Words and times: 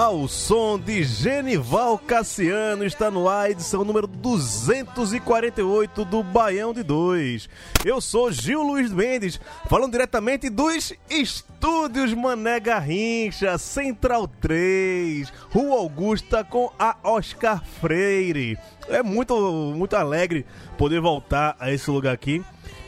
Ao 0.00 0.26
som 0.26 0.78
de 0.78 1.04
Genival 1.04 1.98
Cassiano 1.98 2.86
está 2.86 3.10
no 3.10 3.28
ar, 3.28 3.50
edição 3.50 3.84
número 3.84 4.06
248 4.06 6.06
do 6.06 6.22
Baião 6.22 6.72
de 6.72 6.82
Dois. 6.82 7.50
Eu 7.84 8.00
sou 8.00 8.32
Gil 8.32 8.62
Luiz 8.62 8.90
Mendes, 8.90 9.38
falando 9.68 9.92
diretamente 9.92 10.48
dos 10.48 10.94
estúdios 11.10 12.14
Mané 12.14 12.58
Garrincha, 12.60 13.58
Central 13.58 14.26
3, 14.26 15.30
Rua 15.50 15.80
Augusta 15.80 16.42
com 16.42 16.72
a 16.78 16.96
Oscar 17.04 17.62
Freire. 17.62 18.56
É 18.88 19.02
muito, 19.02 19.38
muito 19.76 19.96
alegre 19.96 20.46
poder 20.78 21.02
voltar 21.02 21.54
a 21.60 21.70
esse 21.70 21.90
lugar 21.90 22.14
aqui 22.14 22.42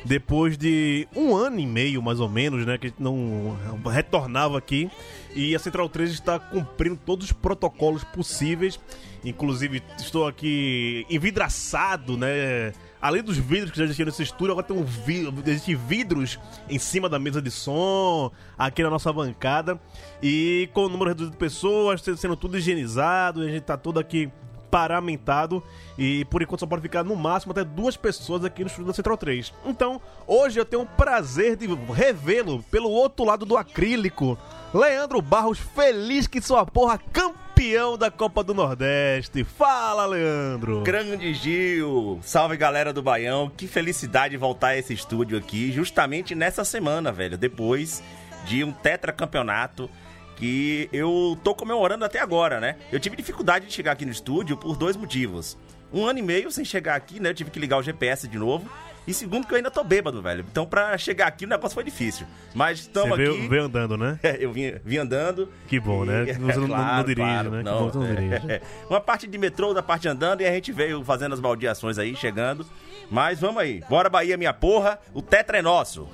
depois 0.04 0.58
de 0.58 1.06
um 1.14 1.34
ano 1.34 1.60
e 1.60 1.66
meio, 1.66 2.02
mais 2.02 2.20
ou 2.20 2.28
menos, 2.28 2.66
né? 2.66 2.78
Que 2.78 2.86
a 2.86 2.90
gente 2.90 3.02
não 3.02 3.56
retornava 3.90 4.58
aqui. 4.58 4.90
E 5.34 5.54
a 5.54 5.58
Central 5.58 5.88
3 5.88 6.10
está 6.10 6.38
cumprindo 6.38 6.98
todos 7.06 7.26
os 7.26 7.32
protocolos 7.32 8.04
possíveis. 8.04 8.78
Inclusive, 9.24 9.82
estou 9.98 10.26
aqui 10.26 11.06
envidraçado, 11.08 12.16
né? 12.16 12.72
Além 13.00 13.22
dos 13.22 13.36
vidros 13.36 13.70
que 13.72 13.78
já 13.78 13.84
existiam 13.84 14.06
nesse 14.06 14.22
estúdio, 14.22 14.52
agora 14.52 14.66
tem 14.66 14.76
um 14.76 14.84
vidro, 14.84 15.34
existem 15.46 15.74
vidros 15.74 16.38
em 16.68 16.78
cima 16.78 17.08
da 17.08 17.18
mesa 17.18 17.42
de 17.42 17.50
som, 17.50 18.30
aqui 18.56 18.82
na 18.82 18.90
nossa 18.90 19.12
bancada. 19.12 19.80
E 20.22 20.68
com 20.72 20.84
o 20.84 20.88
número 20.88 21.10
reduzido 21.10 21.32
de 21.32 21.36
pessoas, 21.36 22.00
sendo 22.00 22.36
tudo 22.36 22.58
higienizado, 22.58 23.40
a 23.40 23.48
gente 23.48 23.62
tá 23.62 23.76
todo 23.76 23.98
aqui 23.98 24.30
paramentado 24.72 25.62
e 25.98 26.24
por 26.24 26.40
enquanto 26.40 26.60
só 26.60 26.66
pode 26.66 26.80
ficar 26.80 27.04
no 27.04 27.14
máximo 27.14 27.52
até 27.52 27.62
duas 27.62 27.94
pessoas 27.94 28.42
aqui 28.42 28.62
no 28.62 28.68
estúdio 28.68 28.86
da 28.86 28.94
Central 28.94 29.18
3. 29.18 29.52
Então, 29.66 30.00
hoje 30.26 30.58
eu 30.58 30.64
tenho 30.64 30.84
o 30.84 30.86
prazer 30.86 31.56
de 31.56 31.66
revê-lo 31.92 32.62
pelo 32.70 32.88
outro 32.88 33.26
lado 33.26 33.44
do 33.44 33.54
acrílico. 33.54 34.38
Leandro 34.74 35.20
Barros, 35.20 35.58
feliz 35.58 36.26
que 36.26 36.40
sua 36.40 36.64
porra 36.64 36.98
campeão 37.12 37.98
da 37.98 38.10
Copa 38.10 38.42
do 38.42 38.54
Nordeste. 38.54 39.44
Fala, 39.44 40.06
Leandro. 40.06 40.80
Grande 40.82 41.34
Gil, 41.34 42.18
salve 42.22 42.56
galera 42.56 42.90
do 42.90 43.02
Baião, 43.02 43.52
que 43.54 43.66
felicidade 43.66 44.34
voltar 44.38 44.68
a 44.68 44.78
esse 44.78 44.94
estúdio 44.94 45.36
aqui, 45.36 45.70
justamente 45.70 46.34
nessa 46.34 46.64
semana, 46.64 47.12
velho, 47.12 47.36
depois 47.36 48.02
de 48.46 48.64
um 48.64 48.72
tetracampeonato 48.72 49.90
que 50.36 50.88
eu 50.90 51.38
tô 51.44 51.54
comemorando 51.54 52.06
até 52.06 52.18
agora, 52.18 52.58
né? 52.58 52.76
Eu 52.90 52.98
tive 52.98 53.14
dificuldade 53.14 53.66
de 53.66 53.72
chegar 53.74 53.92
aqui 53.92 54.06
no 54.06 54.10
estúdio 54.10 54.56
por 54.56 54.74
dois 54.74 54.96
motivos. 54.96 55.58
Um 55.92 56.06
ano 56.06 56.20
e 56.20 56.22
meio 56.22 56.50
sem 56.50 56.64
chegar 56.64 56.94
aqui, 56.94 57.20
né? 57.20 57.28
Eu 57.28 57.34
tive 57.34 57.50
que 57.50 57.60
ligar 57.60 57.76
o 57.76 57.82
GPS 57.82 58.26
de 58.26 58.38
novo. 58.38 58.66
E 59.06 59.12
segundo, 59.12 59.46
que 59.46 59.52
eu 59.52 59.56
ainda 59.56 59.70
tô 59.70 59.82
bêbado, 59.82 60.22
velho. 60.22 60.44
Então, 60.50 60.64
pra 60.64 60.96
chegar 60.96 61.26
aqui, 61.26 61.44
o 61.44 61.48
negócio 61.48 61.74
foi 61.74 61.82
difícil. 61.82 62.24
Mas 62.54 62.80
estamos 62.80 63.16
Você 63.16 63.22
aqui. 63.24 63.32
veio, 63.38 63.48
veio 63.48 63.64
andando, 63.64 63.96
né? 63.96 64.18
É, 64.22 64.36
eu 64.38 64.52
vim, 64.52 64.74
vim 64.84 64.98
andando. 64.98 65.48
Que 65.66 65.80
bom, 65.80 66.04
né? 66.04 66.22
E- 66.30 66.32
Você 66.34 66.58
não- 66.60 66.68
não- 66.68 66.96
não 66.96 67.04
dirige, 67.04 67.26
né? 67.50 67.62
Que 67.62 67.70
bom 67.70 67.86
que 67.90 67.92
você 67.92 67.98
não 67.98 68.06
é, 68.06 68.14
dirige. 68.14 68.52
é. 68.52 68.62
Uma 68.88 69.00
parte 69.00 69.26
de 69.26 69.36
metrô, 69.38 69.68
outra 69.68 69.82
parte 69.82 70.06
andando, 70.06 70.40
e 70.42 70.46
a 70.46 70.52
gente 70.52 70.70
veio 70.70 71.02
fazendo 71.04 71.32
as 71.32 71.40
baldeações 71.40 71.98
aí, 71.98 72.14
chegando. 72.14 72.64
Mas 73.10 73.40
vamos 73.40 73.60
aí. 73.60 73.82
Bora 73.90 74.08
Bahia, 74.08 74.36
minha 74.36 74.52
porra. 74.54 74.98
O 75.12 75.20
tetra 75.20 75.58
é 75.58 75.62
nosso. 75.62 76.08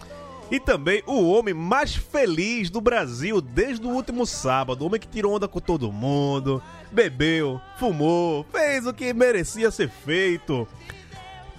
E 0.50 0.58
também 0.58 1.02
o 1.06 1.30
homem 1.30 1.52
mais 1.52 1.94
feliz 1.94 2.70
do 2.70 2.80
Brasil 2.80 3.38
desde 3.38 3.86
o 3.86 3.90
último 3.90 4.24
sábado. 4.24 4.80
O 4.82 4.86
homem 4.86 4.98
que 4.98 5.06
tirou 5.06 5.36
onda 5.36 5.46
com 5.46 5.60
todo 5.60 5.92
mundo, 5.92 6.62
bebeu, 6.90 7.60
fumou, 7.78 8.46
fez 8.50 8.86
o 8.86 8.94
que 8.94 9.12
merecia 9.12 9.70
ser 9.70 9.90
feito. 9.90 10.66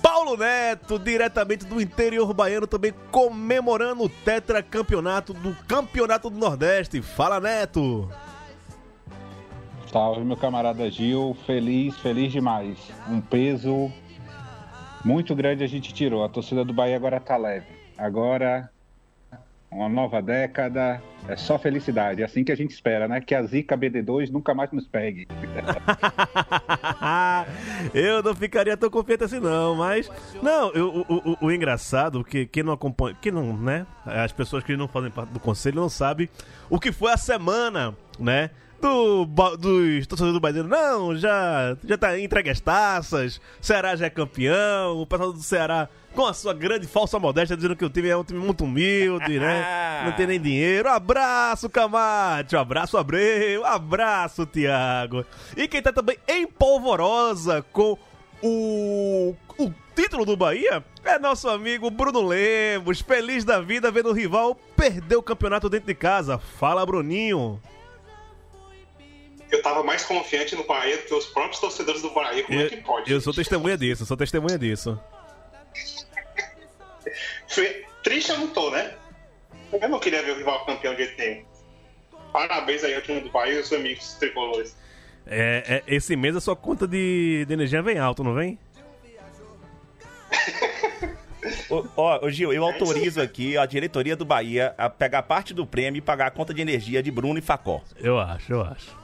Paulo 0.01 0.37
Neto, 0.37 0.97
diretamente 0.97 1.65
do 1.65 1.81
interior 1.81 2.33
baiano, 2.33 2.67
também 2.67 2.93
comemorando 3.11 4.03
o 4.03 4.09
tetracampeonato 4.09 5.33
do 5.33 5.55
Campeonato 5.67 6.29
do 6.29 6.37
Nordeste. 6.37 7.01
Fala, 7.01 7.39
Neto! 7.39 8.09
Salve, 9.91 10.23
meu 10.23 10.37
camarada 10.37 10.89
Gil. 10.89 11.35
Feliz, 11.45 11.97
feliz 11.97 12.31
demais. 12.31 12.77
Um 13.09 13.19
peso 13.19 13.91
muito 15.03 15.35
grande 15.35 15.63
a 15.63 15.67
gente 15.67 15.93
tirou. 15.93 16.23
A 16.23 16.29
torcida 16.29 16.63
do 16.63 16.73
Bahia 16.73 16.95
agora 16.95 17.19
tá 17.19 17.35
leve. 17.37 17.67
Agora, 17.97 18.69
uma 19.71 19.89
nova 19.89 20.21
década. 20.21 21.01
É 21.27 21.35
só 21.35 21.59
felicidade. 21.59 22.21
É 22.21 22.25
assim 22.25 22.43
que 22.43 22.51
a 22.51 22.55
gente 22.55 22.71
espera, 22.71 23.07
né? 23.07 23.21
Que 23.21 23.35
a 23.35 23.43
Zica 23.43 23.77
BD2 23.77 24.29
nunca 24.31 24.53
mais 24.53 24.71
nos 24.71 24.87
pegue. 24.87 25.27
eu 27.93 28.21
não 28.23 28.35
ficaria 28.35 28.75
tão 28.77 28.89
confiante 28.89 29.23
assim, 29.23 29.39
não, 29.39 29.75
mas. 29.75 30.09
Não, 30.41 30.71
eu- 30.71 31.05
o, 31.07 31.31
o- 31.31 31.37
o 31.47 31.51
engraçado, 31.51 32.23
que 32.23 32.45
quem 32.45 32.63
não 32.63 32.73
acompanha. 32.73 33.15
Quem 33.21 33.31
não, 33.31 33.55
né? 33.55 33.85
As 34.05 34.31
pessoas 34.31 34.63
que 34.63 34.75
não 34.75 34.87
fazem 34.87 35.11
parte 35.11 35.29
do 35.31 35.39
conselho 35.39 35.81
não 35.81 35.89
sabem 35.89 36.29
o 36.69 36.79
que 36.79 36.91
foi 36.91 37.11
a 37.11 37.17
semana, 37.17 37.95
né? 38.19 38.49
Do, 38.81 39.25
dos 39.57 40.07
torcedores 40.07 40.33
do 40.33 40.39
Bahia. 40.39 40.63
Não, 40.63 41.15
já, 41.15 41.75
já 41.83 41.97
tá 41.97 42.17
entregue 42.17 42.49
as 42.49 42.59
taças, 42.61 43.41
Ceará 43.59 43.95
já 43.95 44.05
é 44.05 44.09
campeão, 44.09 45.01
o 45.01 45.05
pessoal 45.05 45.33
do 45.33 45.41
Ceará. 45.41 45.89
Com 46.13 46.25
a 46.25 46.33
sua 46.33 46.53
grande 46.53 46.87
falsa 46.87 47.19
modéstia, 47.19 47.55
dizendo 47.55 47.75
que 47.75 47.85
o 47.85 47.89
time 47.89 48.09
é 48.09 48.17
um 48.17 48.23
time 48.23 48.39
muito 48.39 48.63
humilde, 48.63 49.39
né? 49.39 50.01
Não 50.05 50.11
tem 50.13 50.25
nem 50.25 50.39
dinheiro. 50.39 50.89
Abraço, 50.89 51.69
Camate. 51.69 52.55
Abraço, 52.55 52.97
Abreu. 52.97 53.63
Abraço, 53.63 54.45
Thiago. 54.45 55.23
E 55.55 55.67
quem 55.67 55.81
tá 55.81 55.93
também 55.93 56.17
em 56.27 56.47
polvorosa 56.47 57.63
com 57.71 57.95
o, 58.41 59.35
o 59.57 59.73
título 59.95 60.25
do 60.25 60.35
Bahia 60.35 60.83
é 61.03 61.19
nosso 61.19 61.49
amigo 61.49 61.91
Bruno 61.91 62.25
Lemos. 62.25 63.01
Feliz 63.01 63.43
da 63.43 63.59
vida 63.61 63.91
vendo 63.91 64.09
o 64.09 64.13
rival 64.13 64.55
perder 64.75 65.17
o 65.17 65.23
campeonato 65.23 65.69
dentro 65.69 65.87
de 65.87 65.95
casa. 65.95 66.37
Fala, 66.37 66.85
Bruninho. 66.85 67.61
Eu 69.51 69.61
tava 69.61 69.83
mais 69.83 70.03
confiante 70.03 70.55
no 70.55 70.63
Bahia 70.65 70.97
do 70.97 71.03
que 71.03 71.13
os 71.13 71.25
próprios 71.27 71.59
torcedores 71.59 72.01
do 72.01 72.09
Bahia. 72.11 72.43
Como 72.43 72.59
é 72.59 72.69
que 72.69 72.77
pode? 72.77 73.09
Eu, 73.09 73.17
eu 73.17 73.21
sou 73.21 73.33
testemunha 73.33 73.77
disso, 73.77 74.05
sou 74.05 74.17
testemunha 74.17 74.57
disso. 74.57 74.99
Foi- 77.47 77.85
Triste 78.03 78.31
eu 78.31 78.37
não 78.37 78.47
tô, 78.47 78.71
né? 78.71 78.95
Eu 79.73 79.89
não 79.89 79.99
queria 79.99 80.23
ver 80.23 80.31
o 80.31 80.37
rival 80.37 80.65
campeão 80.65 80.95
de 80.95 81.13
nenhum. 81.17 81.43
Parabéns 82.31 82.83
aí 82.83 82.95
ao 82.95 83.01
time 83.01 83.19
do 83.21 83.29
Bahia 83.29 83.55
e 83.55 83.59
os 83.59 83.73
amigos 83.73 84.13
tricolores. 84.13 84.75
É, 85.27 85.83
é, 85.87 85.95
esse 85.95 86.15
mês 86.15 86.35
a 86.35 86.41
sua 86.41 86.55
conta 86.55 86.87
de, 86.87 87.45
de 87.45 87.53
energia 87.53 87.81
vem 87.81 87.99
alto, 87.99 88.23
não 88.23 88.33
vem? 88.33 88.57
Ó, 91.95 92.25
ô, 92.25 92.29
Gil, 92.29 92.51
eu 92.53 92.63
autorizo 92.63 93.21
aqui 93.21 93.57
a 93.57 93.65
diretoria 93.65 94.15
do 94.15 94.25
Bahia 94.25 94.73
a 94.77 94.89
pegar 94.89 95.23
parte 95.23 95.53
do 95.53 95.65
prêmio 95.65 95.99
e 95.99 96.01
pagar 96.01 96.27
a 96.27 96.31
conta 96.31 96.53
de 96.53 96.61
energia 96.61 97.01
de 97.01 97.11
Bruno 97.11 97.37
e 97.39 97.41
Facó. 97.41 97.81
Eu 97.97 98.19
acho, 98.19 98.51
eu 98.53 98.61
acho. 98.61 98.95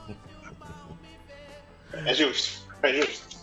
É 2.05 2.13
justo, 2.13 2.61
é 2.83 2.93
justo. 2.93 3.35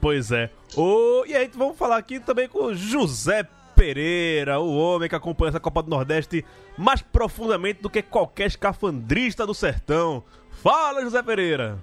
Pois 0.00 0.30
é. 0.30 0.50
Ô, 0.76 1.24
e 1.26 1.34
aí, 1.34 1.50
vamos 1.54 1.76
falar 1.76 1.96
aqui 1.96 2.20
também 2.20 2.48
com 2.48 2.66
o 2.66 2.74
José 2.74 3.46
Pereira, 3.74 4.60
o 4.60 4.76
homem 4.76 5.08
que 5.08 5.14
acompanha 5.14 5.50
essa 5.50 5.60
Copa 5.60 5.82
do 5.82 5.90
Nordeste 5.90 6.44
mais 6.76 7.02
profundamente 7.02 7.82
do 7.82 7.90
que 7.90 8.02
qualquer 8.02 8.46
escafandrista 8.46 9.46
do 9.46 9.54
sertão. 9.54 10.22
Fala, 10.62 11.02
José 11.02 11.22
Pereira! 11.22 11.78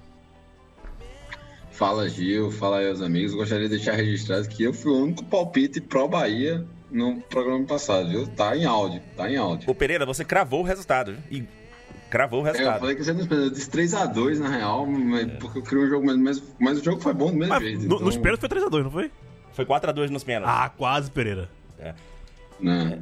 Fala 1.71 2.07
Gil, 2.07 2.51
fala 2.51 2.77
aí 2.79 2.89
aos 2.89 3.01
amigos. 3.01 3.33
Gostaria 3.33 3.67
de 3.67 3.75
deixar 3.75 3.94
registrado 3.94 4.47
que 4.47 4.63
eu 4.63 4.74
fui 4.74 4.91
o 4.91 5.03
único 5.03 5.24
palpite 5.25 5.81
pró 5.81 6.07
Bahia 6.07 6.65
no 6.91 7.21
programa 7.21 7.65
passado, 7.65 8.09
viu? 8.09 8.27
Tá 8.27 8.56
em 8.56 8.65
áudio, 8.65 9.01
tá 9.15 9.29
em 9.29 9.38
áudio. 9.38 9.69
Ô 9.69 9.74
Pereira, 9.74 10.06
você 10.06 10.24
cravou 10.25 10.62
o 10.62 10.63
resultado. 10.63 11.13
viu? 11.29 11.39
E 11.39 11.61
Cravou 12.12 12.44
o 12.44 12.46
É, 12.46 12.50
eu 12.50 12.54
resultado. 12.54 12.80
falei 12.81 12.96
que 12.96 13.04
você 13.04 13.13
não 13.13 13.22
esperava. 13.22 13.48
Eu 13.48 13.52
disse 13.52 13.69
3x2 13.72 14.38
na 14.40 14.50
real, 14.50 14.86
mas, 14.86 15.31
porque 15.40 15.58
eu 15.60 15.63
queria 15.63 15.84
um 15.86 15.88
jogo, 15.90 16.06
mas, 16.06 16.18
mas, 16.18 16.44
mas 16.60 16.80
o 16.80 16.84
jogo 16.84 17.02
foi 17.02 17.13
bom 17.13 17.28
do 17.31 17.38
mesmo 17.38 17.54
Mas 17.54 17.63
jeito. 17.63 17.80
no- 17.80 17.86
então, 17.96 18.00
nos 18.02 18.18
pênaltis 18.18 18.40
foi 18.42 18.50
3x2, 18.50 18.84
não 18.84 18.92
foi? 18.92 19.12
Foi 19.54 19.66
4x2 19.66 20.10
nos 20.12 20.24
pênaltis. 20.24 20.54
Ah, 20.56 20.69
quase, 20.69 21.10
Pereira. 21.10 21.50
né? 22.60 23.00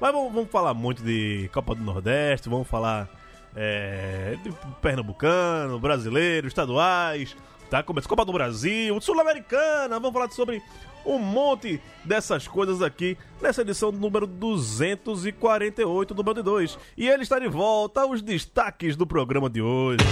Mas 0.00 0.12
vamos, 0.12 0.32
vamos 0.32 0.50
falar 0.50 0.74
muito 0.74 1.02
de 1.02 1.48
Copa 1.52 1.74
do 1.74 1.82
Nordeste, 1.82 2.48
vamos 2.48 2.66
falar 2.66 3.08
é, 3.54 4.36
de 4.42 4.52
Pernambucano, 4.80 5.78
brasileiro, 5.78 6.48
estaduais, 6.48 7.36
tá? 7.70 7.82
Começa 7.82 8.08
Copa 8.08 8.24
do 8.24 8.32
Brasil, 8.32 9.00
Sul-Americana, 9.00 10.00
vamos 10.00 10.12
falar 10.12 10.30
sobre 10.30 10.60
um 11.04 11.18
monte 11.18 11.80
dessas 12.04 12.46
coisas 12.48 12.82
aqui 12.82 13.16
nessa 13.40 13.62
edição 13.62 13.90
do 13.90 13.98
número 13.98 14.26
248 14.26 16.14
do 16.14 16.22
Bando 16.22 16.42
2. 16.42 16.78
E 16.96 17.08
ele 17.08 17.22
está 17.22 17.38
de 17.38 17.48
volta 17.48 18.02
aos 18.02 18.22
destaques 18.22 18.96
do 18.96 19.06
programa 19.06 19.48
de 19.50 19.60
hoje. 19.62 20.04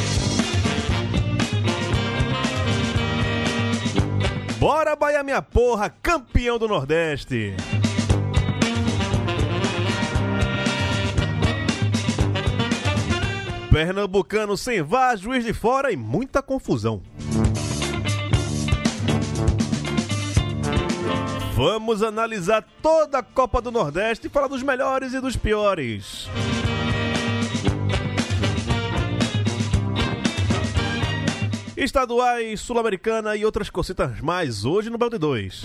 Bora, 4.59 4.95
Bahia 4.95 5.23
minha 5.23 5.41
porra, 5.41 5.89
campeão 5.89 6.59
do 6.59 6.69
Nordeste! 6.69 7.55
Pernambucano 13.71 14.57
sem 14.57 14.83
vá, 14.83 15.15
juiz 15.15 15.45
de 15.45 15.55
fora 15.55 15.93
e 15.93 15.97
muita 15.97 16.43
confusão. 16.43 17.01
Vamos 21.62 22.03
analisar 22.03 22.65
toda 22.81 23.19
a 23.19 23.23
Copa 23.23 23.61
do 23.61 23.71
Nordeste 23.71 24.29
e 24.29 24.31
falar 24.31 24.47
dos 24.47 24.62
melhores 24.62 25.12
e 25.12 25.21
dos 25.21 25.37
piores. 25.37 26.27
Estaduais, 31.77 32.62
Sul-Americana 32.62 33.37
e 33.37 33.45
outras 33.45 33.69
cositas 33.69 34.23
mais 34.23 34.65
hoje 34.65 34.89
no 34.89 34.97
Balde 34.97 35.19
2. 35.19 35.65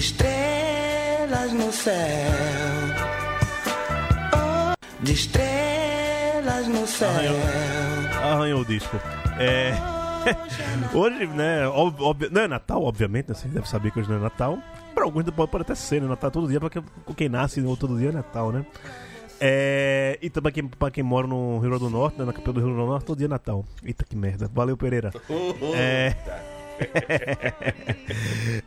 Estrelas 0.00 1.52
no 1.52 1.70
céu. 1.72 1.94
Oh, 4.34 5.04
de 5.04 5.12
estrelas 5.12 6.66
no 6.68 6.86
céu. 6.86 7.10
Arranhou 8.32 8.60
o 8.62 8.64
disco. 8.64 8.96
É. 9.38 9.72
Hoje, 10.96 11.26
né? 11.26 11.66
ob- 11.68 12.00
ob- 12.00 12.28
não 12.30 12.42
é 12.42 12.48
Natal, 12.48 12.82
obviamente, 12.82 13.28
né? 13.28 13.34
Você 13.34 13.48
deve 13.48 13.68
saber 13.68 13.90
que 13.90 14.00
hoje 14.00 14.08
não 14.10 14.16
é 14.16 14.20
Natal. 14.20 14.58
Pra 14.94 15.04
alguns 15.04 15.24
pode, 15.30 15.50
pode 15.50 15.62
até 15.62 15.74
ser, 15.74 16.00
né? 16.02 16.08
Natal 16.08 16.30
todo 16.30 16.48
dia, 16.48 16.60
pra 16.60 16.68
quem, 16.68 16.82
quem 17.16 17.28
nasce 17.28 17.60
no 17.60 17.74
todo 17.76 17.98
dia 17.98 18.08
é 18.10 18.12
Natal, 18.12 18.52
né? 18.52 18.66
É, 19.40 20.18
e 20.20 20.28
também 20.28 20.52
quem, 20.52 20.66
pra 20.68 20.90
quem 20.90 21.02
mora 21.02 21.26
no 21.26 21.58
Rio 21.60 21.70
Grande 21.70 21.84
do 21.84 21.90
Norte, 21.90 22.18
né, 22.18 22.26
na 22.26 22.32
capital 22.32 22.52
do 22.52 22.60
Rio 22.60 22.68
Grande 22.68 22.84
do 22.84 22.90
Norte, 22.90 23.04
todo 23.06 23.16
dia 23.16 23.26
é 23.26 23.28
Natal. 23.30 23.64
Eita 23.82 24.04
que 24.04 24.14
merda. 24.14 24.50
Valeu, 24.52 24.76
Pereira. 24.76 25.10
É. 25.74 26.14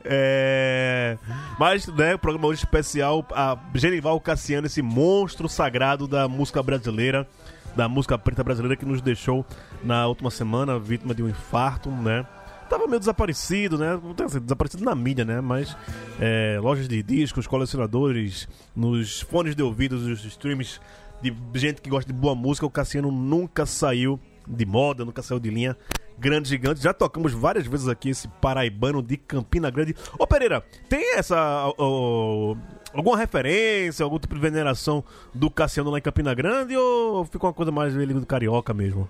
É, 0.06 1.18
Mas, 1.60 1.88
né, 1.88 2.16
o 2.16 2.20
programa 2.20 2.48
hoje 2.48 2.60
especial, 2.64 3.26
a 3.32 3.58
Genival 3.74 4.20
Cassiano, 4.20 4.68
esse 4.68 4.82
monstro 4.82 5.48
sagrado 5.48 6.08
da 6.08 6.28
música 6.28 6.62
brasileira, 6.62 7.28
da 7.76 7.88
música 7.90 8.18
preta 8.18 8.44
brasileira 8.44 8.76
que 8.76 8.86
nos 8.86 9.02
deixou 9.02 9.46
na 9.84 10.08
última 10.08 10.30
semana, 10.30 10.78
vítima 10.80 11.14
de 11.14 11.24
um 11.24 11.30
infarto, 11.30 11.90
né? 11.90 12.26
Tava 12.70 12.88
meio 12.88 13.00
desaparecido, 13.00 13.78
né? 13.78 14.00
Não 14.02 14.14
tem- 14.14 14.28
Desaparecido 14.28 14.84
na 14.84 14.96
mídia, 14.96 15.26
né? 15.26 15.42
Mas 15.42 15.76
é, 16.20 16.58
lojas 16.62 16.88
de 16.88 17.02
discos, 17.04 17.46
colecionadores, 17.48 18.48
nos 18.76 19.22
fones 19.22 19.56
de 19.56 19.62
ouvido, 19.62 19.96
nos 19.98 20.24
streams 20.26 20.80
de 21.22 21.34
gente 21.56 21.82
que 21.82 21.90
gosta 21.90 22.12
de 22.12 22.18
boa 22.18 22.36
música, 22.36 22.66
o 22.66 22.70
Cassiano 22.70 23.12
nunca 23.12 23.66
saiu 23.66 24.20
de 24.48 24.66
moda, 24.66 25.06
nunca 25.06 25.22
saiu 25.22 25.40
de 25.40 25.50
linha. 25.50 25.76
Grande 26.18 26.50
gigante, 26.50 26.82
já 26.82 26.94
tocamos 26.94 27.34
várias 27.34 27.66
vezes 27.66 27.88
aqui 27.88 28.10
esse 28.10 28.28
paraibano 28.42 29.02
de 29.02 29.18
Campina 29.18 29.70
Grande. 29.70 29.96
Ô 30.18 30.28
Pereira, 30.28 30.64
tem 30.88 31.16
essa. 31.16 31.74
ó, 31.78 32.56
alguma 32.94 33.18
referência, 33.18 34.04
algum 34.04 34.20
tipo 34.20 34.36
de 34.36 34.42
veneração 34.42 35.04
do 35.34 35.50
Cassiano 35.50 35.90
lá 35.90 35.98
em 35.98 36.02
Campina 36.02 36.34
Grande 36.34 36.78
ou 36.78 37.26
fica 37.26 37.46
uma 37.46 37.54
coisa 37.54 37.72
mais 37.72 37.94
do 37.94 38.26
carioca 38.26 38.74
mesmo? 38.74 39.10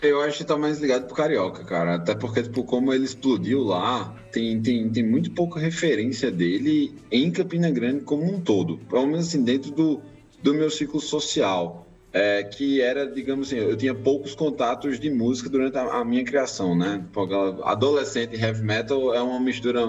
Eu 0.00 0.20
acho 0.22 0.38
que 0.38 0.44
tá 0.44 0.56
mais 0.56 0.78
ligado 0.78 1.06
pro 1.06 1.16
Carioca, 1.16 1.64
cara. 1.64 1.96
Até 1.96 2.14
porque, 2.14 2.44
tipo, 2.44 2.62
como 2.62 2.94
ele 2.94 3.04
explodiu 3.04 3.64
lá, 3.64 4.14
tem, 4.30 4.60
tem, 4.62 4.88
tem 4.88 5.04
muito 5.04 5.32
pouca 5.32 5.58
referência 5.58 6.30
dele 6.30 6.94
em 7.10 7.32
Campina 7.32 7.68
Grande 7.68 8.04
como 8.04 8.22
um 8.22 8.40
todo. 8.40 8.78
Pelo 8.88 9.06
menos 9.06 9.26
assim, 9.26 9.42
dentro 9.42 9.72
do, 9.72 10.00
do 10.40 10.54
meu 10.54 10.70
ciclo 10.70 11.00
social. 11.00 11.87
É, 12.12 12.42
que 12.42 12.80
era, 12.80 13.06
digamos 13.06 13.48
assim, 13.48 13.56
eu 13.58 13.76
tinha 13.76 13.94
poucos 13.94 14.34
contatos 14.34 14.98
de 14.98 15.10
música 15.10 15.50
durante 15.50 15.76
a, 15.76 15.82
a 16.00 16.04
minha 16.04 16.24
criação, 16.24 16.74
né? 16.76 17.04
Porque 17.12 17.34
adolescente 17.64 18.34
e 18.34 18.40
heavy 18.40 18.62
metal 18.62 19.14
é 19.14 19.20
uma 19.20 19.38
mistura 19.38 19.86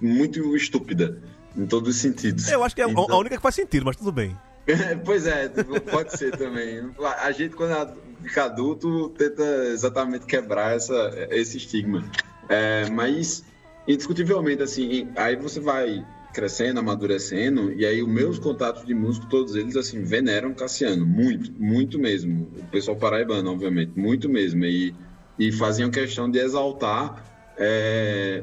muito 0.00 0.54
estúpida, 0.54 1.18
em 1.56 1.64
todos 1.66 1.94
os 1.96 2.00
sentidos. 2.00 2.46
Eu 2.50 2.62
acho 2.62 2.74
que 2.74 2.82
é 2.82 2.84
a- 2.84 2.90
Então- 2.90 3.06
a 3.08 3.16
única 3.18 3.36
que 3.36 3.42
faz 3.42 3.54
sentido, 3.54 3.86
mas 3.86 3.96
tudo 3.96 4.12
bem. 4.12 4.36
pois 5.04 5.26
é, 5.26 5.48
tipo, 5.48 5.80
pode 5.80 6.16
ser 6.16 6.36
também. 6.36 6.90
A 7.22 7.32
gente, 7.32 7.56
quando 7.56 7.72
é 7.72 7.88
fica 8.22 8.44
adulto, 8.44 9.08
tenta 9.18 9.42
exatamente 9.72 10.26
quebrar 10.26 10.76
essa, 10.76 11.10
esse 11.30 11.56
estigma. 11.56 12.04
É, 12.48 12.88
mas, 12.90 13.44
indiscutivelmente, 13.88 14.62
assim, 14.62 15.08
aí 15.16 15.36
você 15.36 15.58
vai 15.58 16.04
crescendo, 16.32 16.80
amadurecendo, 16.80 17.72
e 17.72 17.84
aí 17.84 18.02
os 18.02 18.08
meus 18.08 18.38
contatos 18.38 18.84
de 18.84 18.94
músico, 18.94 19.26
todos 19.28 19.54
eles, 19.54 19.76
assim, 19.76 20.02
veneram 20.02 20.54
Cassiano, 20.54 21.06
muito, 21.06 21.52
muito 21.52 21.98
mesmo. 21.98 22.50
O 22.58 22.64
pessoal 22.70 22.96
paraibano, 22.96 23.52
obviamente, 23.52 23.92
muito 23.98 24.28
mesmo. 24.28 24.64
E, 24.64 24.94
e 25.38 25.52
faziam 25.52 25.90
questão 25.90 26.30
de 26.30 26.38
exaltar 26.38 27.24
é, 27.56 28.42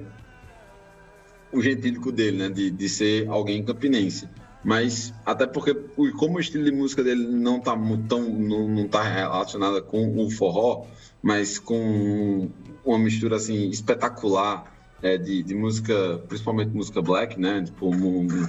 o 1.52 1.62
gentílico 1.62 2.12
dele, 2.12 2.38
né, 2.38 2.50
de, 2.50 2.70
de 2.70 2.90
ser 2.90 3.28
alguém 3.28 3.64
campinense. 3.64 4.30
Mas 4.64 5.14
até 5.26 5.48
porque 5.48 5.74
como 6.18 6.38
o 6.38 6.40
estilo 6.40 6.66
de 6.66 6.72
música 6.72 7.02
dele 7.02 7.26
não 7.26 7.62
tá 7.62 7.78
tão 8.10 8.22
não, 8.30 8.68
não 8.68 8.88
tá 8.90 9.02
relacionado 9.02 9.82
com 9.84 10.18
o 10.18 10.30
forró, 10.30 10.86
mas 11.22 11.58
com 11.58 12.50
uma 12.84 13.00
mistura 13.00 13.38
assim 13.38 13.70
espetacular 13.70 14.79
é, 15.02 15.18
de, 15.18 15.44
de 15.44 15.56
música, 15.56 16.22
principalmente 16.28 16.70
música 16.72 17.02
black, 17.02 17.40
né? 17.40 17.64
Tipo, 17.64 17.90
um- 17.94 18.48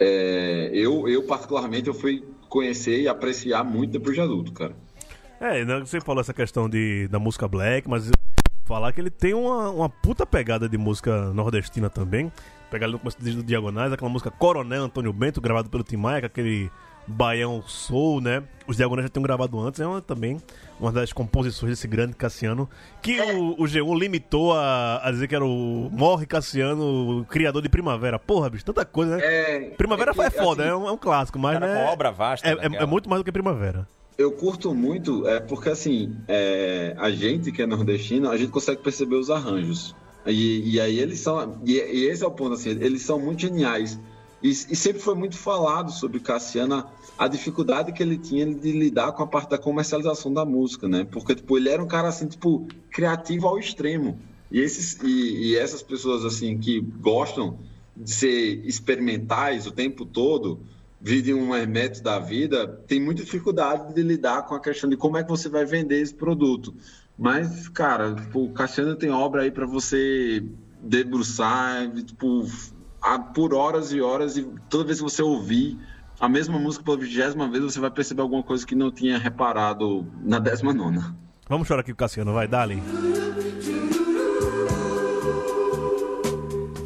é, 0.00 0.70
eu 0.72 1.08
eu 1.08 1.22
particularmente 1.24 1.88
eu 1.88 1.94
fui 1.94 2.24
conhecer 2.48 3.00
e 3.00 3.08
apreciar 3.08 3.64
muito 3.64 3.92
depois 3.92 4.14
de 4.14 4.20
adulto, 4.20 4.52
cara. 4.52 4.74
É, 5.40 5.64
né, 5.64 5.80
você 5.80 6.00
falou 6.00 6.20
essa 6.20 6.34
questão 6.34 6.68
de, 6.68 7.08
da 7.08 7.18
música 7.18 7.48
black, 7.48 7.88
mas 7.88 8.10
falar 8.64 8.92
que 8.92 9.00
ele 9.00 9.10
tem 9.10 9.34
uma, 9.34 9.70
uma 9.70 9.88
puta 9.88 10.24
pegada 10.24 10.68
de 10.68 10.78
música 10.78 11.32
nordestina 11.32 11.90
também. 11.90 12.30
Pegar 12.70 12.86
ali 12.86 12.92
no 12.92 12.98
começo 13.00 13.20
do 13.20 13.42
Diagonais, 13.42 13.92
aquela 13.92 14.10
música 14.10 14.30
Coronel 14.30 14.84
Antônio 14.84 15.12
Bento, 15.12 15.40
gravado 15.40 15.68
pelo 15.68 15.82
Tim 15.82 15.96
Maia, 15.96 16.24
aquele 16.26 16.70
Baião 17.06 17.62
Soul, 17.66 18.20
né? 18.20 18.42
Os 18.66 18.76
Diagonais 18.76 19.04
já 19.04 19.08
tinham 19.08 19.22
gravado 19.22 19.58
antes, 19.58 19.80
é 19.80 19.86
uma, 19.86 20.00
também 20.00 20.38
uma 20.78 20.90
das 20.90 21.12
composições 21.12 21.70
desse 21.70 21.86
grande 21.86 22.14
Cassiano, 22.14 22.68
que 23.00 23.20
o, 23.20 23.52
o 23.52 23.64
G1 23.64 23.98
limitou 23.98 24.52
a, 24.52 25.00
a 25.06 25.10
dizer 25.12 25.28
que 25.28 25.34
era 25.34 25.44
o 25.44 25.88
Morre 25.92 26.26
Cassiano, 26.26 27.20
o 27.20 27.24
criador 27.24 27.62
de 27.62 27.68
Primavera. 27.68 28.18
Porra, 28.18 28.50
bicho, 28.50 28.64
tanta 28.64 28.84
coisa, 28.84 29.16
né? 29.16 29.22
É, 29.24 29.60
Primavera 29.76 30.10
é 30.10 30.14
que, 30.14 30.20
é 30.20 30.30
foda, 30.30 30.62
assim, 30.62 30.72
é, 30.72 30.74
um, 30.74 30.88
é 30.88 30.92
um 30.92 30.96
clássico, 30.96 31.38
mas 31.38 31.58
Cara, 31.58 31.72
né, 31.72 31.84
obra 31.92 32.10
vasta. 32.10 32.46
é, 32.48 32.52
é- 32.52 32.54
naquela. 32.54 32.82
é 32.82 32.86
muito 32.86 33.08
mais 33.08 33.20
do 33.20 33.24
que 33.24 33.30
Primavera. 33.30 33.86
Eu 34.18 34.32
curto 34.32 34.74
muito, 34.74 35.26
é 35.26 35.40
porque 35.40 35.70
assim, 35.70 36.16
é, 36.28 36.94
a 36.98 37.10
gente 37.10 37.50
que 37.50 37.62
é 37.62 37.66
nordestino, 37.66 38.30
a 38.30 38.36
gente 38.36 38.50
consegue 38.50 38.82
perceber 38.82 39.16
os 39.16 39.30
arranjos. 39.30 39.94
E, 40.26 40.74
e 40.74 40.80
aí 40.80 40.98
eles 40.98 41.18
são, 41.20 41.60
e, 41.64 41.72
e 41.72 42.06
esse 42.06 42.22
é 42.22 42.26
o 42.26 42.30
ponto, 42.30 42.54
assim, 42.54 42.70
eles 42.70 43.02
são 43.02 43.18
muito 43.18 43.40
geniais. 43.40 43.98
E, 44.42 44.50
e 44.50 44.76
sempre 44.76 45.00
foi 45.00 45.14
muito 45.14 45.36
falado 45.36 45.92
sobre 45.92 46.18
Cassiano 46.18 46.84
a, 47.16 47.28
dificuldade 47.28 47.92
que 47.92 48.02
ele 48.02 48.18
tinha 48.18 48.44
de 48.52 48.72
lidar 48.72 49.12
com 49.12 49.22
a 49.22 49.26
parte 49.26 49.50
da 49.50 49.58
comercialização 49.58 50.32
da 50.32 50.44
música, 50.44 50.88
né? 50.88 51.06
Porque, 51.10 51.34
tipo, 51.34 51.56
ele 51.56 51.68
era 51.68 51.82
um 51.82 51.86
cara, 51.86 52.08
assim, 52.08 52.26
tipo, 52.26 52.66
criativo 52.90 53.46
ao 53.46 53.58
extremo. 53.58 54.18
E, 54.50 54.60
esses, 54.60 54.98
e, 55.02 55.50
e 55.50 55.56
essas 55.56 55.82
pessoas, 55.82 56.24
assim, 56.24 56.58
que 56.58 56.80
gostam 56.80 57.58
de 57.96 58.10
ser 58.10 58.66
experimentais 58.66 59.66
o 59.66 59.70
tempo 59.70 60.04
todo, 60.04 60.60
vivem 61.00 61.34
um 61.34 61.54
hermeto 61.54 62.02
da 62.02 62.18
vida, 62.18 62.66
tem 62.86 63.00
muita 63.00 63.22
dificuldade 63.22 63.94
de 63.94 64.02
lidar 64.02 64.42
com 64.46 64.54
a 64.54 64.60
questão 64.60 64.88
de 64.88 64.96
como 64.96 65.16
é 65.16 65.22
que 65.22 65.30
você 65.30 65.48
vai 65.48 65.64
vender 65.64 66.00
esse 66.00 66.14
produto. 66.14 66.74
Mas, 67.16 67.68
cara, 67.68 68.14
tipo, 68.14 68.44
o 68.44 68.52
Cassiano 68.52 68.96
tem 68.96 69.10
obra 69.10 69.42
aí 69.42 69.50
para 69.50 69.66
você 69.66 70.42
debruçar, 70.82 71.92
tipo, 72.04 72.46
por 73.34 73.54
horas 73.54 73.92
e 73.92 74.00
horas, 74.00 74.36
e 74.36 74.42
toda 74.68 74.84
vez 74.84 74.98
que 74.98 75.04
você 75.04 75.22
ouvir 75.22 75.78
a 76.20 76.28
mesma 76.28 76.58
música 76.58 76.84
pela 76.84 76.96
vigésima 76.96 77.48
vez, 77.48 77.64
você 77.64 77.80
vai 77.80 77.90
perceber 77.90 78.22
alguma 78.22 78.42
coisa 78.42 78.66
que 78.66 78.74
não 78.74 78.90
tinha 78.90 79.18
reparado 79.18 80.06
na 80.22 80.38
décima 80.38 80.72
nona. 80.72 81.16
Vamos 81.48 81.66
chorar 81.66 81.80
aqui 81.80 81.92
com 81.92 81.94
o 81.94 81.98
Cassiano, 81.98 82.32
vai, 82.32 82.46
dali. 82.46 82.82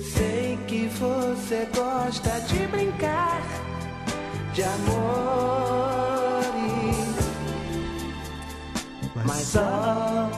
Sei 0.00 0.58
que 0.66 0.88
você 0.88 1.68
gosta 1.74 2.40
de 2.40 2.66
brincar 2.68 3.42
de 4.54 4.62
amores, 4.62 5.76
mas 9.26 9.42
só 9.42 10.30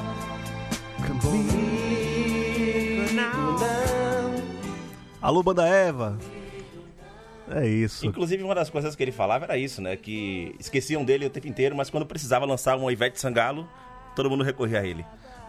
Alô, 5.28 5.42
Banda 5.42 5.68
Eva. 5.68 6.16
É 7.50 7.68
isso. 7.68 8.06
Inclusive, 8.06 8.42
uma 8.42 8.54
das 8.54 8.70
coisas 8.70 8.96
que 8.96 9.02
ele 9.02 9.12
falava 9.12 9.44
era 9.44 9.58
isso, 9.58 9.82
né? 9.82 9.94
Que 9.94 10.54
esqueciam 10.58 11.04
dele 11.04 11.26
o 11.26 11.28
tempo 11.28 11.46
inteiro, 11.46 11.76
mas 11.76 11.90
quando 11.90 12.06
precisava 12.06 12.46
lançar 12.46 12.78
uma 12.78 12.90
Ivete 12.90 13.20
Sangalo, 13.20 13.68
todo 14.16 14.30
mundo 14.30 14.42
recorria 14.42 14.80
a 14.80 14.86
ele. 14.86 15.04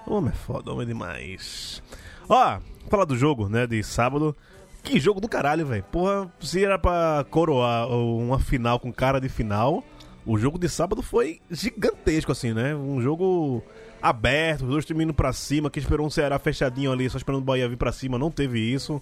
Homem 0.06 0.34
é 0.34 0.36
foda, 0.36 0.74
homem 0.74 0.84
é 0.84 0.88
demais. 0.88 1.82
Ó, 2.28 2.60
falar 2.90 3.06
do 3.06 3.16
jogo, 3.16 3.48
né, 3.48 3.66
de 3.66 3.82
sábado. 3.82 4.36
Que 4.84 5.00
jogo 5.00 5.22
do 5.22 5.30
caralho, 5.30 5.66
velho. 5.66 5.84
Porra, 5.84 6.30
se 6.42 6.62
era 6.62 6.78
pra 6.78 7.26
coroar 7.30 7.88
uma 7.88 8.38
final 8.38 8.82
com 8.82 8.92
cara 8.92 9.22
de 9.22 9.30
final, 9.30 9.82
o 10.26 10.38
jogo 10.38 10.60
de 10.60 10.68
sábado 10.68 11.02
foi 11.02 11.40
gigantesco, 11.50 12.34
assim, 12.34 12.52
né? 12.52 12.76
Um 12.76 13.00
jogo 13.00 13.64
aberto, 14.02 14.64
os 14.64 14.72
dois 14.72 14.86
times 14.86 15.06
indo 15.06 15.14
pra 15.14 15.32
cima, 15.32 15.70
que 15.70 15.80
esperou 15.80 16.06
um 16.06 16.10
Ceará 16.10 16.38
fechadinho 16.38 16.92
ali, 16.92 17.10
só 17.10 17.18
esperando 17.18 17.44
o 17.44 17.46
Bahia 17.46 17.70
vir 17.70 17.78
pra 17.78 17.94
cima, 17.94 18.20
não 18.20 18.30
teve 18.30 18.60
isso. 18.60 19.02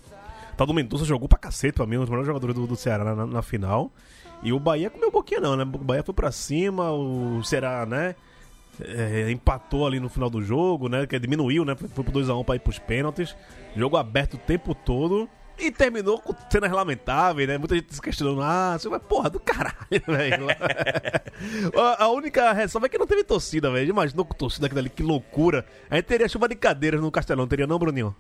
Tal 0.58 0.68
do 0.68 0.74
Mendonça 0.74 1.06
jogou 1.06 1.30
pra 1.30 1.38
cacete 1.38 1.76
pra 1.76 1.86
mim, 1.86 1.98
um 1.98 2.02
dos 2.02 2.10
melhores 2.10 2.28
jogadores 2.28 2.56
do, 2.56 2.68
do 2.68 2.76
Ceará 2.76 3.16
na, 3.16 3.26
na 3.26 3.42
final. 3.42 3.92
E 4.44 4.52
o 4.52 4.60
Bahia 4.60 4.90
comeu 4.90 5.10
um 5.10 5.12
pouquinho 5.12 5.42
não, 5.42 5.56
né? 5.56 5.64
O 5.64 5.66
Bahia 5.66 6.04
foi 6.04 6.14
pra 6.14 6.32
cima, 6.32 6.92
o 6.92 7.44
Ceará, 7.44 7.86
né? 7.86 8.16
é, 8.82 9.32
empatou 9.32 9.86
ali 9.88 10.00
no 10.00 10.10
final 10.10 10.30
do 10.30 10.42
jogo, 10.42 10.88
né? 10.90 11.06
Que 11.08 11.20
diminuiu, 11.20 11.66
né? 11.66 11.76
Foi 11.76 12.04
pro 12.04 12.14
2x1 12.14 12.46
pra 12.46 12.56
ir 12.56 12.60
pros 12.60 12.80
pênaltis. 12.80 13.36
Jogo 13.76 13.98
aberto 13.98 14.36
o 14.36 14.38
tempo 14.38 14.76
todo. 14.76 15.30
E 15.60 15.72
terminou 15.72 16.20
com 16.20 16.36
cenas 16.52 16.72
lamentáveis, 16.72 17.48
né? 17.48 17.58
Muita 17.58 17.74
gente 17.74 17.94
se 17.94 18.00
questionando. 18.00 18.42
Ah, 18.44 18.78
você 18.78 18.88
vai 18.88 19.00
porra 19.00 19.30
do 19.30 19.40
caralho, 19.40 19.76
velho. 20.06 20.48
a, 21.76 22.04
a 22.04 22.10
única 22.10 22.54
ressalva 22.54 22.86
é 22.86 22.90
que 22.90 22.98
não 22.98 23.08
teve 23.08 23.24
torcida, 23.24 23.72
velho. 23.72 23.90
Imaginou 23.90 24.24
com 24.24 24.36
torcida 24.36 24.68
aquilo 24.68 24.80
ali, 24.80 24.90
que 24.90 25.02
loucura. 25.02 25.66
A 25.90 25.96
gente 25.96 26.06
teria 26.06 26.30
chuva 26.30 26.48
de 26.48 26.56
cadeiras 26.56 27.02
no 27.02 27.10
Castelão, 27.10 27.48
teria 27.48 27.66
não, 27.66 27.80
Bruninho? 27.80 28.16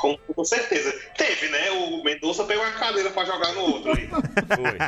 Com, 0.00 0.16
com 0.16 0.44
certeza. 0.44 0.92
Teve, 1.16 1.48
né? 1.50 1.70
O 1.72 2.02
Mendonça 2.02 2.44
pegou 2.44 2.64
uma 2.64 2.72
cadeira 2.72 3.10
pra 3.10 3.24
jogar 3.26 3.52
no 3.52 3.60
outro 3.60 3.92
ali. 3.92 4.08
Foi. 4.08 4.78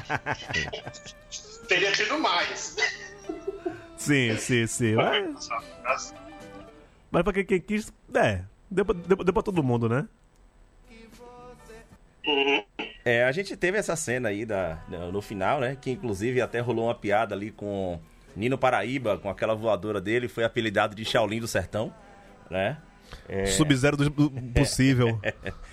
Teria 1.69 1.93
tido 1.93 2.19
mais. 2.19 2.77
Sim, 3.99 4.37
sim, 4.39 4.67
sim. 4.67 4.95
Mas, 4.95 5.49
mas 7.11 7.23
pra 7.23 7.33
quem, 7.35 7.45
quem 7.45 7.61
quis, 7.61 7.93
é. 8.15 8.43
Deu 8.71 8.87
pra, 8.87 8.95
deu, 8.95 9.17
deu 9.19 9.35
pra 9.35 9.43
todo 9.43 9.63
mundo, 9.63 9.87
né? 9.87 10.09
Uhum. 12.27 12.65
É, 13.05 13.25
a 13.25 13.33
gente 13.33 13.55
teve 13.57 13.77
essa 13.77 13.95
cena 13.97 14.31
aí 14.31 14.47
da, 14.47 14.83
no 15.13 15.21
final, 15.21 15.61
né? 15.61 15.77
Que 15.79 15.91
inclusive 15.91 16.41
até 16.41 16.61
rolou 16.61 16.87
uma 16.87 16.95
piada 16.95 17.35
ali 17.35 17.51
com 17.51 18.01
Nino 18.35 18.57
Paraíba, 18.57 19.19
com 19.19 19.29
aquela 19.29 19.55
voadora 19.55 20.01
dele, 20.01 20.27
foi 20.27 20.45
apelidado 20.45 20.95
de 20.95 21.05
Shaolin 21.05 21.41
do 21.41 21.49
Sertão, 21.49 21.93
né? 22.49 22.79
É, 23.29 23.47
Sub-zero 23.47 23.97
do, 23.97 24.31
possível. 24.53 25.21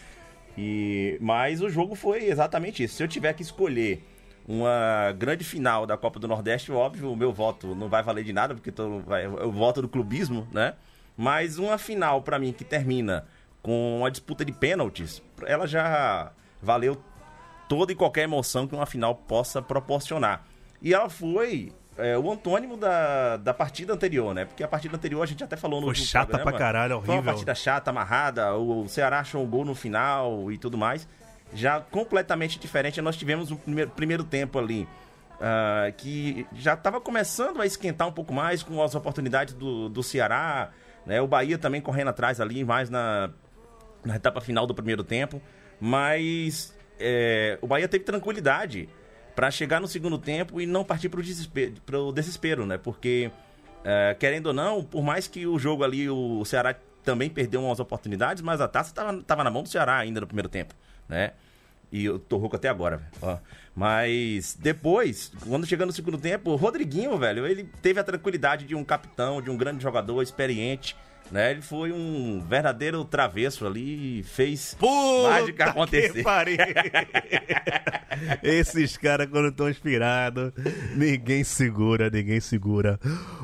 E, 0.62 1.18
mas 1.22 1.62
o 1.62 1.70
jogo 1.70 1.96
foi 1.96 2.26
exatamente 2.26 2.84
isso. 2.84 2.96
Se 2.96 3.04
eu 3.04 3.08
tiver 3.08 3.32
que 3.32 3.42
escolher 3.42 4.04
uma 4.46 5.14
grande 5.18 5.46
final 5.46 5.86
da 5.86 5.96
Copa 5.96 6.20
do 6.20 6.28
Nordeste, 6.28 6.70
óbvio, 6.70 7.10
o 7.10 7.16
meu 7.16 7.32
voto 7.32 7.74
não 7.74 7.88
vai 7.88 8.04
valer 8.04 8.26
de 8.26 8.34
nada, 8.34 8.54
porque 8.54 8.70
tô, 8.70 9.02
eu 9.40 9.52
voto 9.54 9.82
do 9.82 9.88
clubismo, 9.88 10.46
né? 10.52 10.74
Mas 11.16 11.58
uma 11.58 11.78
final 11.78 12.22
pra 12.24 12.38
mim 12.38 12.52
que 12.52 12.66
termina 12.66 13.26
com 13.62 14.00
uma 14.00 14.12
disputa 14.12 14.44
de 14.44 14.52
pênaltis, 14.52 15.22
ela 15.46 15.66
já 15.66 16.34
valeu 16.62 17.02
toda 17.70 17.94
e 17.94 17.96
qualquer 17.96 18.24
emoção 18.24 18.68
que 18.68 18.76
uma 18.76 18.86
final 18.86 19.16
possa 19.16 19.62
proporcionar. 19.62 20.46
E 20.82 20.94
ela 20.94 21.10
foi 21.10 21.72
é, 22.00 22.18
o 22.18 22.32
antônimo 22.32 22.78
da, 22.78 23.38
da 23.38 23.54
partida 23.54 23.94
anterior, 23.94 24.34
né? 24.34 24.46
Porque 24.46 24.64
a 24.64 24.68
partida 24.68 24.96
anterior 24.96 25.22
a 25.22 25.26
gente 25.26 25.44
até 25.44 25.56
falou 25.56 25.80
no 25.80 25.88
Foi 25.88 25.96
chata 25.96 26.28
programa, 26.28 26.52
pra 26.52 26.60
caralho, 26.60 26.96
Foi 26.96 27.06
uma 27.10 27.14
horrível. 27.16 27.24
partida 27.34 27.56
chata, 27.56 27.90
amarrada, 27.90 28.56
o 28.56 28.88
Ceará 28.88 29.20
achou 29.20 29.44
um 29.44 29.48
gol 29.48 29.66
no 29.66 29.76
final 29.76 30.52
e 30.52 30.58
tudo 30.58 30.78
mais. 30.78 31.08
Já 31.54 31.80
completamente 31.80 32.60
diferente, 32.60 33.02
nós 33.02 33.18
tivemos 33.18 33.52
um 33.52 33.56
primeiro, 33.56 33.92
primeiro 33.92 34.24
tempo 34.24 34.60
ali 34.60 34.88
ah, 35.42 35.92
que 35.96 36.46
já 36.54 36.74
estava 36.74 37.00
começando 37.00 37.62
a 37.62 37.66
esquentar 37.66 38.08
um 38.08 38.12
pouco 38.12 38.34
mais 38.34 38.62
com 38.62 38.84
as 38.84 38.94
oportunidades 38.94 39.54
do, 39.54 39.88
do 39.88 40.04
Ceará, 40.04 40.70
né? 41.06 41.22
O 41.22 41.28
Bahia 41.28 41.58
também 41.58 41.82
correndo 41.82 42.10
atrás 42.10 42.42
ali, 42.42 42.64
mais 42.64 42.90
na, 42.90 43.30
na 44.04 44.18
etapa 44.18 44.42
final 44.42 44.68
do 44.68 44.76
primeiro 44.76 45.04
tempo. 45.04 45.42
Mas 45.80 46.78
é, 47.00 47.58
o 47.62 47.68
Bahia 47.68 47.88
teve 47.88 48.04
tranquilidade 48.04 48.90
para 49.40 49.50
chegar 49.52 49.80
no 49.80 49.88
segundo 49.88 50.18
tempo 50.18 50.60
e 50.60 50.66
não 50.66 50.84
partir 50.84 51.08
para 51.08 51.22
o 51.22 51.24
desespero, 51.24 51.76
desespero, 52.14 52.66
né? 52.66 52.78
Porque, 52.78 53.32
é, 53.86 54.14
querendo 54.20 54.48
ou 54.48 54.54
não, 54.54 54.84
por 54.84 55.02
mais 55.02 55.30
que 55.30 55.48
o 55.48 55.58
jogo 55.58 55.82
ali, 55.82 56.10
o 56.10 56.44
Ceará 56.44 56.76
também 57.06 57.30
perdeu 57.30 57.64
umas 57.64 57.80
oportunidades, 57.80 58.44
mas 58.44 58.60
a 58.60 58.68
taça 58.68 58.94
tava, 58.94 59.24
tava 59.24 59.46
na 59.46 59.50
mão 59.50 59.64
do 59.64 59.70
Ceará 59.70 59.98
ainda 59.98 60.20
no 60.20 60.28
primeiro 60.28 60.50
tempo, 60.50 60.76
né? 61.08 61.32
E 61.90 62.04
eu 62.04 62.20
tô 62.20 62.36
rouco 62.36 62.58
até 62.58 62.68
agora, 62.68 63.02
ó. 63.22 63.38
Mas 63.74 64.58
depois, 64.60 65.32
quando 65.48 65.66
chegando 65.66 65.88
no 65.88 65.94
segundo 65.94 66.18
tempo, 66.18 66.52
o 66.52 66.58
Rodriguinho, 66.58 67.18
velho, 67.18 67.48
ele 67.48 67.64
teve 67.82 67.98
a 67.98 68.04
tranquilidade 68.04 68.66
de 68.66 68.76
um 68.76 68.84
capitão, 68.84 69.42
de 69.42 69.50
um 69.50 69.56
grande 69.56 69.82
jogador 69.82 70.22
experiente, 70.22 70.98
né? 71.32 71.52
Ele 71.52 71.62
foi 71.62 71.92
um 71.92 72.44
verdadeiro 72.48 73.04
travesso 73.06 73.66
ali 73.66 74.20
e 74.20 74.24
fez 74.24 74.76
mágica 75.24 75.64
que 75.66 75.70
acontecer. 75.70 76.24
Esses 78.44 78.98
caras, 78.98 79.28
quando 79.30 79.50
estão 79.50 79.70
inspirados, 79.70 80.52
ninguém 80.96 81.44
segura, 81.44 82.10
ninguém 82.10 82.40
segura. 82.40 83.00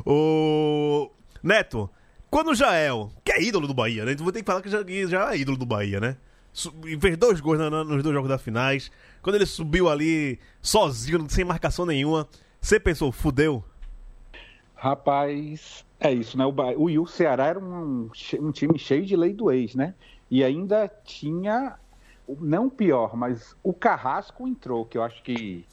O 0.06 1.10
Neto, 1.44 1.90
quando 2.30 2.52
o 2.52 2.56
Jael, 2.56 3.12
que 3.24 3.32
é 3.32 3.42
ídolo 3.42 3.68
do 3.68 3.74
Bahia, 3.74 4.06
né? 4.06 4.16
Vou 4.16 4.32
ter 4.32 4.40
que 4.42 4.46
falar 4.46 4.62
que 4.62 4.70
já, 4.70 4.80
já 5.08 5.34
é 5.34 5.38
ídolo 5.38 5.58
do 5.58 5.66
Bahia, 5.66 6.00
né? 6.00 6.18
E 6.86 6.98
Fez 7.00 7.18
dois 7.18 7.40
gols 7.40 7.60
na- 7.60 7.70
na- 7.70 7.84
nos 7.84 8.02
dois 8.02 8.14
jogos 8.14 8.30
da 8.30 8.38
finais. 8.38 8.92
Quando 9.22 9.36
ele 9.36 9.46
subiu 9.46 9.90
ali 9.90 10.40
sozinho, 10.62 11.26
sem 11.30 11.44
marcação 11.46 11.86
nenhuma, 11.86 12.28
você 12.62 12.80
pensou, 12.80 13.12
fudeu? 13.12 13.64
Rapaz, 14.76 15.85
é 16.00 16.12
isso, 16.12 16.38
né? 16.38 16.46
O, 16.46 16.52
o, 16.52 17.02
o 17.04 17.08
Ceará 17.08 17.48
era 17.48 17.60
um, 17.60 18.10
um 18.40 18.52
time 18.52 18.78
cheio 18.78 19.06
de 19.06 19.16
lei 19.16 19.34
do 19.34 19.52
ex, 19.52 19.76
né? 19.76 19.94
E 20.30 20.44
ainda 20.44 20.88
tinha, 21.04 21.78
não 22.28 22.70
pior, 22.70 23.16
mas 23.16 23.56
o 23.64 23.74
Carrasco 23.74 24.48
entrou, 24.48 24.86
que 24.86 24.98
eu 24.98 25.04
acho 25.04 25.22
que, 25.24 25.66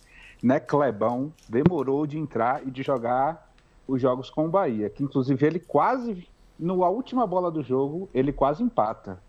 né, 0.43 0.61
Clebão 0.61 1.33
demorou 1.49 2.07
de 2.07 2.19
entrar 2.19 2.67
e 2.67 2.71
de 2.71 2.83
jogar 2.83 3.50
os 3.87 4.00
jogos 4.00 4.31
com 4.31 4.47
o 4.47 4.50
Bahia, 4.50 4.91
que 4.91 5.02
inclusive 5.02 5.45
ele 5.47 5.59
quase, 5.59 6.29
na 6.59 6.73
última 6.75 7.26
bola 7.26 7.50
do 7.50 7.62
jogo, 7.62 8.09
ele 8.14 8.33
quase 8.33 8.62
empata, 8.62 9.21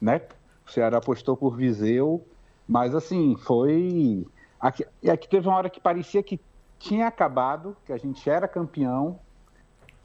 né? 0.00 0.20
O 0.66 0.70
Ceará 0.70 0.98
apostou 0.98 1.36
por 1.36 1.56
Viseu, 1.56 2.26
mas 2.66 2.94
assim, 2.94 3.36
foi... 3.36 4.26
Aqui, 4.60 4.84
aqui 5.08 5.28
teve 5.28 5.46
uma 5.46 5.56
hora 5.56 5.70
que 5.70 5.80
parecia 5.80 6.22
que 6.22 6.40
tinha 6.78 7.06
acabado, 7.06 7.76
que 7.84 7.92
a 7.92 7.98
gente 7.98 8.28
era 8.28 8.48
campeão, 8.48 9.18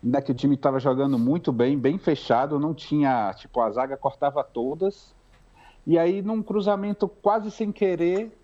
né, 0.01 0.21
que 0.21 0.31
o 0.31 0.35
time 0.35 0.55
estava 0.55 0.79
jogando 0.79 1.19
muito 1.19 1.51
bem, 1.51 1.77
bem 1.77 1.97
fechado, 1.97 2.59
não 2.59 2.73
tinha, 2.73 3.33
tipo, 3.33 3.59
a 3.59 3.69
zaga 3.71 3.97
cortava 3.97 4.43
todas. 4.43 5.13
E 5.85 5.97
aí, 5.97 6.21
num 6.21 6.41
cruzamento 6.41 7.07
quase 7.07 7.51
sem 7.51 7.71
querer, 7.71 8.37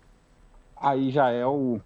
aí 0.76 1.10
Jael 1.10 1.80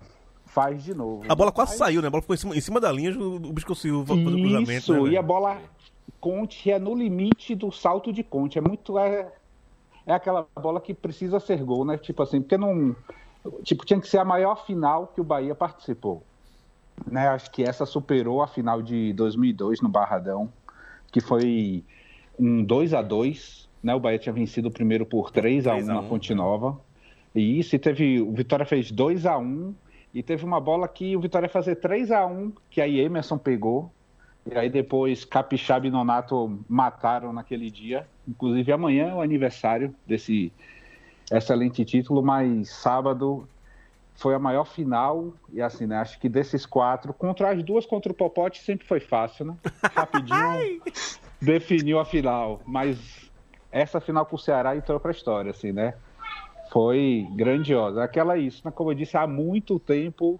faz 0.46 0.82
de 0.82 0.94
novo. 0.94 1.24
A 1.28 1.34
bola 1.34 1.52
quase 1.52 1.72
Aí- 1.72 1.78
saiu, 1.78 2.02
né? 2.02 2.08
A 2.08 2.10
bola 2.10 2.22
ficou 2.22 2.34
em 2.34 2.38
cima, 2.38 2.56
em 2.56 2.60
cima 2.60 2.80
da 2.80 2.90
linha, 2.90 3.16
o 3.18 3.36
o 3.36 3.52
bicho 3.52 3.66
conseguiu 3.66 4.04
fazer 4.04 4.20
o 4.20 4.24
cruzamento. 4.24 4.72
Isso, 4.72 5.04
né, 5.04 5.10
e 5.10 5.16
a 5.16 5.22
bola 5.22 5.58
Conte 6.20 6.70
é 6.70 6.78
no 6.78 6.94
limite 6.94 7.54
do 7.54 7.70
salto 7.70 8.12
de 8.12 8.22
Conte. 8.22 8.58
É 8.58 8.60
muito. 8.60 8.98
É, 8.98 9.32
é 10.06 10.12
aquela 10.12 10.46
bola 10.60 10.80
que 10.80 10.92
precisa 10.92 11.38
ser 11.40 11.62
gol, 11.64 11.84
né? 11.84 11.96
Tipo 11.96 12.22
assim, 12.22 12.40
porque 12.40 12.58
não. 12.58 12.94
Tipo, 13.62 13.86
tinha 13.86 14.00
que 14.00 14.08
ser 14.08 14.18
a 14.18 14.24
maior 14.24 14.66
final 14.66 15.06
que 15.08 15.20
o 15.20 15.24
Bahia 15.24 15.54
participou. 15.54 16.22
Né? 17.06 17.28
Acho 17.28 17.50
que 17.50 17.62
essa 17.62 17.86
superou 17.86 18.42
a 18.42 18.46
final 18.46 18.82
de 18.82 19.12
2002 19.12 19.80
no 19.80 19.88
Barradão, 19.88 20.52
que 21.12 21.20
foi 21.20 21.84
um 22.38 22.64
2 22.64 22.94
a 22.94 23.02
2 23.02 23.70
né? 23.82 23.94
O 23.94 24.00
Bahia 24.00 24.18
tinha 24.18 24.32
vencido 24.32 24.68
o 24.68 24.70
primeiro 24.70 25.06
por 25.06 25.30
3 25.30 25.66
a 25.66 25.72
1 25.72 25.76
3 25.76 25.88
a 25.88 25.94
na 25.94 26.00
1, 26.00 26.08
Fonte 26.08 26.34
Nova. 26.34 26.78
E 27.34 27.58
isso, 27.58 27.74
e 27.74 27.78
teve. 27.78 28.20
O 28.20 28.32
Vitória 28.32 28.66
fez 28.66 28.90
2 28.90 29.26
a 29.26 29.38
1 29.38 29.74
e 30.12 30.22
teve 30.22 30.44
uma 30.44 30.60
bola 30.60 30.88
que 30.88 31.16
o 31.16 31.20
Vitória 31.20 31.46
ia 31.46 31.52
fazer 31.52 31.76
3 31.76 32.10
a 32.10 32.26
1 32.26 32.52
que 32.68 32.80
aí 32.80 33.00
Emerson 33.00 33.38
pegou. 33.38 33.90
E 34.50 34.56
aí 34.56 34.70
depois 34.70 35.24
Capixaba 35.24 35.86
e 35.86 35.90
Nonato 35.90 36.58
mataram 36.68 37.32
naquele 37.32 37.70
dia. 37.70 38.06
Inclusive 38.26 38.72
amanhã 38.72 39.08
é 39.08 39.14
o 39.14 39.20
aniversário 39.20 39.94
desse 40.06 40.52
excelente 41.30 41.84
título, 41.84 42.22
mas 42.22 42.70
sábado 42.70 43.46
foi 44.20 44.34
a 44.34 44.38
maior 44.38 44.64
final 44.64 45.32
e 45.50 45.62
assim, 45.62 45.86
né? 45.86 45.96
Acho 45.96 46.20
que 46.20 46.28
desses 46.28 46.66
quatro, 46.66 47.14
contra 47.14 47.52
as 47.52 47.62
duas 47.62 47.86
contra 47.86 48.12
o 48.12 48.14
Popote 48.14 48.62
sempre 48.62 48.86
foi 48.86 49.00
fácil, 49.00 49.46
né? 49.46 49.56
Rapidinho 49.96 50.82
definiu 51.40 51.98
a 51.98 52.04
final, 52.04 52.60
mas 52.66 53.30
essa 53.72 53.98
final 53.98 54.26
com 54.26 54.36
o 54.36 54.38
Ceará 54.38 54.76
entrou 54.76 55.00
para 55.00 55.10
a 55.10 55.12
história, 55.12 55.50
assim, 55.50 55.72
né? 55.72 55.94
Foi 56.70 57.26
grandiosa. 57.32 58.04
Aquela 58.04 58.36
isso, 58.36 58.60
né? 58.62 58.70
como 58.70 58.90
eu 58.90 58.94
disse, 58.94 59.16
há 59.16 59.26
muito 59.26 59.78
tempo 59.78 60.38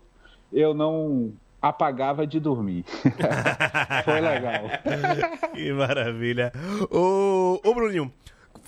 eu 0.53 0.75
não 0.75 1.33
apagava 1.61 2.27
de 2.27 2.39
dormir. 2.39 2.85
Foi 4.05 4.21
legal. 4.21 4.65
que 5.55 5.73
maravilha. 5.73 6.53
Ô, 6.91 7.61
ô 7.65 7.75
Bruninho, 7.75 8.13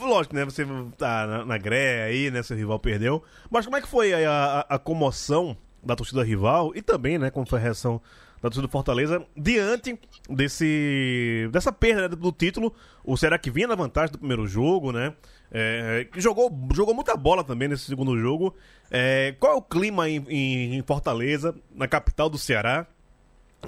lógico, 0.01 0.35
né? 0.35 0.45
Você 0.45 0.65
tá 0.97 1.27
na, 1.27 1.45
na 1.45 1.59
greia 1.59 2.05
aí, 2.05 2.31
né? 2.31 2.43
Seu 2.43 2.57
rival 2.57 2.79
perdeu. 2.79 3.23
Mas 3.51 3.65
como 3.65 3.77
é 3.77 3.81
que 3.81 3.89
foi 3.89 4.13
a, 4.13 4.31
a, 4.31 4.61
a, 4.75 4.79
comoção 4.79 5.57
da 5.83 5.97
torcida 5.97 6.23
rival 6.23 6.73
e 6.75 6.83
também, 6.83 7.19
né? 7.19 7.31
Como 7.31 7.47
foi 7.47 7.59
a 7.59 7.63
reação 7.63 8.01
da 8.37 8.49
torcida 8.49 8.67
do 8.67 8.71
Fortaleza 8.71 9.25
diante 9.37 9.99
desse 10.29 11.49
dessa 11.53 11.73
perda 11.73 12.09
né, 12.09 12.09
do 12.09 12.33
título? 12.33 12.75
O 13.05 13.17
será 13.17 13.39
que 13.39 13.51
vinha 13.51 13.67
na 13.67 13.75
vantagem 13.75 14.13
do 14.13 14.19
primeiro 14.19 14.47
jogo, 14.47 14.93
né? 14.93 15.15
É, 15.55 16.09
jogou, 16.17 16.51
jogou 16.75 16.95
muita 16.95 17.15
bola 17.15 17.45
também 17.45 17.69
nesse 17.69 17.85
segundo 17.85 18.19
jogo. 18.19 18.57
É, 18.91 19.35
qual 19.39 19.53
é 19.53 19.57
o 19.57 19.63
clima 19.63 20.09
em, 20.09 20.25
em, 20.29 20.75
em, 20.77 20.83
Fortaleza, 20.83 21.55
na 21.75 21.87
capital 21.87 22.31
do 22.31 22.39
Ceará, 22.39 22.87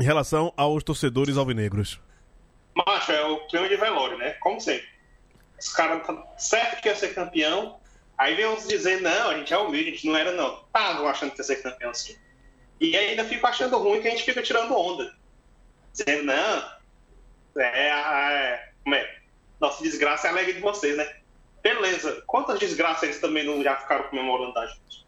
em 0.00 0.02
relação 0.02 0.52
aos 0.56 0.82
torcedores 0.82 1.36
alvinegros? 1.36 2.00
Macho, 2.74 3.12
é 3.12 3.24
o 3.26 3.46
clima 3.48 3.68
de 3.68 3.76
velório, 3.76 4.16
né? 4.16 4.30
Como 4.40 4.60
sempre. 4.60 4.93
Os 5.58 5.72
caras 5.72 6.06
tá 6.06 6.34
certo 6.36 6.82
que 6.82 6.88
ia 6.88 6.96
ser 6.96 7.14
campeão, 7.14 7.80
aí 8.18 8.34
vem 8.34 8.46
uns 8.46 8.66
dizendo, 8.66 9.02
não, 9.02 9.30
a 9.30 9.38
gente 9.38 9.52
é 9.52 9.58
humilde, 9.58 9.88
a 9.88 9.92
gente 9.92 10.06
não 10.06 10.16
era, 10.16 10.32
não. 10.32 10.62
Estavam 10.66 11.08
achando 11.08 11.32
que 11.32 11.38
ia 11.38 11.44
ser 11.44 11.62
campeão 11.62 11.90
assim. 11.90 12.16
E 12.80 12.96
ainda 12.96 13.24
fico 13.24 13.46
achando 13.46 13.78
ruim 13.78 14.00
que 14.00 14.08
a 14.08 14.10
gente 14.10 14.24
fica 14.24 14.42
tirando 14.42 14.76
onda. 14.76 15.14
Dizendo, 15.92 16.24
não, 16.24 16.74
é, 17.56 17.88
é 17.88 18.72
como 18.82 18.94
é? 18.94 19.18
Nossa 19.60 19.82
desgraça 19.82 20.26
é 20.26 20.30
alegre 20.30 20.54
de 20.54 20.60
vocês, 20.60 20.96
né? 20.96 21.16
Beleza. 21.62 22.22
Quantas 22.26 22.58
desgraças 22.58 23.04
eles 23.04 23.20
também 23.20 23.44
não 23.44 23.62
já 23.62 23.76
ficaram 23.76 24.04
comemorando 24.04 24.52
da 24.52 24.66
gente? 24.66 25.06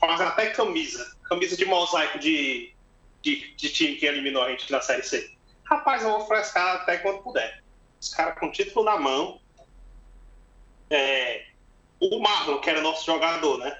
Fazem 0.00 0.26
até 0.26 0.50
camisa. 0.50 1.14
Camisa 1.24 1.54
de 1.56 1.66
mosaico 1.66 2.18
de, 2.18 2.74
de, 3.20 3.54
de, 3.54 3.68
time 3.68 3.96
que 3.96 4.06
eliminou 4.06 4.42
a 4.42 4.50
gente 4.50 4.72
na 4.72 4.80
Série 4.80 5.02
C. 5.02 5.30
Rapaz, 5.64 6.02
eu 6.02 6.10
vou 6.10 6.26
frescar 6.26 6.76
até 6.76 6.96
quando 6.96 7.22
puder. 7.22 7.62
Os 8.00 8.14
caras 8.14 8.38
com 8.38 8.50
título 8.50 8.86
na 8.86 8.98
mão. 8.98 9.38
É, 10.90 11.46
o 12.00 12.18
Marlon, 12.18 12.58
que 12.60 12.70
era 12.70 12.80
nosso 12.80 13.06
jogador, 13.06 13.58
né? 13.58 13.76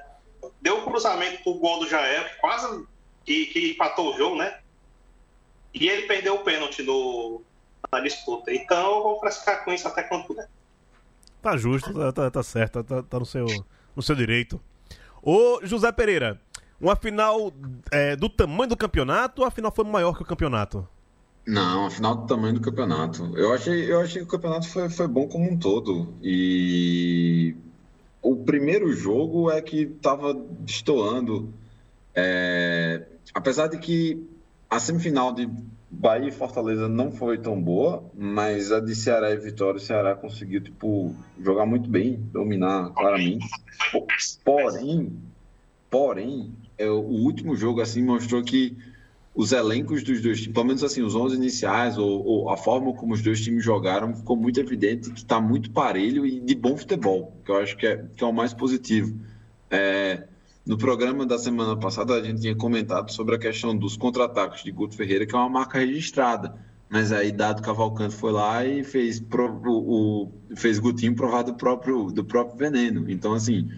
Deu 0.61 0.79
um 0.79 0.85
cruzamento 0.85 1.43
pro 1.43 1.55
gol 1.55 1.81
do 1.81 1.89
Jael, 1.89 2.25
que 2.25 2.37
quase 2.37 2.87
que, 3.25 3.47
que 3.47 3.71
empatou 3.73 4.13
o 4.13 4.17
jogo, 4.17 4.37
né? 4.37 4.59
E 5.75 5.89
ele 5.89 6.07
perdeu 6.07 6.35
o 6.37 6.45
pênalti 6.45 6.83
no, 6.83 7.43
na 7.91 8.01
disputa. 8.01 8.53
Então 8.53 8.97
eu 8.97 9.03
vou 9.03 9.21
frescar 9.21 9.65
com 9.65 9.73
isso 9.73 9.89
até 9.89 10.03
quando 10.03 10.27
puder. 10.27 10.49
Tá 11.41 11.57
justo, 11.57 11.93
tá, 11.93 12.13
tá, 12.13 12.31
tá 12.31 12.43
certo, 12.43 12.85
tá, 12.85 13.03
tá, 13.03 13.19
no, 13.19 13.27
seu, 13.27 13.47
no 13.97 14.03
seu 14.03 14.15
direito. 14.15 14.61
Ô, 15.21 15.61
José 15.63 15.91
Pereira, 15.91 16.41
uma 16.81 16.95
final 16.95 17.53
é, 17.91 18.15
do 18.15 18.29
tamanho 18.29 18.69
do 18.69 18.77
campeonato 18.77 19.43
ou 19.43 19.49
a 19.49 19.51
final 19.51 19.73
foi 19.73 19.85
maior 19.85 20.17
que 20.17 20.23
o 20.23 20.27
campeonato? 20.27 20.87
Não, 21.47 21.87
a 21.87 21.91
final 21.91 22.15
do 22.15 22.27
tamanho 22.27 22.55
do 22.55 22.61
campeonato. 22.61 23.37
Eu 23.37 23.53
achei, 23.53 23.91
eu 23.91 24.01
achei 24.01 24.23
que 24.23 24.29
o 24.29 24.31
campeonato 24.31 24.69
foi, 24.69 24.89
foi 24.89 25.09
bom 25.09 25.27
como 25.27 25.51
um 25.51 25.59
todo. 25.59 26.15
E 26.23 27.57
o 28.21 28.37
primeiro 28.37 28.93
jogo 28.93 29.51
é 29.51 29.61
que 29.61 29.83
estava 29.83 30.33
destoando. 30.61 31.53
É... 32.15 33.07
Apesar 33.35 33.67
de 33.67 33.79
que 33.79 34.25
a 34.71 34.79
semifinal 34.79 35.33
de 35.33 35.49
Bahia 35.91 36.29
e 36.29 36.33
Fortaleza 36.33 36.89
não 36.89 37.11
foi 37.11 37.37
tão 37.37 37.61
boa, 37.61 38.05
mas 38.17 38.73
a 38.73 38.81
de 38.81 38.95
Ceará 38.95 39.31
e 39.31 39.37
Vitória, 39.37 39.77
o 39.77 39.81
Ceará 39.81 40.15
conseguiu 40.15 40.63
tipo 40.63 41.15
jogar 41.39 41.67
muito 41.67 41.91
bem, 41.91 42.15
dominar 42.33 42.91
claramente. 42.91 43.47
Porém, 44.45 45.13
porém, 45.91 46.55
é, 46.79 46.89
o 46.89 47.01
último 47.01 47.55
jogo 47.55 47.83
assim 47.83 48.03
mostrou 48.03 48.43
que 48.43 48.75
os 49.35 49.53
elencos 49.53 50.03
dos 50.03 50.21
dois 50.21 50.41
times, 50.41 50.53
pelo 50.53 50.67
menos 50.67 50.85
assim, 50.85 51.03
os 51.03 51.15
11 51.15 51.37
iniciais 51.37 51.97
ou, 51.97 52.25
ou 52.25 52.51
a 52.51 52.57
forma 52.57 52.93
como 52.93 53.15
os 53.15 53.23
dois 53.23 53.41
times 53.41 53.65
jogaram, 53.65 54.15
ficou 54.15 54.37
muito 54.37 54.61
evidente 54.61 55.11
que 55.11 55.19
está 55.19 55.41
muito 55.41 55.71
parelho 55.71 56.27
e 56.27 56.39
de 56.39 56.55
bom 56.55 56.77
futebol, 56.77 57.33
que 57.45 57.51
eu 57.51 57.57
acho 57.57 57.77
que 57.77 57.87
é, 57.87 58.05
que 58.15 58.23
é 58.23 58.27
o 58.27 58.33
mais 58.33 58.53
positivo. 58.53 59.19
É, 59.71 60.25
no 60.67 60.77
programa 60.77 61.25
da 61.25 61.39
semana 61.39 61.77
passada, 61.77 62.15
a 62.15 62.23
gente 62.23 62.43
tinha 62.43 62.55
comentado 62.55 63.11
sobre 63.11 63.35
a 63.35 63.39
questão 63.39 63.77
dos 63.77 63.97
contra-ataques 63.97 64.63
de 64.63 64.71
Guto 64.71 64.95
Ferreira, 64.95 65.27
que 65.27 65.35
é 65.35 65.39
uma 65.39 65.49
marca 65.49 65.79
registrada. 65.79 66.55
Mas 66.89 67.11
aí, 67.11 67.33
Dado 67.33 67.63
Cavalcante 67.63 68.15
foi 68.15 68.33
lá 68.33 68.65
e 68.67 68.85
fez, 68.85 69.19
pro, 69.19 69.61
o, 69.65 70.31
fez 70.55 70.79
Gutinho 70.79 71.17
provar 71.17 71.43
do 71.43 71.55
próprio, 71.55 72.13
do 72.13 72.23
próprio 72.23 72.59
veneno. 72.59 73.11
Então, 73.11 73.33
assim, 73.33 73.71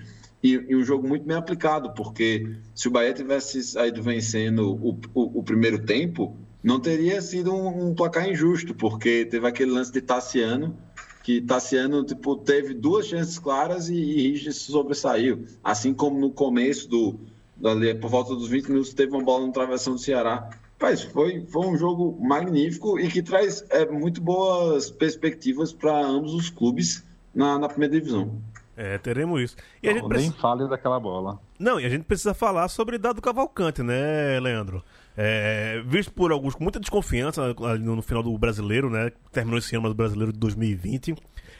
e, 0.44 0.62
e, 0.68 0.76
um 0.76 0.84
jogo 0.84 1.08
muito 1.08 1.24
bem 1.24 1.38
aplicado, 1.38 1.94
porque 1.94 2.56
se 2.74 2.86
o 2.86 2.90
Bahia 2.90 3.14
tivesse 3.14 3.62
saído 3.62 4.02
vencendo 4.02 4.74
o, 4.74 5.00
o, 5.14 5.38
o 5.38 5.42
primeiro 5.42 5.78
tempo, 5.78 6.36
não 6.62 6.78
teria 6.78 7.22
sido 7.22 7.54
um, 7.54 7.88
um, 7.88 7.94
placar 7.94 8.28
injusto, 8.28 8.74
porque 8.74 9.24
teve 9.24 9.48
aquele 9.48 9.70
lance 9.70 9.90
de 9.90 10.02
Tassiano 10.02 10.76
que 11.22 11.40
Tassiano 11.40 12.04
tipo, 12.04 12.36
teve 12.36 12.74
duas 12.74 13.06
chances 13.06 13.38
claras 13.38 13.88
e, 13.88 14.36
se 14.38 14.52
sobressaiu. 14.52 15.46
Assim 15.62 15.94
como 15.94 16.20
no 16.20 16.30
começo 16.30 16.86
do, 16.86 17.18
ali, 17.64 17.94
por 17.94 18.10
volta 18.10 18.34
dos 18.34 18.46
20 18.46 18.68
minutos, 18.68 18.92
teve 18.92 19.12
uma 19.12 19.24
bola 19.24 19.46
no 19.46 19.52
travessão 19.52 19.94
do 19.94 19.98
Ceará. 19.98 20.50
Mas 20.78 21.02
foi, 21.02 21.46
foi 21.46 21.66
um 21.66 21.78
jogo 21.78 22.18
magnífico 22.22 23.00
e 23.00 23.08
que 23.08 23.22
traz 23.22 23.64
é, 23.70 23.86
muito 23.90 24.20
boas 24.20 24.90
perspectivas 24.90 25.72
para 25.72 25.98
ambos 26.04 26.34
os 26.34 26.50
clubes 26.50 27.02
na, 27.34 27.58
na 27.58 27.68
primeira 27.68 27.94
divisão. 27.94 28.42
É, 28.76 28.98
teremos 28.98 29.40
isso. 29.40 29.56
E 29.82 29.88
a 29.88 29.92
gente 29.92 30.06
precisa... 30.08 30.30
Nem 30.30 30.40
fale 30.40 30.68
daquela 30.68 30.98
bola. 30.98 31.38
Não, 31.58 31.78
e 31.78 31.84
a 31.84 31.88
gente 31.88 32.04
precisa 32.04 32.34
falar 32.34 32.68
sobre 32.68 32.98
Dado 32.98 33.22
Cavalcante, 33.22 33.82
né, 33.82 34.38
Leandro? 34.40 34.82
É, 35.16 35.80
visto 35.86 36.12
por 36.12 36.32
alguns 36.32 36.54
com 36.54 36.64
muita 36.64 36.80
desconfiança 36.80 37.54
no, 37.80 37.96
no 37.96 38.02
final 38.02 38.22
do 38.22 38.36
brasileiro, 38.36 38.90
né? 38.90 39.12
Terminou 39.30 39.58
esse 39.58 39.76
ano 39.76 39.88
do 39.88 39.94
brasileiro 39.94 40.32
de 40.32 40.38
2020. 40.38 41.14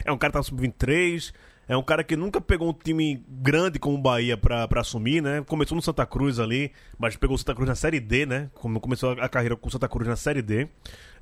É 0.04 0.10
um 0.10 0.18
cara 0.18 0.32
que 0.32 0.38
tá 0.38 0.42
sub-23. 0.42 1.32
É 1.66 1.76
um 1.76 1.82
cara 1.82 2.04
que 2.04 2.14
nunca 2.14 2.40
pegou 2.40 2.68
um 2.68 2.72
time 2.74 3.24
grande 3.26 3.78
como 3.78 3.96
o 3.96 4.00
Bahia 4.00 4.36
pra, 4.36 4.68
pra 4.68 4.82
assumir, 4.82 5.22
né? 5.22 5.42
Começou 5.46 5.74
no 5.76 5.80
Santa 5.80 6.04
Cruz 6.04 6.38
ali, 6.38 6.72
mas 6.98 7.16
pegou 7.16 7.36
o 7.36 7.38
Santa 7.38 7.54
Cruz 7.54 7.68
na 7.68 7.74
Série 7.74 8.00
D, 8.00 8.26
né? 8.26 8.50
Como 8.54 8.78
começou 8.80 9.12
a 9.12 9.28
carreira 9.28 9.56
com 9.56 9.68
o 9.68 9.70
Santa 9.70 9.88
Cruz 9.88 10.06
na 10.06 10.16
Série 10.16 10.42
D. 10.42 10.68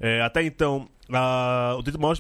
É, 0.00 0.20
até 0.22 0.42
então, 0.42 0.88
a, 1.12 1.76
o 1.78 1.82
título 1.82 2.02
maior, 2.02 2.18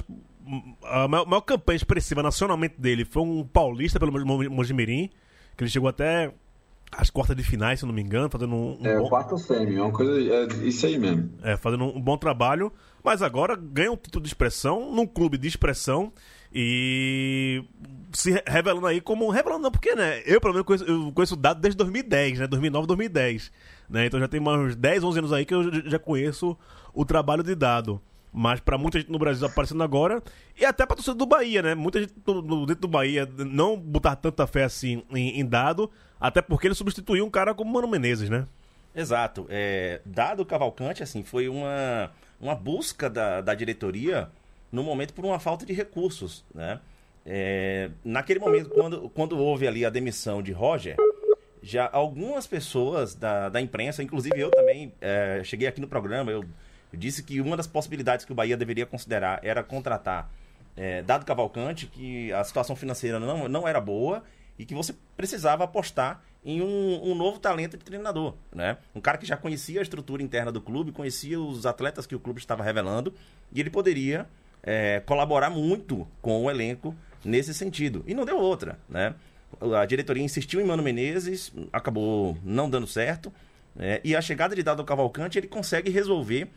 a 0.84 1.08
maior, 1.08 1.26
maior, 1.26 1.40
campanha 1.42 1.76
expressiva 1.76 2.22
nacionalmente 2.22 2.74
dele 2.78 3.04
foi 3.04 3.22
um 3.22 3.44
paulista 3.44 3.98
pelo 3.98 4.12
Mojimirim, 4.50 5.10
que 5.56 5.64
ele 5.64 5.70
chegou 5.70 5.88
até 5.88 6.32
as 6.90 7.08
quartas 7.08 7.34
de 7.34 7.42
finais, 7.42 7.78
se 7.78 7.84
eu 7.84 7.86
não 7.86 7.94
me 7.94 8.02
engano, 8.02 8.28
fazendo 8.28 8.54
um, 8.54 8.78
um 8.80 8.86
é, 8.86 8.98
bom... 8.98 9.08
quarto 9.08 9.38
semi, 9.38 9.76
é 9.76 9.82
uma 9.82 9.92
coisa, 9.92 10.12
é 10.12 10.46
isso 10.66 10.84
aí 10.84 10.98
mesmo. 10.98 11.30
É, 11.42 11.56
fazendo 11.56 11.84
um 11.84 12.00
bom 12.00 12.18
trabalho, 12.18 12.70
mas 13.02 13.22
agora 13.22 13.56
ganha 13.56 13.90
um 13.90 13.96
título 13.96 14.22
de 14.22 14.28
expressão 14.28 14.92
num 14.92 15.06
clube 15.06 15.38
de 15.38 15.48
expressão 15.48 16.12
e 16.52 17.64
se 18.12 18.42
revelando 18.46 18.86
aí 18.86 19.00
como 19.00 19.30
revelando 19.30 19.62
não, 19.62 19.70
porque 19.70 19.94
né, 19.94 20.22
eu 20.26 20.38
pelo 20.38 20.52
menos 20.52 20.66
conheço, 20.66 20.84
eu 20.84 21.10
conheço 21.12 21.34
o 21.34 21.36
dado 21.36 21.60
desde 21.60 21.78
2010, 21.78 22.40
né, 22.40 22.46
2009, 22.46 22.86
2010, 22.86 23.50
né? 23.88 24.06
Então 24.06 24.20
já 24.20 24.28
tem 24.28 24.40
uns 24.40 24.76
10, 24.76 25.02
11 25.04 25.18
anos 25.18 25.32
aí 25.32 25.46
que 25.46 25.54
eu 25.54 25.88
já 25.88 25.98
conheço 25.98 26.56
o 26.92 27.06
trabalho 27.06 27.42
de 27.42 27.54
dado. 27.54 28.00
Mas 28.32 28.60
para 28.60 28.78
muita 28.78 28.98
gente 28.98 29.12
no 29.12 29.18
Brasil 29.18 29.46
aparecendo 29.46 29.82
agora, 29.82 30.22
e 30.58 30.64
até 30.64 30.86
pra 30.86 30.96
torcida 30.96 31.14
do 31.14 31.26
Bahia, 31.26 31.60
né? 31.60 31.74
Muita 31.74 32.00
gente 32.00 32.14
dentro 32.14 32.76
do 32.76 32.88
Bahia 32.88 33.28
não 33.36 33.78
botar 33.78 34.16
tanta 34.16 34.46
fé 34.46 34.64
assim 34.64 35.02
em, 35.10 35.38
em 35.38 35.44
dado, 35.44 35.90
até 36.18 36.40
porque 36.40 36.66
ele 36.66 36.74
substituiu 36.74 37.26
um 37.26 37.30
cara 37.30 37.54
como 37.54 37.70
Mano 37.70 37.88
Menezes, 37.88 38.30
né? 38.30 38.46
Exato. 38.94 39.46
É, 39.50 40.00
dado 40.04 40.46
Cavalcante, 40.46 41.02
assim, 41.02 41.22
foi 41.22 41.48
uma, 41.48 42.10
uma 42.40 42.54
busca 42.54 43.10
da, 43.10 43.42
da 43.42 43.54
diretoria 43.54 44.30
no 44.70 44.82
momento 44.82 45.12
por 45.12 45.26
uma 45.26 45.38
falta 45.38 45.66
de 45.66 45.74
recursos, 45.74 46.42
né? 46.54 46.80
É, 47.26 47.90
naquele 48.02 48.40
momento, 48.40 48.70
quando, 48.70 49.10
quando 49.10 49.38
houve 49.38 49.68
ali 49.68 49.84
a 49.84 49.90
demissão 49.90 50.42
de 50.42 50.52
Roger, 50.52 50.96
já 51.62 51.88
algumas 51.92 52.46
pessoas 52.46 53.14
da, 53.14 53.50
da 53.50 53.60
imprensa, 53.60 54.02
inclusive 54.02 54.40
eu 54.40 54.50
também, 54.50 54.92
é, 55.00 55.42
cheguei 55.44 55.68
aqui 55.68 55.80
no 55.80 55.86
programa, 55.86 56.30
eu 56.30 56.42
eu 56.42 56.44
disse 56.96 57.22
que 57.22 57.40
uma 57.40 57.56
das 57.56 57.66
possibilidades 57.66 58.24
que 58.24 58.32
o 58.32 58.34
Bahia 58.34 58.56
deveria 58.56 58.86
considerar 58.86 59.40
era 59.42 59.62
contratar 59.62 60.30
é, 60.76 61.02
Dado 61.02 61.24
Cavalcante, 61.24 61.86
que 61.86 62.32
a 62.32 62.42
situação 62.44 62.74
financeira 62.74 63.18
não, 63.20 63.48
não 63.48 63.68
era 63.68 63.80
boa 63.80 64.22
e 64.58 64.64
que 64.64 64.74
você 64.74 64.94
precisava 65.16 65.64
apostar 65.64 66.22
em 66.44 66.60
um, 66.60 67.10
um, 67.10 67.14
novo 67.14 67.38
talento 67.38 67.76
de 67.76 67.84
treinador, 67.84 68.34
né? 68.52 68.76
Um 68.94 69.00
cara 69.00 69.16
que 69.16 69.24
já 69.24 69.36
conhecia 69.36 69.80
a 69.80 69.82
estrutura 69.82 70.22
interna 70.22 70.50
do 70.50 70.60
clube, 70.60 70.90
conhecia 70.90 71.40
os 71.40 71.66
atletas 71.66 72.04
que 72.04 72.16
o 72.16 72.20
clube 72.20 72.40
estava 72.40 72.64
revelando 72.64 73.14
e 73.52 73.60
ele 73.60 73.70
poderia 73.70 74.26
é, 74.62 75.00
colaborar 75.06 75.50
muito 75.50 76.06
com 76.20 76.44
o 76.44 76.50
elenco 76.50 76.94
nesse 77.24 77.54
sentido. 77.54 78.02
E 78.06 78.14
não 78.14 78.24
deu 78.24 78.38
outra, 78.38 78.78
né? 78.88 79.14
A 79.78 79.84
diretoria 79.84 80.22
insistiu 80.22 80.60
em 80.60 80.64
Mano 80.64 80.82
Menezes, 80.82 81.52
acabou 81.72 82.36
não 82.42 82.68
dando 82.68 82.86
certo. 82.86 83.32
É, 83.78 84.00
e 84.02 84.16
a 84.16 84.20
chegada 84.20 84.54
de 84.56 84.62
Dado 84.62 84.84
Cavalcante, 84.84 85.38
ele 85.38 85.46
consegue 85.46 85.90
resolver 85.90 86.50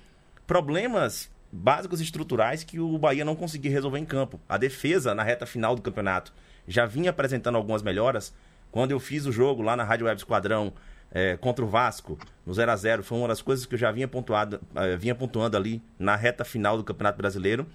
problemas 0.46 1.30
básicos 1.52 2.02
estruturais 2.02 2.64
que 2.64 2.80
o 2.80 2.98
Bahia 2.98 3.24
não 3.24 3.36
conseguia 3.36 3.72
resolver 3.72 4.00
em 4.00 4.06
campo. 4.06 4.40
A 4.48 4.58
defesa, 4.58 5.16
na 5.16 5.24
reta 5.24 5.46
final 5.46 5.76
do 5.76 5.82
campeonato, 5.82 6.34
já 6.68 6.86
vinha 6.86 7.12
apresentando 7.12 7.56
algumas 7.56 7.82
melhoras, 7.82 8.34
quando 8.72 8.92
eu 8.92 9.00
fiz 9.00 9.26
o 9.26 9.32
jogo 9.32 9.62
lá 9.62 9.76
na 9.76 9.84
Rádio 9.84 10.06
Web 10.06 10.18
Esquadrão 10.20 10.74
é, 11.12 11.38
contra 11.38 11.64
o 11.64 11.68
Vasco, 11.68 12.18
no 12.46 12.54
0 12.54 12.72
a 12.72 12.76
0 12.76 13.04
foi 13.04 13.18
uma 13.18 13.28
das 13.28 13.42
coisas 13.42 13.66
que 13.66 13.76
eu 13.76 13.80
já 13.80 13.92
vinha, 13.92 14.08
pontuado, 14.08 14.60
é, 14.76 14.98
vinha 14.98 15.16
pontuando 15.16 15.56
ali 15.56 15.82
na 15.98 16.16
reta 16.16 16.44
final 16.44 16.78
do 16.78 16.84
Campeonato 16.84 17.18
Brasileiro. 17.18 17.66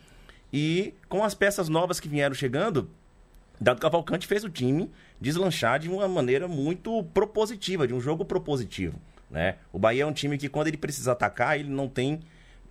E 0.52 0.92
com 1.08 1.24
as 1.24 1.32
peças 1.32 1.68
novas 1.68 2.00
que 2.00 2.08
vieram 2.08 2.34
chegando, 2.34 2.90
Dado 3.60 3.80
Cavalcante 3.80 4.26
fez 4.26 4.44
o 4.44 4.50
time 4.50 4.90
deslanchar 5.20 5.78
de 5.78 5.88
uma 5.88 6.08
maneira 6.08 6.48
muito 6.48 7.04
propositiva, 7.14 7.86
de 7.86 7.94
um 7.94 8.00
jogo 8.00 8.24
propositivo. 8.24 9.00
Né? 9.30 9.56
O 9.72 9.78
Bahia 9.78 10.02
é 10.02 10.06
um 10.06 10.12
time 10.12 10.36
que, 10.36 10.48
quando 10.48 10.68
ele 10.68 10.76
precisa 10.76 11.12
atacar, 11.12 11.58
ele 11.58 11.70
não 11.70 11.88
tem 11.88 12.20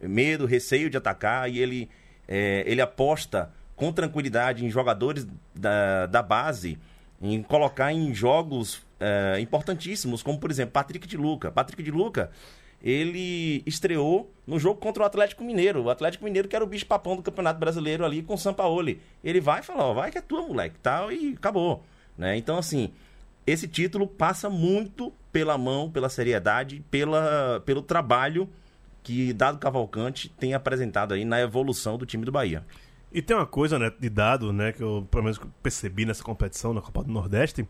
medo, 0.01 0.45
receio 0.45 0.89
de 0.89 0.97
atacar 0.97 1.49
e 1.49 1.59
ele, 1.59 1.89
é, 2.27 2.63
ele 2.65 2.81
aposta 2.81 3.51
com 3.75 3.91
tranquilidade 3.91 4.65
em 4.65 4.69
jogadores 4.69 5.25
da, 5.55 6.05
da 6.05 6.21
base 6.21 6.77
em 7.21 7.41
colocar 7.43 7.91
em 7.91 8.13
jogos 8.13 8.81
é, 8.99 9.39
importantíssimos, 9.39 10.23
como 10.23 10.39
por 10.39 10.49
exemplo 10.49 10.71
Patrick 10.71 11.07
de 11.07 11.17
Luca. 11.17 11.51
Patrick 11.51 11.81
de 11.81 11.91
Luca, 11.91 12.31
ele 12.81 13.61
estreou 13.65 14.31
no 14.47 14.57
jogo 14.57 14.79
contra 14.79 15.03
o 15.03 15.05
Atlético 15.05 15.43
Mineiro. 15.43 15.83
O 15.83 15.89
Atlético 15.89 16.23
Mineiro 16.23 16.47
que 16.47 16.55
era 16.55 16.63
o 16.63 16.67
bicho 16.67 16.85
papão 16.85 17.15
do 17.15 17.21
Campeonato 17.21 17.59
Brasileiro 17.59 18.05
ali 18.05 18.21
com 18.21 18.33
o 18.33 18.37
Sampaoli. 18.37 19.01
Ele 19.23 19.41
vai 19.41 19.61
falar, 19.61 19.85
ó, 19.85 19.93
vai 19.93 20.11
que 20.11 20.17
é 20.17 20.21
tua, 20.21 20.41
moleque, 20.41 20.75
tal, 20.81 21.11
e 21.11 21.33
acabou. 21.33 21.83
Né? 22.17 22.37
Então, 22.37 22.57
assim, 22.57 22.91
esse 23.45 23.67
título 23.67 24.07
passa 24.07 24.49
muito 24.49 25.13
pela 25.31 25.57
mão, 25.57 25.89
pela 25.89 26.09
seriedade, 26.09 26.83
pela, 26.89 27.61
pelo 27.65 27.81
trabalho 27.81 28.49
que 29.03 29.33
Dado 29.33 29.57
Cavalcante 29.57 30.29
tem 30.29 30.53
apresentado 30.53 31.13
aí 31.13 31.25
na 31.25 31.39
evolução 31.41 31.97
do 31.97 32.05
time 32.05 32.25
do 32.25 32.31
Bahia. 32.31 32.65
E 33.11 33.21
tem 33.21 33.35
uma 33.35 33.45
coisa, 33.45 33.79
né, 33.79 33.91
de 33.99 34.09
dado, 34.09 34.53
né, 34.53 34.71
que 34.71 34.83
eu 34.83 35.07
pelo 35.09 35.23
menos 35.23 35.39
percebi 35.63 36.05
nessa 36.05 36.23
competição, 36.23 36.73
na 36.73 36.81
Copa 36.81 37.03
do 37.03 37.11
Nordeste, 37.11 37.67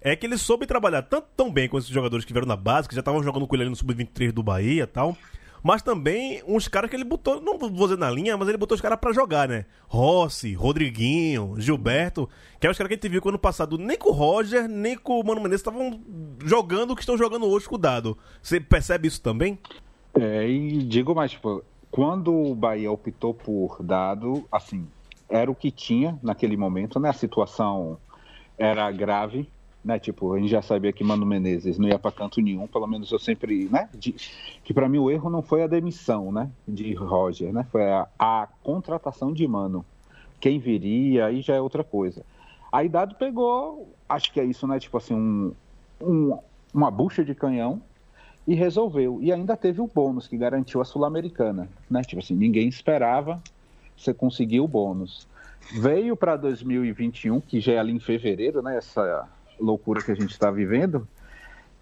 é 0.00 0.16
que 0.16 0.24
ele 0.24 0.38
soube 0.38 0.66
trabalhar 0.66 1.02
tanto 1.02 1.28
tão 1.36 1.52
bem 1.52 1.68
com 1.68 1.76
esses 1.76 1.90
jogadores 1.90 2.24
que 2.24 2.32
vieram 2.32 2.48
na 2.48 2.56
base, 2.56 2.88
que 2.88 2.94
já 2.94 3.00
estavam 3.00 3.22
jogando 3.22 3.46
com 3.46 3.54
ele 3.54 3.64
ali 3.64 3.70
no 3.70 3.76
Sub-23 3.76 4.32
do 4.32 4.42
Bahia 4.42 4.84
e 4.84 4.86
tal, 4.86 5.16
mas 5.62 5.82
também 5.82 6.42
uns 6.46 6.68
caras 6.68 6.88
que 6.88 6.96
ele 6.96 7.04
botou, 7.04 7.40
não 7.40 7.58
vou 7.58 7.70
dizer 7.70 7.98
na 7.98 8.10
linha, 8.10 8.36
mas 8.36 8.48
ele 8.48 8.56
botou 8.56 8.76
os 8.76 8.80
caras 8.80 8.98
para 8.98 9.12
jogar, 9.12 9.48
né? 9.48 9.66
Rossi, 9.86 10.54
Rodriguinho, 10.54 11.56
Gilberto, 11.58 12.28
que 12.60 12.66
é 12.66 12.70
os 12.70 12.78
caras 12.78 12.88
que 12.88 12.94
a 12.94 12.96
gente 12.96 13.08
viu 13.08 13.20
que 13.20 13.28
ano 13.28 13.38
passado 13.38 13.76
nem 13.76 13.96
com 13.98 14.10
o 14.10 14.12
Roger, 14.12 14.68
nem 14.68 14.96
com 14.96 15.20
o 15.20 15.24
Mano 15.24 15.40
Menezes 15.40 15.60
estavam 15.60 16.00
jogando 16.44 16.92
o 16.92 16.96
que 16.96 17.02
estão 17.02 17.18
jogando 17.18 17.46
hoje 17.46 17.68
com 17.68 17.74
o 17.74 17.78
Dado. 17.78 18.16
Você 18.40 18.60
percebe 18.60 19.08
isso 19.08 19.20
também? 19.20 19.58
É, 20.20 20.48
e 20.48 20.78
digo 20.82 21.14
mais, 21.14 21.30
tipo, 21.30 21.62
quando 21.92 22.34
o 22.34 22.54
Bahia 22.54 22.90
optou 22.90 23.32
por 23.32 23.82
dado, 23.82 24.44
assim, 24.50 24.86
era 25.28 25.48
o 25.48 25.54
que 25.54 25.70
tinha 25.70 26.18
naquele 26.22 26.56
momento, 26.56 26.98
né? 26.98 27.10
A 27.10 27.12
situação 27.12 27.98
era 28.58 28.90
grave, 28.90 29.48
né? 29.84 29.96
Tipo, 29.98 30.34
a 30.34 30.38
gente 30.40 30.50
já 30.50 30.60
sabia 30.60 30.92
que 30.92 31.04
Mano 31.04 31.24
Menezes 31.24 31.78
não 31.78 31.88
ia 31.88 31.98
para 32.00 32.10
canto 32.10 32.40
nenhum, 32.40 32.66
pelo 32.66 32.86
menos 32.88 33.12
eu 33.12 33.18
sempre, 33.18 33.68
né? 33.70 33.88
De, 33.94 34.12
que 34.64 34.74
para 34.74 34.88
mim 34.88 34.98
o 34.98 35.08
erro 35.08 35.30
não 35.30 35.40
foi 35.40 35.62
a 35.62 35.68
demissão, 35.68 36.32
né? 36.32 36.50
De 36.66 36.92
Roger, 36.94 37.52
né? 37.52 37.64
Foi 37.70 37.84
a, 37.84 38.08
a 38.18 38.48
contratação 38.62 39.32
de 39.32 39.46
Mano. 39.46 39.84
Quem 40.40 40.58
viria, 40.58 41.26
aí 41.26 41.42
já 41.42 41.54
é 41.54 41.60
outra 41.60 41.84
coisa. 41.84 42.24
Aí 42.72 42.88
Dado 42.88 43.14
pegou, 43.14 43.94
acho 44.08 44.32
que 44.32 44.40
é 44.40 44.44
isso, 44.44 44.66
né? 44.66 44.80
Tipo 44.80 44.96
assim, 44.96 45.14
um, 45.14 45.54
um, 46.00 46.38
uma 46.74 46.90
bucha 46.90 47.24
de 47.24 47.34
canhão 47.36 47.80
e 48.48 48.54
resolveu. 48.54 49.18
E 49.20 49.30
ainda 49.30 49.54
teve 49.58 49.78
o 49.82 49.86
bônus 49.86 50.26
que 50.26 50.34
garantiu 50.34 50.80
a 50.80 50.84
Sul-Americana, 50.84 51.68
né? 51.88 52.00
Tipo 52.00 52.22
assim, 52.22 52.34
ninguém 52.34 52.66
esperava, 52.66 53.42
você 53.94 54.14
conseguiu 54.14 54.64
o 54.64 54.68
bônus. 54.68 55.28
Veio 55.70 56.16
para 56.16 56.34
2021, 56.34 57.42
que 57.42 57.60
já 57.60 57.74
é 57.74 57.78
ali 57.78 57.92
em 57.92 58.00
fevereiro, 58.00 58.62
né? 58.62 58.78
Essa 58.78 59.28
loucura 59.60 60.02
que 60.02 60.10
a 60.10 60.14
gente 60.14 60.30
está 60.30 60.50
vivendo. 60.50 61.06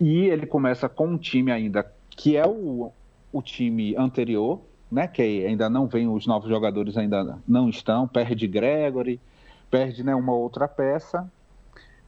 E 0.01 0.25
ele 0.25 0.45
começa 0.45 0.89
com 0.89 1.07
um 1.07 1.17
time 1.17 1.53
ainda 1.53 1.89
que 2.11 2.37
é 2.37 2.45
o, 2.45 2.91
o 3.33 3.41
time 3.41 3.95
anterior, 3.97 4.61
né? 4.91 5.07
Que 5.07 5.47
ainda 5.47 5.71
não 5.71 5.87
vem, 5.87 6.09
os 6.09 6.27
novos 6.27 6.49
jogadores 6.49 6.97
ainda 6.97 7.39
não 7.47 7.69
estão. 7.69 8.09
Perde 8.09 8.49
Gregory, 8.49 9.21
perde 9.71 10.03
né, 10.03 10.17
uma 10.17 10.33
outra 10.33 10.67
peça 10.67 11.31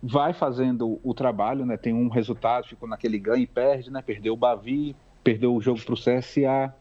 vai 0.02 0.32
fazendo 0.32 1.00
o 1.02 1.12
trabalho, 1.12 1.66
né? 1.66 1.76
Tem 1.76 1.92
um 1.92 2.08
resultado, 2.08 2.68
ficou 2.68 2.88
naquele 2.88 3.18
ganho 3.18 3.42
e 3.42 3.46
perde, 3.46 3.90
né? 3.90 4.02
Perdeu 4.02 4.34
o 4.34 4.36
Bavi, 4.36 4.94
perdeu 5.24 5.54
o 5.54 5.60
jogo 5.60 5.80
para 5.84 5.94
o 5.94 5.96
CSA, 5.96 6.74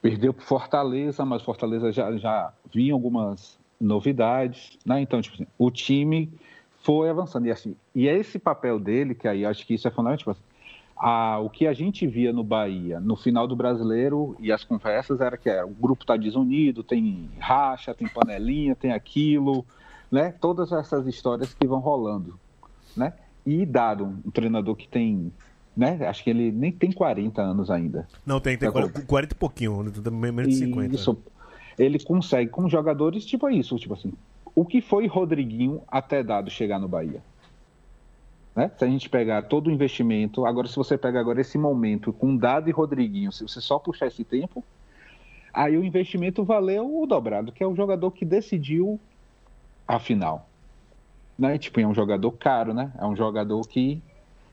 perdeu 0.00 0.32
para 0.32 0.44
Fortaleza, 0.44 1.24
mas 1.24 1.42
Fortaleza 1.42 1.92
já, 1.92 2.16
já 2.16 2.52
vinha 2.72 2.92
algumas 2.92 3.58
novidades, 3.80 4.78
né? 4.84 5.00
Então, 5.00 5.20
tipo 5.20 5.34
assim, 5.34 5.46
o 5.58 5.70
time 5.70 6.32
foi 6.82 7.10
avançando. 7.10 7.46
E, 7.46 7.50
assim, 7.50 7.76
e 7.94 8.08
é 8.08 8.16
esse 8.16 8.38
papel 8.38 8.78
dele, 8.78 9.14
que 9.14 9.28
aí 9.28 9.44
acho 9.44 9.66
que 9.66 9.74
isso 9.74 9.86
é 9.86 9.90
fundamental. 9.90 10.18
Tipo 10.18 10.30
assim, 10.30 10.42
a, 10.96 11.38
o 11.40 11.50
que 11.50 11.66
a 11.66 11.74
gente 11.74 12.06
via 12.06 12.32
no 12.32 12.42
Bahia 12.42 12.98
no 13.00 13.16
final 13.16 13.46
do 13.46 13.54
brasileiro 13.54 14.34
e 14.40 14.50
as 14.50 14.64
conversas 14.64 15.20
era 15.20 15.36
que 15.36 15.50
era, 15.50 15.66
o 15.66 15.74
grupo 15.74 16.04
está 16.04 16.16
desunido, 16.16 16.82
tem 16.82 17.28
racha, 17.38 17.94
tem 17.94 18.08
panelinha, 18.08 18.74
tem 18.74 18.92
aquilo 18.92 19.64
né? 20.10 20.34
Todas 20.40 20.72
essas 20.72 21.06
histórias 21.06 21.54
que 21.54 21.66
vão 21.66 21.80
rolando, 21.80 22.38
né? 22.96 23.12
E 23.44 23.64
dado 23.64 24.04
um 24.04 24.30
treinador 24.30 24.74
que 24.74 24.88
tem, 24.88 25.32
né? 25.76 26.06
Acho 26.06 26.24
que 26.24 26.30
ele 26.30 26.50
nem 26.50 26.72
tem 26.72 26.90
40 26.92 27.40
anos 27.40 27.70
ainda. 27.70 28.08
Não, 28.24 28.40
tem, 28.40 28.56
tem 28.56 28.70
40, 28.70 29.02
40 29.02 29.32
e 29.32 29.36
pouquinho, 29.36 29.92
menos 30.10 30.48
de 30.48 30.56
50. 30.56 30.94
Isso, 30.94 31.18
ele 31.78 31.98
consegue 31.98 32.50
com 32.50 32.68
jogadores 32.68 33.24
tipo 33.24 33.48
isso, 33.50 33.76
tipo 33.76 33.94
assim, 33.94 34.12
o 34.54 34.64
que 34.64 34.80
foi 34.80 35.06
Rodriguinho 35.06 35.82
até 35.86 36.22
dado 36.22 36.50
chegar 36.50 36.78
no 36.78 36.88
Bahia? 36.88 37.22
Né? 38.56 38.70
Se 38.78 38.84
a 38.86 38.88
gente 38.88 39.10
pegar 39.10 39.42
todo 39.42 39.66
o 39.66 39.70
investimento, 39.70 40.46
agora 40.46 40.66
se 40.66 40.74
você 40.74 40.96
pega 40.96 41.20
agora 41.20 41.42
esse 41.42 41.58
momento 41.58 42.10
com 42.10 42.34
Dado 42.34 42.70
e 42.70 42.72
Rodriguinho, 42.72 43.30
se 43.30 43.42
você 43.42 43.60
só 43.60 43.78
puxar 43.78 44.06
esse 44.06 44.24
tempo, 44.24 44.64
aí 45.52 45.76
o 45.76 45.84
investimento 45.84 46.42
valeu 46.42 47.02
o 47.02 47.06
dobrado, 47.06 47.52
que 47.52 47.62
é 47.62 47.66
o 47.66 47.76
jogador 47.76 48.10
que 48.12 48.24
decidiu 48.24 48.98
a 49.86 49.98
final. 49.98 50.48
Né? 51.38 51.58
Tipo, 51.58 51.80
é 51.80 51.86
um 51.86 51.94
jogador 51.94 52.32
caro, 52.32 52.72
né? 52.72 52.90
É 52.98 53.04
um 53.04 53.14
jogador 53.14 53.66
que, 53.68 54.00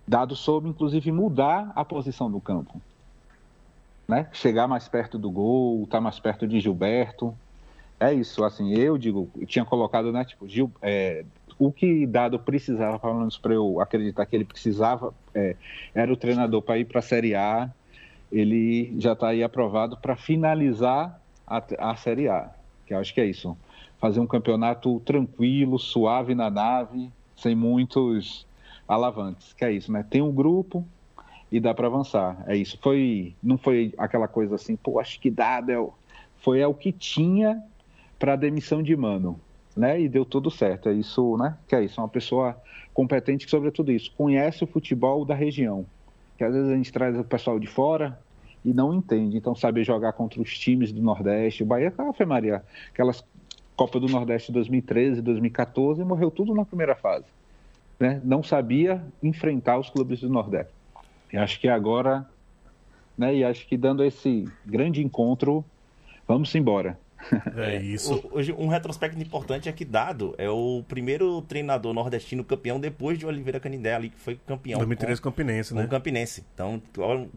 dado 0.07 0.35
soube, 0.35 0.69
inclusive, 0.69 1.11
mudar 1.11 1.71
a 1.75 1.83
posição 1.83 2.29
do 2.29 2.39
campo. 2.39 2.81
Né? 4.07 4.27
Chegar 4.33 4.67
mais 4.67 4.87
perto 4.87 5.17
do 5.17 5.31
gol, 5.31 5.83
estar 5.83 5.97
tá 5.97 6.01
mais 6.01 6.19
perto 6.19 6.47
de 6.47 6.59
Gilberto. 6.59 7.33
É 7.99 8.13
isso, 8.13 8.43
assim, 8.43 8.73
eu 8.73 8.97
digo, 8.97 9.29
eu 9.39 9.45
tinha 9.45 9.63
colocado, 9.63 10.11
né, 10.11 10.25
tipo, 10.25 10.45
Gil, 10.45 10.69
é, 10.81 11.23
o 11.57 11.71
que 11.71 12.05
Dado 12.05 12.37
precisava, 12.37 12.99
pelo 12.99 13.13
menos 13.13 13.37
para 13.37 13.53
eu 13.53 13.79
acreditar 13.79 14.25
que 14.25 14.35
ele 14.35 14.43
precisava, 14.43 15.13
é, 15.33 15.55
era 15.95 16.11
o 16.11 16.17
treinador 16.17 16.61
para 16.61 16.77
ir 16.77 16.85
para 16.85 16.99
a 16.99 17.03
Série 17.03 17.33
A. 17.33 17.69
Ele 18.29 18.93
já 18.99 19.13
está 19.13 19.29
aí 19.29 19.41
aprovado 19.41 19.95
para 19.95 20.17
finalizar 20.17 21.17
a, 21.47 21.63
a 21.77 21.95
Série 21.95 22.27
A, 22.27 22.49
que 22.85 22.93
eu 22.93 22.99
acho 22.99 23.13
que 23.13 23.21
é 23.21 23.25
isso 23.25 23.55
fazer 24.03 24.19
um 24.19 24.27
campeonato 24.27 24.99
tranquilo, 25.05 25.79
suave 25.79 26.35
na 26.35 26.49
nave, 26.49 27.09
sem 27.37 27.55
muitos 27.55 28.45
alavanques, 28.85 29.53
que 29.53 29.63
é 29.63 29.71
isso, 29.71 29.93
né? 29.93 30.05
Tem 30.09 30.21
um 30.21 30.29
grupo 30.29 30.85
e 31.49 31.57
dá 31.57 31.73
para 31.73 31.87
avançar. 31.87 32.43
É 32.45 32.53
isso. 32.53 32.77
Foi, 32.81 33.33
não 33.41 33.57
foi 33.57 33.93
aquela 33.97 34.27
coisa 34.27 34.55
assim, 34.55 34.75
pô, 34.75 34.99
acho 34.99 35.21
que 35.21 35.31
dá, 35.31 35.61
Del. 35.61 35.97
Foi 36.39 36.59
é 36.59 36.67
o 36.67 36.73
que 36.73 36.91
tinha 36.91 37.63
para 38.19 38.33
a 38.33 38.35
demissão 38.35 38.83
de 38.83 38.93
Mano, 38.93 39.39
né? 39.73 40.01
E 40.01 40.09
deu 40.09 40.25
tudo 40.25 40.51
certo. 40.51 40.89
É 40.89 40.93
isso, 40.93 41.37
né? 41.37 41.57
Que 41.65 41.73
é 41.73 41.85
isso, 41.85 42.01
uma 42.01 42.09
pessoa 42.09 42.61
competente 42.93 43.49
sobre 43.49 43.71
tudo 43.71 43.89
isso, 43.89 44.11
conhece 44.17 44.65
o 44.65 44.67
futebol 44.67 45.23
da 45.23 45.33
região. 45.33 45.85
Que 46.37 46.43
às 46.43 46.53
vezes 46.53 46.69
a 46.69 46.75
gente 46.75 46.91
traz 46.91 47.17
o 47.17 47.23
pessoal 47.23 47.57
de 47.57 47.67
fora, 47.67 48.19
e 48.65 48.73
não 48.73 48.93
entende. 48.93 49.37
Então, 49.37 49.53
sabe 49.55 49.83
jogar 49.83 50.13
contra 50.13 50.41
os 50.41 50.57
times 50.57 50.91
do 50.91 51.01
Nordeste. 51.01 51.63
O 51.63 51.65
Bahia, 51.65 51.93
Ave 51.97 52.25
Maria, 52.25 52.63
aquelas 52.91 53.23
Copa 53.75 53.99
do 53.99 54.07
Nordeste 54.07 54.51
2013, 54.51 55.21
2014, 55.21 56.03
morreu 56.03 56.29
tudo 56.29 56.53
na 56.53 56.65
primeira 56.65 56.95
fase. 56.95 57.25
Né? 57.99 58.21
Não 58.23 58.43
sabia 58.43 59.03
enfrentar 59.21 59.77
os 59.77 59.89
clubes 59.89 60.21
do 60.21 60.29
Nordeste. 60.29 60.73
E 61.31 61.37
acho 61.37 61.59
que 61.59 61.67
agora, 61.67 62.27
né, 63.17 63.35
e 63.35 63.43
acho 63.43 63.67
que 63.67 63.75
dando 63.75 64.03
esse 64.03 64.47
grande 64.65 65.03
encontro, 65.03 65.65
vamos 66.27 66.53
embora. 66.53 66.97
É 67.55 67.81
isso. 67.81 68.21
Hoje, 68.31 68.53
um 68.53 68.67
retrospecto 68.67 69.19
importante 69.21 69.69
é 69.69 69.71
que 69.71 69.85
Dado 69.85 70.35
é 70.37 70.49
o 70.49 70.83
primeiro 70.87 71.41
treinador 71.43 71.93
nordestino 71.93 72.43
campeão 72.43 72.79
depois 72.79 73.17
de 73.17 73.25
Oliveira 73.25 73.59
Canindé 73.59 73.95
ali, 73.95 74.09
que 74.09 74.19
foi 74.19 74.35
campeão 74.35 74.77
2013 74.77 75.21
com, 75.21 75.29
Campinense, 75.29 75.73
com 75.73 75.79
né? 75.79 75.85
o 75.85 75.89
Campinense. 75.89 76.43
Então, 76.53 76.81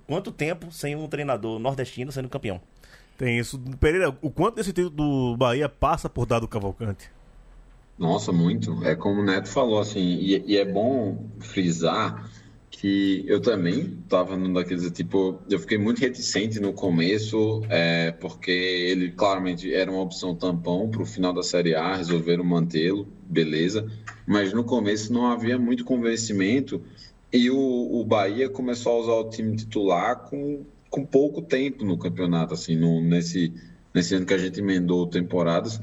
quanto 0.06 0.32
tempo 0.32 0.72
sem 0.72 0.96
um 0.96 1.06
treinador 1.06 1.58
nordestino 1.58 2.10
sendo 2.10 2.28
campeão? 2.28 2.60
Tem 3.16 3.38
isso. 3.38 3.58
Pereira, 3.80 4.16
o 4.20 4.30
quanto 4.30 4.56
desse 4.56 4.72
título 4.72 4.90
do 4.90 5.36
Bahia 5.36 5.68
passa 5.68 6.08
por 6.08 6.26
Dado 6.26 6.46
Cavalcante? 6.46 7.10
Nossa, 7.98 8.30
muito. 8.30 8.84
É 8.84 8.94
como 8.94 9.20
o 9.22 9.24
Neto 9.24 9.48
falou, 9.48 9.78
assim, 9.78 10.00
e, 10.00 10.44
e 10.46 10.56
é 10.56 10.64
bom 10.64 11.26
frisar 11.40 12.30
que 12.70 13.24
eu 13.26 13.40
também 13.40 13.98
estava 14.04 14.36
num 14.36 14.52
daqueles, 14.52 14.90
tipo, 14.90 15.38
eu 15.48 15.58
fiquei 15.58 15.78
muito 15.78 15.98
reticente 15.98 16.60
no 16.60 16.74
começo, 16.74 17.62
é, 17.70 18.12
porque 18.12 18.50
ele 18.50 19.12
claramente 19.12 19.72
era 19.72 19.90
uma 19.90 20.02
opção 20.02 20.34
tampão 20.34 20.86
para 20.90 21.00
o 21.00 21.06
final 21.06 21.32
da 21.32 21.42
Série 21.42 21.74
A, 21.74 21.96
resolveram 21.96 22.44
mantê-lo, 22.44 23.08
beleza, 23.24 23.90
mas 24.26 24.52
no 24.52 24.62
começo 24.62 25.10
não 25.10 25.26
havia 25.26 25.58
muito 25.58 25.86
convencimento 25.86 26.82
e 27.32 27.50
o, 27.50 27.56
o 27.58 28.04
Bahia 28.04 28.50
começou 28.50 28.92
a 28.92 29.00
usar 29.00 29.26
o 29.26 29.30
time 29.30 29.56
titular 29.56 30.28
com, 30.28 30.62
com 30.96 31.04
pouco 31.04 31.42
tempo 31.42 31.84
no 31.84 31.98
campeonato, 31.98 32.54
assim, 32.54 32.74
no, 32.74 33.02
nesse, 33.02 33.52
nesse 33.92 34.14
ano 34.14 34.24
que 34.24 34.32
a 34.32 34.38
gente 34.38 34.60
emendou 34.60 35.06
temporadas 35.06 35.78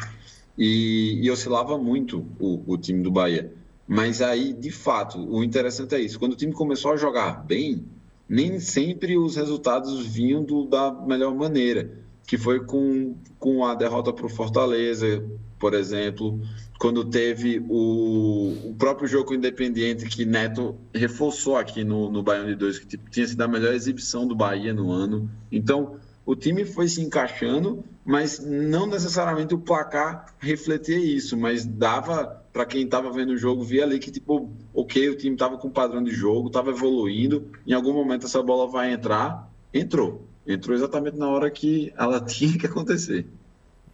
e, 0.57 1.19
e 1.21 1.29
oscilava 1.29 1.77
muito 1.77 2.25
o, 2.39 2.63
o 2.73 2.77
time 2.79 3.03
do 3.03 3.11
Bahia. 3.11 3.53
Mas 3.87 4.23
aí, 4.23 4.53
de 4.53 4.71
fato, 4.71 5.19
o 5.19 5.43
interessante 5.43 5.93
é 5.93 5.99
isso. 5.99 6.17
Quando 6.17 6.33
o 6.33 6.35
time 6.35 6.51
começou 6.51 6.93
a 6.93 6.97
jogar 6.97 7.45
bem, 7.45 7.85
nem 8.27 8.59
sempre 8.59 9.15
os 9.15 9.35
resultados 9.35 10.03
vinham 10.07 10.43
do- 10.43 10.65
da 10.65 10.91
melhor 10.91 11.35
maneira. 11.35 11.91
Que 12.25 12.35
foi 12.37 12.65
com, 12.65 13.15
com 13.37 13.63
a 13.63 13.75
derrota 13.75 14.11
para 14.11 14.25
o 14.25 14.29
Fortaleza, 14.29 15.23
por 15.63 15.73
exemplo. 15.73 16.41
Quando 16.77 17.05
teve 17.05 17.63
o, 17.69 18.71
o 18.71 18.75
próprio 18.77 19.07
jogo 19.07 19.33
independiente 19.33 20.05
que 20.07 20.25
Neto 20.25 20.75
reforçou 20.93 21.55
aqui 21.55 21.85
no, 21.85 22.11
no 22.11 22.21
Baiano 22.21 22.49
de 22.49 22.55
Dois, 22.55 22.77
que 22.77 22.85
tipo, 22.85 23.09
tinha 23.09 23.25
sido 23.25 23.39
a 23.39 23.47
melhor 23.47 23.73
exibição 23.73 24.27
do 24.27 24.35
Bahia 24.35 24.73
no 24.73 24.91
ano. 24.91 25.31
Então, 25.49 25.95
o 26.25 26.35
time 26.35 26.65
foi 26.65 26.89
se 26.89 27.01
encaixando, 27.01 27.81
mas 28.03 28.39
não 28.45 28.85
necessariamente 28.87 29.53
o 29.53 29.57
placar 29.57 30.35
refletia 30.37 30.97
isso, 30.97 31.37
mas 31.37 31.65
dava 31.65 32.43
para 32.51 32.65
quem 32.65 32.83
estava 32.83 33.09
vendo 33.09 33.29
o 33.29 33.37
jogo, 33.37 33.63
via 33.63 33.85
ali 33.85 33.99
que, 33.99 34.11
tipo, 34.11 34.51
ok, 34.73 35.11
o 35.11 35.15
time 35.15 35.35
estava 35.35 35.57
com 35.57 35.69
padrão 35.69 36.03
de 36.03 36.11
jogo, 36.11 36.47
estava 36.47 36.71
evoluindo, 36.71 37.47
em 37.65 37.71
algum 37.71 37.93
momento 37.93 38.25
essa 38.25 38.43
bola 38.43 38.69
vai 38.69 38.91
entrar, 38.91 39.49
entrou. 39.73 40.27
Entrou 40.45 40.75
exatamente 40.75 41.17
na 41.17 41.29
hora 41.29 41.49
que 41.49 41.93
ela 41.97 42.19
tinha 42.27 42.57
que 42.57 42.65
acontecer. 42.65 43.25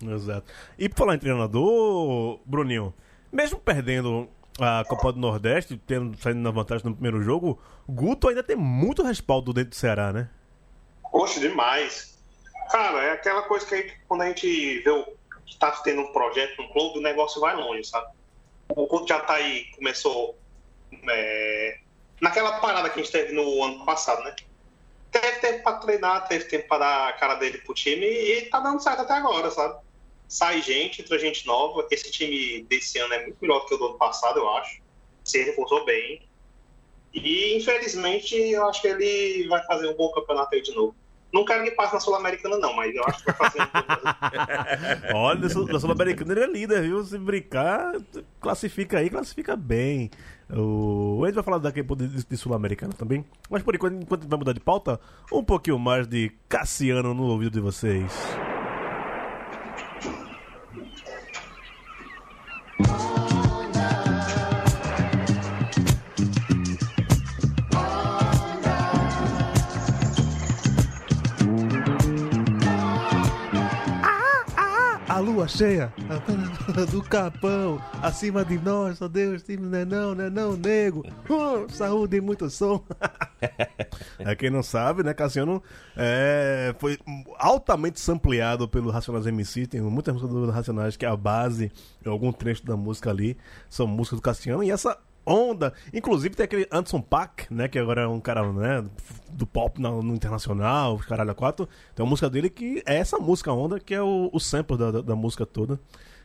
Exato. 0.05 0.51
E 0.77 0.87
por 0.87 0.97
falar 0.97 1.15
em 1.15 1.19
treinador, 1.19 2.39
Bruninho, 2.45 2.93
mesmo 3.31 3.59
perdendo 3.59 4.29
a 4.59 4.83
Copa 4.87 5.13
do 5.13 5.19
Nordeste, 5.19 5.77
tendo 5.85 6.17
saindo 6.17 6.39
na 6.39 6.51
vantagem 6.51 6.85
no 6.85 6.93
primeiro 6.93 7.21
jogo, 7.21 7.61
Guto 7.87 8.27
ainda 8.27 8.43
tem 8.43 8.55
muito 8.55 9.03
respaldo 9.03 9.53
dentro 9.53 9.71
do 9.71 9.75
Ceará, 9.75 10.11
né? 10.11 10.29
Poxa, 11.11 11.39
demais. 11.39 12.17
Cara, 12.69 13.03
é 13.03 13.11
aquela 13.11 13.41
coisa 13.43 13.65
que 13.65 13.91
quando 14.07 14.21
a 14.21 14.27
gente 14.27 14.79
vê 14.79 14.89
o, 14.89 15.05
que 15.45 15.57
tá 15.57 15.71
tendo 15.83 16.01
um 16.01 16.11
projeto 16.13 16.61
no 16.61 16.69
clube, 16.69 16.99
o 16.99 17.01
negócio 17.01 17.41
vai 17.41 17.55
longe, 17.55 17.83
sabe? 17.83 18.07
O 18.69 18.85
Couto 18.85 19.07
já 19.07 19.19
tá 19.19 19.33
aí, 19.33 19.65
começou 19.75 20.37
é, 21.09 21.79
naquela 22.21 22.59
parada 22.59 22.89
que 22.89 22.99
a 22.99 23.03
gente 23.03 23.11
teve 23.11 23.33
no 23.33 23.63
ano 23.63 23.83
passado, 23.85 24.23
né? 24.23 24.35
Teve 25.11 25.39
tempo 25.39 25.63
pra 25.63 25.73
treinar, 25.73 26.27
teve 26.27 26.45
tempo 26.45 26.67
pra 26.67 26.77
dar 26.77 27.09
a 27.09 27.13
cara 27.13 27.35
dele 27.35 27.57
pro 27.59 27.73
time 27.73 28.05
e 28.05 28.45
tá 28.45 28.59
dando 28.59 28.79
certo 28.79 29.01
até 29.01 29.13
agora, 29.13 29.49
sabe? 29.49 29.79
Sai 30.29 30.61
gente, 30.61 31.01
entra 31.01 31.17
gente 31.17 31.45
nova. 31.47 31.85
Esse 31.89 32.11
time 32.11 32.63
desse 32.69 32.99
ano 32.99 33.15
é 33.15 33.23
muito 33.23 33.37
melhor 33.41 33.61
do 33.61 33.65
que 33.65 33.73
o 33.73 33.77
do 33.77 33.87
ano 33.87 33.97
passado, 33.97 34.37
eu 34.37 34.47
acho. 34.57 34.79
Se 35.23 35.43
reforçou 35.43 35.83
bem. 35.85 36.21
E 37.11 37.57
infelizmente 37.57 38.35
eu 38.35 38.69
acho 38.69 38.79
que 38.79 38.87
ele 38.87 39.47
vai 39.47 39.65
fazer 39.65 39.89
um 39.89 39.97
bom 39.97 40.11
campeonato 40.11 40.53
aí 40.53 40.61
de 40.61 40.73
novo. 40.75 40.95
Não 41.33 41.43
quero 41.45 41.63
que 41.63 41.71
passe 41.71 41.93
na 41.93 41.99
Sul-Americana, 41.99 42.57
não, 42.57 42.75
mas 42.75 42.93
eu 42.95 43.03
acho 43.05 43.19
que 43.19 43.31
vai 43.31 43.35
fazer 43.35 43.61
um 43.61 43.65
bom 43.65 43.81
campeonato. 43.81 45.13
Olha, 45.13 45.39
da 45.39 45.79
Sul-Americana 45.79 46.31
ele 46.31 46.43
é 46.43 46.47
líder, 46.47 46.81
viu? 46.83 47.03
Se 47.03 47.17
brincar, 47.17 47.93
classifica 48.39 48.99
aí, 48.99 49.09
classifica 49.09 49.55
bem. 49.55 50.11
O... 50.51 51.21
A 51.23 51.27
gente 51.27 51.35
vai 51.35 51.43
falar 51.43 51.57
daqui 51.57 51.79
a 51.79 51.83
pouco 51.83 52.03
de, 52.03 52.23
de 52.23 52.37
Sul-Americana 52.37 52.93
também. 52.93 53.25
Mas 53.49 53.63
por 53.63 53.73
enquanto, 53.73 54.01
enquanto 54.01 54.27
vai 54.27 54.37
mudar 54.37 54.53
de 54.53 54.59
pauta, 54.59 54.99
um 55.31 55.43
pouquinho 55.43 55.79
mais 55.79 56.07
de 56.07 56.31
Cassiano 56.47 57.15
no 57.15 57.23
ouvido 57.23 57.53
de 57.53 57.59
vocês. 57.59 58.11
Lua 75.39 75.47
cheia, 75.47 75.93
do 76.91 77.01
capão, 77.01 77.81
acima 78.01 78.43
de 78.43 78.57
nós, 78.57 79.01
ó 79.01 79.07
Deus, 79.07 79.41
time 79.41 79.67
não 79.67 79.77
é 79.77 79.85
não, 79.85 80.11
é 80.21 80.29
não, 80.29 80.57
nego. 80.57 81.05
Uh, 81.29 81.65
saúde 81.71 82.17
e 82.17 82.21
muito 82.21 82.49
som. 82.49 82.83
é 84.19 84.35
quem 84.35 84.49
não 84.49 84.61
sabe, 84.61 85.01
né, 85.01 85.13
Cassiano 85.13 85.63
é, 85.95 86.75
foi 86.77 86.97
altamente 87.37 88.01
sampleado 88.01 88.67
pelo 88.67 88.91
Racionais 88.91 89.27
MC, 89.27 89.65
tem 89.65 89.79
muitas 89.79 90.13
músicas 90.13 90.35
do 90.35 90.51
Racionais 90.51 90.97
que 90.97 91.05
é 91.05 91.09
a 91.09 91.15
base, 91.15 91.71
algum 92.05 92.33
trecho 92.33 92.65
da 92.65 92.75
música 92.75 93.09
ali, 93.09 93.37
são 93.69 93.87
músicas 93.87 94.19
do 94.19 94.23
Cassiano, 94.23 94.61
e 94.61 94.71
essa 94.71 94.97
onda, 95.25 95.73
inclusive 95.93 96.35
tem 96.35 96.43
aquele 96.43 96.67
Anderson 96.71 97.01
Paak, 97.01 97.53
né, 97.53 97.67
que 97.67 97.77
agora 97.77 98.03
é 98.03 98.07
um 98.07 98.19
cara, 98.19 98.51
né, 98.51 98.83
do 99.31 99.45
pop 99.45 99.79
no, 99.79 100.01
no 100.01 100.15
internacional, 100.15 100.97
caralho 100.99 101.31
a 101.31 101.35
quatro, 101.35 101.67
tem 101.95 102.03
uma 102.03 102.09
música 102.09 102.29
dele 102.29 102.49
que 102.49 102.81
é 102.85 102.97
essa 102.97 103.17
música 103.17 103.51
onda, 103.53 103.79
que 103.79 103.93
é 103.93 104.01
o, 104.01 104.29
o 104.33 104.39
sample 104.39 104.77
da, 104.77 104.91
da, 104.91 105.01
da 105.01 105.15
música 105.15 105.45
toda. 105.45 105.79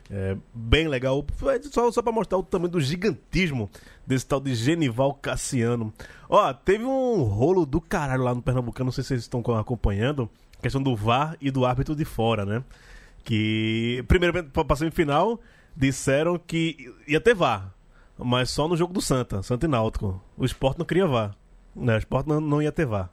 É 0.09 0.37
bem 0.53 0.87
legal. 0.87 1.25
Foi 1.35 1.61
Só, 1.63 1.91
só 1.91 2.01
pra 2.01 2.11
mostrar 2.11 2.37
o 2.37 2.43
tamanho 2.43 2.71
do 2.71 2.79
gigantismo 2.79 3.69
desse 4.05 4.25
tal 4.25 4.39
de 4.39 4.53
Genival 4.53 5.13
Cassiano. 5.15 5.91
Ó, 6.29 6.53
teve 6.53 6.83
um 6.83 7.23
rolo 7.23 7.65
do 7.65 7.81
caralho 7.81 8.23
lá 8.23 8.35
no 8.35 8.41
Pernambucano, 8.41 8.85
não 8.85 8.91
sei 8.91 9.03
se 9.03 9.09
vocês 9.09 9.21
estão 9.21 9.41
acompanhando. 9.57 10.29
Questão 10.61 10.81
do 10.81 10.95
VAR 10.95 11.35
e 11.41 11.49
do 11.51 11.65
árbitro 11.65 11.95
de 11.95 12.05
fora, 12.05 12.45
né? 12.45 12.63
Que, 13.23 14.03
primeiro, 14.07 14.43
pra 14.43 14.75
semifinal, 14.75 15.39
disseram 15.75 16.37
que 16.37 16.93
ia 17.07 17.19
ter 17.19 17.33
VAR, 17.33 17.73
mas 18.17 18.49
só 18.49 18.67
no 18.67 18.77
jogo 18.77 18.93
do 18.93 19.01
Santa, 19.01 19.41
Santa 19.43 19.65
e 19.65 19.69
Náutico. 19.69 20.21
O 20.37 20.45
Sport 20.45 20.77
não 20.77 20.85
queria 20.85 21.07
VAR. 21.07 21.35
Né? 21.75 21.95
O 21.95 21.99
Sport 21.99 22.25
não, 22.27 22.39
não 22.39 22.61
ia 22.61 22.71
ter 22.71 22.85
VAR. 22.85 23.09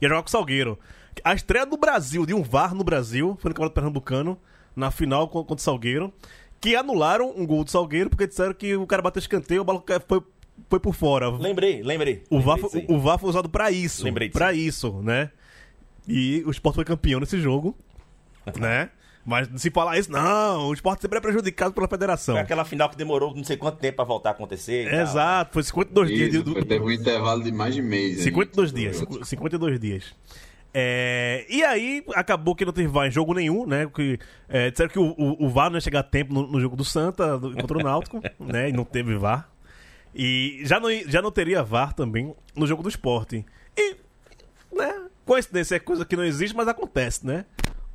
Ia 0.00 0.08
jogar 0.08 0.22
com 0.22 0.28
o 0.28 0.30
Salgueiro. 0.30 0.78
A 1.24 1.34
estreia 1.34 1.66
do 1.66 1.76
Brasil, 1.76 2.24
de 2.24 2.32
um 2.34 2.42
VAR 2.42 2.74
no 2.74 2.84
Brasil, 2.84 3.36
foi 3.40 3.48
no 3.50 3.54
Campeonato 3.54 3.74
Pernambucano, 3.74 4.38
na 4.74 4.90
final 4.90 5.28
con- 5.28 5.40
contra 5.44 5.60
o 5.60 5.64
Salgueiro, 5.64 6.12
que 6.60 6.74
anularam 6.76 7.32
um 7.36 7.46
gol 7.46 7.64
do 7.64 7.70
Salgueiro 7.70 8.08
porque 8.10 8.26
disseram 8.26 8.54
que 8.54 8.76
o 8.76 8.86
cara 8.86 9.02
bateu 9.02 9.20
escanteio, 9.20 9.60
a 9.60 9.64
bola 9.64 9.82
foi, 10.06 10.22
foi 10.70 10.80
por 10.80 10.94
fora. 10.94 11.28
Lembrei, 11.30 11.82
lembrei. 11.82 12.22
O 12.30 12.40
VAR, 12.40 12.56
Lembrei 12.56 12.86
o 12.88 12.98
VAR 13.00 13.18
foi 13.18 13.30
usado 13.30 13.48
pra 13.48 13.70
isso. 13.70 14.04
Lembrei 14.04 14.28
disso 14.28 14.38
Pra 14.38 14.52
isso, 14.52 14.92
né? 15.02 15.30
E 16.06 16.42
o 16.46 16.50
Sport 16.50 16.74
foi 16.76 16.84
campeão 16.84 17.20
nesse 17.20 17.38
jogo, 17.40 17.76
né? 18.58 18.90
Mas 19.28 19.48
se 19.60 19.70
falar 19.70 19.98
isso, 19.98 20.10
não, 20.10 20.68
o 20.68 20.72
Sport 20.74 21.02
sempre 21.02 21.18
é 21.18 21.20
prejudicado 21.20 21.74
pela 21.74 21.86
federação. 21.86 22.34
Foi 22.36 22.42
aquela 22.42 22.64
final 22.64 22.88
que 22.88 22.96
demorou 22.96 23.34
não 23.34 23.44
sei 23.44 23.56
quanto 23.58 23.76
tempo 23.78 23.96
pra 23.96 24.04
voltar 24.06 24.30
a 24.30 24.32
acontecer. 24.32 24.90
tal. 24.90 25.00
Exato, 25.00 25.52
foi 25.52 25.62
52 25.62 26.08
dias. 26.08 26.34
Isso, 26.34 26.44
de- 26.44 26.52
foi- 26.52 26.64
teve 26.64 26.84
um 26.84 26.90
intervalo 26.90 27.42
de 27.44 27.52
mais 27.52 27.74
de 27.74 27.82
mês. 27.82 28.16
aí. 28.18 28.22
52 28.24 28.72
dias. 28.72 28.96
cinqu- 28.96 29.24
52 29.24 29.78
dias. 29.78 30.14
É, 30.72 31.44
e 31.48 31.62
aí, 31.64 32.02
acabou 32.14 32.54
que 32.54 32.64
não 32.64 32.72
teve 32.72 32.88
VAR 32.88 33.06
em 33.06 33.10
jogo 33.10 33.34
nenhum, 33.34 33.66
né? 33.66 33.86
Que, 33.94 34.18
é, 34.48 34.70
disseram 34.70 34.90
que 34.90 34.98
o, 34.98 35.14
o, 35.18 35.46
o 35.46 35.48
VAR 35.50 35.68
não 35.70 35.76
ia 35.76 35.80
chegar 35.80 36.00
a 36.00 36.02
tempo 36.02 36.32
no, 36.32 36.46
no 36.46 36.60
jogo 36.60 36.76
do 36.76 36.84
Santa 36.84 37.38
do- 37.38 37.54
contra 37.54 37.78
o 37.78 37.82
Náutico, 37.82 38.20
né? 38.40 38.68
E 38.68 38.72
não 38.72 38.84
teve 38.84 39.14
VAR. 39.16 39.48
E 40.14 40.60
já 40.64 40.80
não, 40.80 40.88
já 41.06 41.20
não 41.20 41.30
teria 41.30 41.62
VAR 41.62 41.92
também 41.92 42.34
no 42.56 42.66
jogo 42.66 42.82
do 42.82 42.88
esporte. 42.88 43.44
E, 43.76 43.96
né? 44.72 45.02
Coincidência 45.24 45.74
é 45.76 45.78
coisa 45.78 46.04
que 46.06 46.16
não 46.16 46.24
existe, 46.24 46.56
mas 46.56 46.66
acontece, 46.68 47.26
né? 47.26 47.44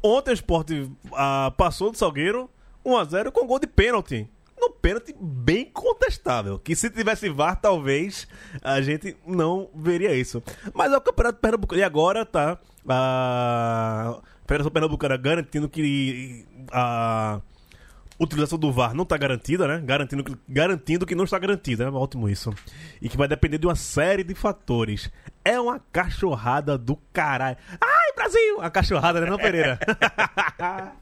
Ontem 0.04 0.32
o 0.32 0.34
esporte 0.34 0.92
ah, 1.14 1.54
passou 1.56 1.90
do 1.90 1.98
Salgueiro 1.98 2.50
1x0 2.86 3.32
com 3.32 3.48
gol 3.48 3.60
de 3.60 3.68
pênalti. 3.68 4.30
No 4.60 4.70
pênalti 4.70 5.16
bem 5.20 5.66
contestável. 5.66 6.60
Que 6.60 6.76
se 6.76 6.90
tivesse 6.90 7.30
VAR, 7.30 7.60
talvez 7.60 8.28
a 8.62 8.82
gente 8.82 9.16
não 9.26 9.70
veria 9.74 10.14
isso. 10.14 10.44
Mas 10.74 10.92
é 10.92 10.98
o 10.98 11.02
Campeonato 11.02 11.40
Pernambucano. 11.40 11.82
E 11.82 11.84
agora 11.84 12.26
tá 12.26 12.60
a 12.88 14.22
Federação 14.46 14.72
Pernambucana 14.72 15.18
garantindo 15.18 15.70
que 15.70 16.46
a 16.72 17.42
utilização 18.20 18.58
do 18.58 18.72
VAR 18.72 18.94
não 18.94 19.04
está 19.04 19.18
garantida, 19.18 19.68
né? 19.68 19.82
Garantindo 19.84 20.24
que, 20.24 20.38
garantindo 20.48 21.06
que 21.06 21.16
não 21.16 21.24
está 21.24 21.38
garantida, 21.40 21.90
né? 21.90 21.98
Ótimo 21.98 22.30
isso. 22.30 22.54
E 23.02 23.10
que 23.10 23.18
vai 23.18 23.28
depender 23.28 23.58
de 23.58 23.68
uma 23.68 23.76
série 23.76 24.24
de 24.24 24.36
fatores. 24.36 25.10
É 25.44 25.60
uma 25.60 25.80
cachorrada 25.92 26.78
do 26.78 26.96
caralho. 27.12 27.58
Ai, 27.82 28.14
Brasil! 28.16 28.62
A 28.62 28.70
cachorrada, 28.70 29.20
né, 29.22 29.30
não, 29.30 29.38
Pereira? 29.38 29.80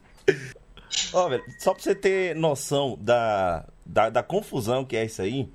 Ó, 1.12 1.28
velho, 1.28 1.42
só 1.58 1.72
pra 1.72 1.82
você 1.82 1.94
ter 1.94 2.36
noção 2.36 2.98
da, 3.00 3.64
da, 3.84 4.10
da 4.10 4.22
confusão 4.22 4.84
que 4.84 4.96
é 4.96 5.04
isso 5.04 5.22
aí, 5.22 5.48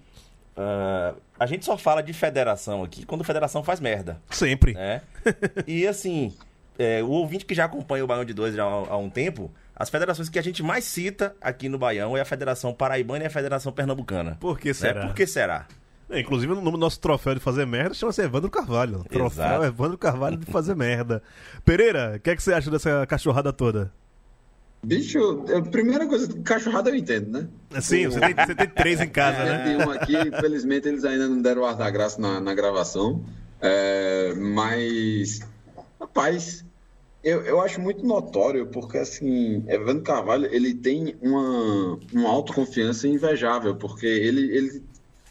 ah, 0.58 1.14
a 1.40 1.46
gente 1.46 1.64
só 1.64 1.78
fala 1.78 2.02
de 2.02 2.12
federação 2.14 2.84
aqui 2.84 3.06
quando 3.06 3.22
a 3.22 3.24
federação 3.24 3.64
faz 3.64 3.80
merda, 3.80 4.20
Sempre. 4.30 4.74
né? 4.74 5.02
E 5.68 5.86
assim, 5.86 6.34
é, 6.80 7.04
o 7.04 7.10
ouvinte 7.10 7.46
que 7.46 7.54
já 7.54 7.66
acompanha 7.66 8.04
o 8.04 8.08
Baião 8.08 8.26
de 8.26 8.34
Dois 8.34 8.56
já 8.56 8.64
há, 8.64 8.68
há 8.68 8.98
um 8.98 9.10
tempo, 9.10 9.52
as 9.80 9.90
federações 9.90 10.28
que 10.28 10.40
a 10.40 10.42
gente 10.42 10.64
mais 10.64 10.84
cita 10.86 11.36
aqui 11.40 11.70
no 11.70 11.78
Baião 11.78 12.18
é 12.18 12.22
a 12.22 12.26
Federação 12.26 12.74
Paraibana 12.74 13.24
e 13.24 13.28
a 13.28 13.30
Federação 13.30 13.72
Pernambucana. 13.72 14.38
Por 14.40 14.60
que 14.60 14.70
Né? 14.70 14.74
será? 14.74 15.06
Por 15.06 15.14
que 15.14 15.28
será? 15.28 15.68
É, 16.10 16.20
inclusive, 16.22 16.54
no 16.56 16.78
nosso 16.78 17.00
troféu 17.00 17.34
de 17.36 17.40
fazer 17.42 17.66
merda 17.68 17.94
chama-se 17.94 18.22
Evandro 18.22 18.50
Carvalho. 18.50 19.04
Troféu 19.10 19.46
Exato. 19.46 19.66
Evandro 19.66 19.98
Carvalho 19.98 20.38
de 20.38 20.46
fazer 20.46 20.74
merda. 20.76 21.22
Pereira, 21.66 22.14
o 22.16 22.20
que, 22.20 22.30
é 22.30 22.36
que 22.36 22.42
você 22.42 22.54
acha 22.54 22.72
dessa 22.72 23.06
cachorrada 23.06 23.52
toda? 23.54 23.92
Bicho, 24.84 25.44
a 25.54 25.62
primeira 25.62 26.08
coisa, 26.08 26.32
cachorrada 26.44 26.90
eu 26.90 26.96
entendo, 26.96 27.30
né? 27.32 27.48
Sim, 27.82 28.08
você 28.08 28.20
tem, 28.22 28.34
você 28.34 28.56
tem 28.56 28.68
três 28.70 29.02
em 29.02 29.10
casa, 29.10 29.44
né? 29.44 29.64
Tem 29.66 29.76
um 29.86 29.92
aqui, 29.92 30.16
infelizmente 30.16 30.88
eles 30.88 31.04
ainda 31.04 31.28
não 31.28 31.42
deram 31.42 31.64
o 31.64 31.66
ar 31.66 31.76
da 31.76 31.90
graça 31.90 32.22
na, 32.22 32.40
na 32.40 32.54
gravação. 32.54 33.26
É, 33.60 34.34
mas, 34.38 35.42
rapaz, 36.00 36.64
eu, 37.24 37.42
eu 37.42 37.62
acho 37.62 37.82
muito 37.82 38.06
notório, 38.06 38.68
porque 38.68 38.98
assim, 38.98 39.64
Evandro 39.68 40.04
Carvalho, 40.04 40.46
ele 40.54 40.74
tem 40.74 41.16
uma, 41.22 42.00
uma 42.14 42.30
autoconfiança 42.30 43.08
invejável, 43.08 43.76
porque 43.76 44.06
ele, 44.06 44.56
ele 44.56 44.84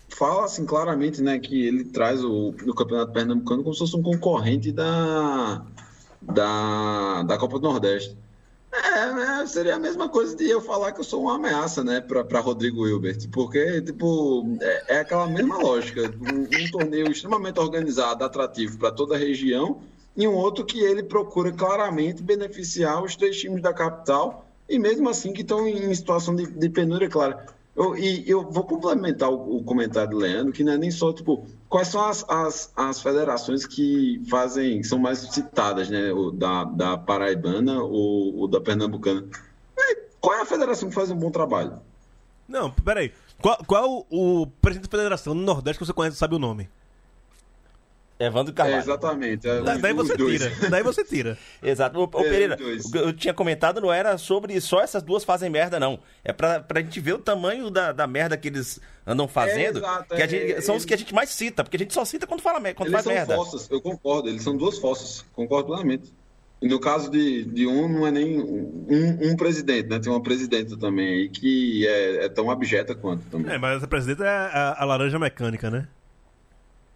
fala 0.09 0.45
assim 0.45 0.65
claramente, 0.65 1.23
né, 1.23 1.39
que 1.39 1.67
ele 1.67 1.85
traz 1.85 2.23
o, 2.25 2.49
o 2.49 2.75
Campeonato 2.75 3.13
Pernambucano 3.13 3.63
como 3.63 3.75
se 3.75 3.81
fosse 3.81 3.97
um 3.97 4.03
concorrente 4.03 4.73
da, 4.73 5.65
da, 6.21 7.23
da 7.23 7.39
Copa 7.39 7.59
do 7.59 7.69
Nordeste. 7.69 8.17
É, 8.73 9.13
né, 9.13 9.47
seria 9.47 9.77
a 9.77 9.79
mesma 9.79 10.09
coisa 10.09 10.37
de 10.37 10.45
eu 10.51 10.61
falar 10.61 10.93
que 10.93 11.01
eu 11.01 11.05
sou 11.05 11.23
uma 11.23 11.37
ameaça, 11.37 11.83
né, 11.83 12.01
para 12.01 12.41
Rodrigo 12.41 12.87
Hilbert, 12.87 13.29
porque, 13.31 13.81
tipo, 13.81 14.45
é, 14.61 14.97
é 14.97 15.01
aquela 15.01 15.27
mesma 15.29 15.57
lógica, 15.57 16.03
um, 16.03 16.43
um 16.43 16.71
torneio 16.71 17.11
extremamente 17.11 17.59
organizado, 17.59 18.23
atrativo 18.23 18.77
para 18.79 18.91
toda 18.91 19.15
a 19.15 19.19
região, 19.19 19.81
e 20.17 20.27
um 20.27 20.35
outro 20.35 20.65
que 20.65 20.81
ele 20.81 21.03
procura 21.03 21.53
claramente 21.53 22.23
beneficiar 22.23 23.03
os 23.03 23.15
três 23.17 23.37
times 23.37 23.61
da 23.61 23.73
capital, 23.73 24.47
e 24.69 24.79
mesmo 24.79 25.09
assim 25.09 25.33
que 25.33 25.43
estão 25.43 25.67
em 25.67 25.95
situação 25.95 26.35
de, 26.35 26.47
de 26.47 26.69
penúria, 26.69 27.09
claro. 27.09 27.37
Eu, 27.77 27.95
e 27.95 28.29
eu 28.29 28.51
vou 28.51 28.65
complementar 28.65 29.31
o, 29.31 29.59
o 29.59 29.63
comentário 29.63 30.11
do 30.11 30.17
Leandro, 30.17 30.53
que 30.53 30.65
não 30.65 30.73
é 30.73 30.79
nem 30.79 30.91
só, 30.91 31.13
tipo, 31.13 31.47
quais 31.69 31.89
são 31.89 32.03
as, 32.03 32.25
as, 32.27 32.73
as 32.75 33.03
federações 33.03 33.67
que 33.67 34.23
fazem, 34.31 34.83
são 34.83 34.99
mais 34.99 35.19
citadas, 35.19 35.91
né? 35.91 36.11
O 36.11 36.31
da, 36.31 36.65
da 36.65 36.97
Paraibana 36.97 37.83
ou 37.83 38.45
o 38.45 38.49
da 38.49 38.63
Pernambucana. 38.63 39.27
É, 39.79 39.97
qual 40.19 40.39
é 40.39 40.41
a 40.41 40.47
federação 40.47 40.89
que 40.89 40.95
faz 40.95 41.11
um 41.11 41.17
bom 41.17 41.31
trabalho? 41.31 41.75
Não, 42.49 42.71
peraí. 42.71 43.13
Qual, 43.43 43.59
qual 43.67 44.07
o 44.11 44.47
presidente 44.63 44.89
da 44.89 44.97
federação 44.97 45.35
no 45.35 45.43
Nordeste 45.43 45.79
que 45.79 45.85
você 45.85 45.93
conhece 45.93 46.17
sabe 46.17 46.35
o 46.35 46.39
nome? 46.39 46.71
Evandro 48.19 48.53
É, 48.53 48.57
Carvalho. 48.57 48.79
exatamente. 48.81 49.47
é, 49.47 49.61
Da- 49.61 49.75
os- 49.75 49.81
daí 49.83 49.93
os 49.93 49.99
você 50.09 50.17
dois. 50.17 50.43
tira. 50.43 50.71
Daí 50.71 50.83
você 50.83 51.05
tira. 51.05 51.39
Exato. 51.63 51.99
Ô, 51.99 52.05
ô, 52.13 52.21
É, 52.21 52.23
Pereira, 52.31 52.55
o 52.57 52.91
que 52.91 52.99
eu 52.99 53.13
tinha 53.13 53.35
comentado 53.35 53.81
não 53.81 53.93
era 53.93 54.17
sobre 54.17 54.59
só 54.61 54.81
essas 54.81 55.03
duas 55.03 55.23
fazem 55.25 55.51
merda, 55.51 55.79
não. 55.79 55.99
É 56.25 56.33
pra, 56.33 56.61
pra 56.61 56.81
gente 56.81 56.99
ver 56.99 57.13
o 57.15 57.19
tamanho 57.19 57.69
da, 57.71 57.93
da 57.93 58.07
merda 58.07 58.37
que 58.37 58.49
eles 58.49 58.81
andam 59.07 59.29
fazendo. 59.29 59.79
exato, 59.79 60.15
que 60.15 60.23
a 60.23 60.25
é, 60.25 60.29
gente- 60.29 60.63
são 60.63 60.77
os 60.77 60.85
que 60.87 60.95
a 60.95 60.97
gente 60.97 61.15
mais 61.15 61.29
cita, 61.31 61.63
porque 61.63 61.77
a 61.77 61.81
gente 61.81 61.93
só 61.93 62.05
cita 62.07 62.27
quando, 62.27 62.41
fala, 62.41 62.59
quando 62.73 62.89
Eles 62.89 62.93
faz 62.93 63.05
são 63.05 63.13
merda. 63.13 63.35
fossas, 63.37 63.71
eu 63.71 63.81
concordo, 63.83 64.29
eles 64.29 64.43
são 64.43 64.57
duas 64.57 64.79
fossas, 64.79 65.25
concordo 65.35 65.67
plenamente. 65.69 66.11
E 66.63 66.69
no 66.69 66.81
caso 66.81 67.11
de, 67.11 67.45
de 67.45 67.67
um, 67.67 67.87
não 67.87 68.07
é 68.07 68.11
nem 68.11 68.41
um, 68.41 69.19
um 69.31 69.37
presidente, 69.37 69.91
né? 69.91 69.99
Tem 69.99 70.11
uma 70.11 70.23
presidenta 70.23 70.75
também 70.79 71.07
aí 71.07 71.29
que 71.29 71.87
é, 71.87 72.25
é 72.25 72.29
tão 72.31 72.51
abjeta 72.51 72.95
quanto 72.95 73.23
também. 73.31 73.53
É, 73.55 73.59
mas 73.59 73.77
essa 73.77 73.87
presidenta 73.87 74.25
é 74.25 74.29
a, 74.29 74.77
a 74.79 74.85
laranja 74.87 75.19
mecânica, 75.19 75.71
né? 75.71 75.87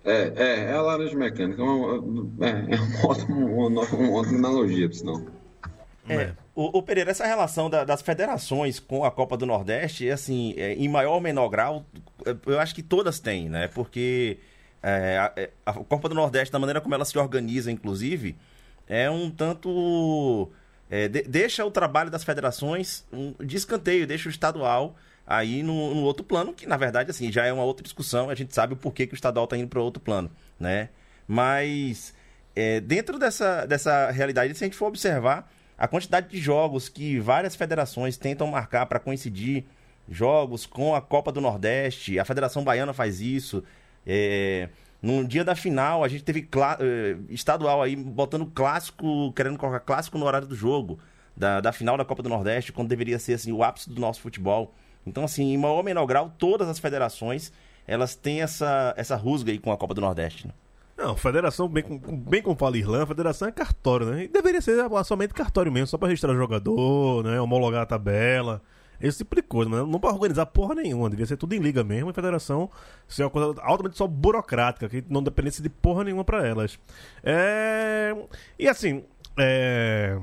É, 0.04 0.32
é, 0.36 0.60
é 0.64 0.72
a 0.72 0.80
laranja 0.82 1.16
mecânica. 1.16 1.60
É 1.60 1.64
uma, 1.64 2.46
é, 2.46 2.50
é 2.74 2.80
uma, 2.80 3.06
ótima, 3.10 3.36
uma, 3.36 3.68
uma 3.82 4.12
ótima 4.18 4.38
analogia, 4.38 4.88
por 4.88 4.94
sinal. 4.94 5.20
É. 6.08 6.32
O, 6.54 6.78
o 6.78 6.82
Pereira, 6.82 7.10
essa 7.10 7.24
relação 7.26 7.70
da- 7.70 7.84
das 7.84 8.02
federações 8.02 8.80
com 8.80 9.04
a 9.04 9.10
Copa 9.10 9.36
do 9.36 9.46
Nordeste, 9.46 10.08
é 10.08 10.12
assim, 10.12 10.54
é, 10.56 10.74
em 10.74 10.88
maior 10.88 11.14
ou 11.14 11.20
menor 11.20 11.48
grau, 11.48 11.84
é, 12.26 12.34
eu 12.46 12.58
acho 12.58 12.74
que 12.74 12.82
todas 12.82 13.20
têm, 13.20 13.48
né? 13.48 13.68
Porque 13.68 14.38
é, 14.82 15.18
a, 15.18 15.32
é, 15.36 15.50
a 15.64 15.72
Copa 15.74 16.08
do 16.08 16.14
Nordeste, 16.14 16.50
da 16.52 16.58
maneira 16.58 16.80
como 16.80 16.94
ela 16.94 17.04
se 17.04 17.16
organiza, 17.18 17.70
inclusive, 17.70 18.36
é 18.88 19.08
um 19.10 19.30
tanto. 19.30 20.50
é, 20.90 21.06
de- 21.06 21.22
deixa 21.22 21.64
o 21.64 21.70
trabalho 21.70 22.10
das 22.10 22.24
federações 22.24 23.06
um, 23.12 23.32
de 23.44 23.56
escanteio, 23.56 24.06
deixa 24.06 24.28
o 24.28 24.32
estadual 24.32 24.96
aí 25.30 25.62
no, 25.62 25.94
no 25.94 26.02
outro 26.02 26.24
plano, 26.24 26.52
que 26.52 26.66
na 26.66 26.76
verdade, 26.76 27.08
assim, 27.08 27.30
já 27.30 27.46
é 27.46 27.52
uma 27.52 27.62
outra 27.62 27.84
discussão, 27.84 28.28
a 28.28 28.34
gente 28.34 28.52
sabe 28.52 28.74
o 28.74 28.76
porquê 28.76 29.06
que 29.06 29.14
o 29.14 29.16
estadual 29.16 29.44
está 29.44 29.56
indo 29.56 29.68
para 29.68 29.80
outro 29.80 30.02
plano, 30.02 30.28
né? 30.58 30.88
Mas 31.24 32.12
é, 32.56 32.80
dentro 32.80 33.16
dessa, 33.16 33.64
dessa 33.64 34.10
realidade, 34.10 34.52
se 34.56 34.64
a 34.64 34.66
gente 34.66 34.76
for 34.76 34.86
observar 34.86 35.48
a 35.78 35.86
quantidade 35.86 36.28
de 36.28 36.38
jogos 36.38 36.88
que 36.88 37.20
várias 37.20 37.54
federações 37.54 38.16
tentam 38.16 38.48
marcar 38.48 38.86
para 38.86 38.98
coincidir 38.98 39.66
jogos 40.08 40.66
com 40.66 40.96
a 40.96 41.00
Copa 41.00 41.30
do 41.30 41.40
Nordeste, 41.40 42.18
a 42.18 42.24
Federação 42.24 42.64
Baiana 42.64 42.92
faz 42.92 43.20
isso. 43.20 43.62
É, 44.04 44.68
no 45.00 45.24
dia 45.24 45.44
da 45.44 45.54
final, 45.54 46.02
a 46.02 46.08
gente 46.08 46.24
teve 46.24 46.48
eh, 46.80 47.16
estadual 47.28 47.80
aí 47.80 47.94
botando 47.94 48.44
clássico, 48.46 49.32
querendo 49.32 49.56
colocar 49.56 49.80
clássico 49.80 50.18
no 50.18 50.26
horário 50.26 50.46
do 50.48 50.54
jogo, 50.56 50.98
da, 51.36 51.60
da 51.60 51.72
final 51.72 51.96
da 51.96 52.04
Copa 52.04 52.22
do 52.22 52.28
Nordeste, 52.28 52.72
quando 52.72 52.88
deveria 52.88 53.18
ser 53.18 53.34
assim, 53.34 53.52
o 53.52 53.62
ápice 53.62 53.88
do 53.88 54.00
nosso 54.00 54.20
futebol. 54.20 54.74
Então, 55.06 55.24
assim, 55.24 55.52
em 55.52 55.56
maior 55.56 55.76
ou 55.76 55.82
menor 55.82 56.06
grau, 56.06 56.32
todas 56.38 56.68
as 56.68 56.78
federações 56.78 57.52
elas 57.86 58.14
têm 58.14 58.40
essa, 58.40 58.94
essa 58.96 59.16
rusga 59.16 59.50
aí 59.50 59.58
com 59.58 59.72
a 59.72 59.76
Copa 59.76 59.94
do 59.94 60.00
Nordeste. 60.00 60.46
né? 60.46 60.52
Não, 60.96 61.16
federação, 61.16 61.66
bem, 61.66 61.82
bem 62.28 62.42
como 62.42 62.54
fala 62.56 62.76
Irlanda, 62.76 63.06
federação 63.06 63.48
é 63.48 63.52
cartório, 63.52 64.06
né? 64.06 64.24
E 64.24 64.28
deveria 64.28 64.60
ser 64.60 64.76
somente 65.04 65.32
cartório 65.32 65.72
mesmo, 65.72 65.86
só 65.86 65.96
pra 65.96 66.08
registrar 66.08 66.34
jogador, 66.34 67.24
né? 67.24 67.40
Homologar 67.40 67.82
a 67.82 67.86
tabela, 67.86 68.62
esse 69.00 69.18
tipo 69.18 69.34
de 69.34 69.42
coisa, 69.42 69.70
mas 69.70 69.88
não 69.88 69.98
pra 69.98 70.10
organizar 70.10 70.44
porra 70.46 70.74
nenhuma, 70.74 71.08
devia 71.08 71.24
ser 71.24 71.38
tudo 71.38 71.54
em 71.54 71.58
liga 71.58 71.82
mesmo, 71.82 72.10
e 72.10 72.12
federação 72.12 72.70
ser 73.08 73.24
uma 73.24 73.30
coisa 73.30 73.60
altamente 73.62 73.96
só 73.96 74.06
burocrática, 74.06 74.88
que 74.90 75.02
não 75.08 75.22
dependesse 75.22 75.62
de 75.62 75.70
porra 75.70 76.04
nenhuma 76.04 76.22
pra 76.22 76.46
elas. 76.46 76.78
É... 77.24 78.14
E 78.58 78.68
assim, 78.68 79.02
é... 79.38 80.18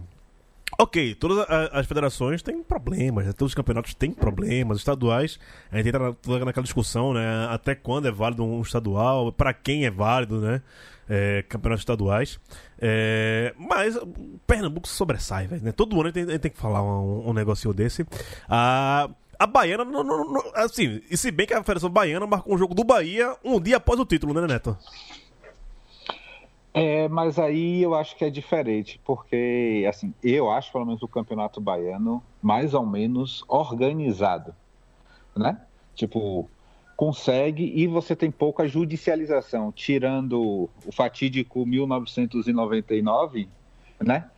Ok, 0.79 1.15
todas 1.15 1.45
as 1.71 1.87
federações 1.87 2.43
têm 2.43 2.61
problemas, 2.61 3.25
né? 3.25 3.33
todos 3.33 3.51
os 3.51 3.55
campeonatos 3.55 3.93
têm 3.95 4.11
problemas, 4.11 4.77
estaduais, 4.77 5.39
a 5.71 5.77
gente 5.77 5.87
entra 5.89 6.09
naquela 6.45 6.63
discussão, 6.63 7.13
né? 7.13 7.47
Até 7.49 7.73
quando 7.73 8.07
é 8.07 8.11
válido 8.11 8.43
um 8.43 8.61
estadual, 8.61 9.31
para 9.31 9.53
quem 9.53 9.85
é 9.85 9.91
válido, 9.91 10.39
né? 10.39 10.61
É, 11.09 11.41
campeonatos 11.47 11.81
estaduais. 11.81 12.37
É, 12.79 13.55
mas 13.57 13.97
Pernambuco 14.45 14.87
sobressai, 14.87 15.47
velho. 15.47 15.63
Né? 15.63 15.71
Todo 15.71 15.99
ano 15.99 16.09
a 16.13 16.19
gente 16.19 16.37
tem 16.39 16.51
que 16.51 16.57
falar 16.59 16.83
um, 16.83 17.29
um 17.29 17.33
negocinho 17.33 17.73
desse. 17.73 18.05
A, 18.47 19.09
a 19.39 19.47
Baiana, 19.47 19.85
não, 19.85 20.03
não- 20.03 20.31
não- 20.31 20.51
assim, 20.53 21.01
e 21.09 21.15
se 21.17 21.31
bem 21.31 21.47
que 21.47 21.53
a 21.53 21.63
Federação 21.63 21.89
Baiana 21.89 22.27
marcou 22.27 22.53
um 22.53 22.57
jogo 22.57 22.75
do 22.75 22.83
Bahia 22.83 23.35
um 23.43 23.59
dia 23.59 23.77
após 23.77 23.99
o 23.99 24.05
título, 24.05 24.33
né, 24.33 24.45
Neto? 24.45 24.77
É, 26.73 27.07
mas 27.07 27.39
aí 27.39 27.81
eu 27.81 27.95
acho 27.95 28.15
que 28.15 28.23
é 28.23 28.29
diferente, 28.29 28.99
porque, 29.03 29.83
assim, 29.89 30.13
eu 30.21 30.49
acho, 30.51 30.71
pelo 30.71 30.85
menos, 30.85 31.01
o 31.01 31.07
Campeonato 31.07 31.59
Baiano 31.59 32.23
mais 32.41 32.73
ou 32.75 32.85
menos 32.85 33.43
organizado, 33.47 34.53
né? 35.35 35.59
Tipo, 35.95 36.49
consegue 36.95 37.63
e 37.75 37.87
você 37.87 38.15
tem 38.15 38.31
pouca 38.31 38.67
judicialização, 38.67 39.71
tirando 39.71 40.69
o 40.85 40.91
fatídico 40.93 41.65
1999, 41.65 43.49
né? 43.99 44.29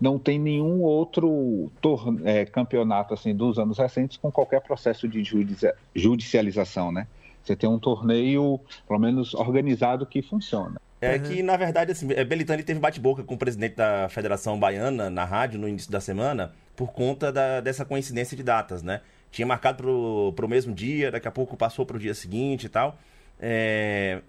Não 0.00 0.18
tem 0.18 0.38
nenhum 0.38 0.82
outro 0.82 1.72
tor- 1.80 2.20
é, 2.24 2.44
campeonato, 2.46 3.14
assim, 3.14 3.34
dos 3.34 3.58
anos 3.58 3.78
recentes 3.78 4.16
com 4.16 4.30
qualquer 4.32 4.60
processo 4.62 5.08
de 5.08 5.24
judici- 5.24 5.72
judicialização, 5.94 6.92
né? 6.92 7.08
Você 7.42 7.56
tem 7.56 7.68
um 7.68 7.78
torneio, 7.78 8.60
pelo 8.86 9.00
menos, 9.00 9.34
organizado 9.34 10.06
que 10.06 10.22
funciona. 10.22 10.76
É 11.00 11.18
que, 11.18 11.42
na 11.42 11.56
verdade, 11.56 11.92
assim, 11.92 12.08
é, 12.12 12.24
Belitani 12.24 12.62
teve 12.62 12.80
bate-boca 12.80 13.22
com 13.22 13.34
o 13.34 13.38
presidente 13.38 13.76
da 13.76 14.08
Federação 14.08 14.58
Baiana 14.58 15.08
na 15.08 15.24
rádio 15.24 15.58
no 15.58 15.68
início 15.68 15.90
da 15.92 16.00
semana 16.00 16.52
por 16.74 16.92
conta 16.92 17.30
da- 17.32 17.60
dessa 17.60 17.84
coincidência 17.84 18.36
de 18.36 18.42
datas, 18.42 18.82
né? 18.82 19.00
Tinha 19.30 19.46
marcado 19.46 19.78
pro, 19.82 20.32
pro 20.34 20.48
mesmo 20.48 20.74
dia, 20.74 21.10
daqui 21.10 21.28
a 21.28 21.30
pouco 21.30 21.56
passou 21.56 21.86
pro 21.86 21.98
dia 21.98 22.14
seguinte 22.14 22.64
e 22.64 22.68
tal. 22.68 22.98
É, 23.38 24.20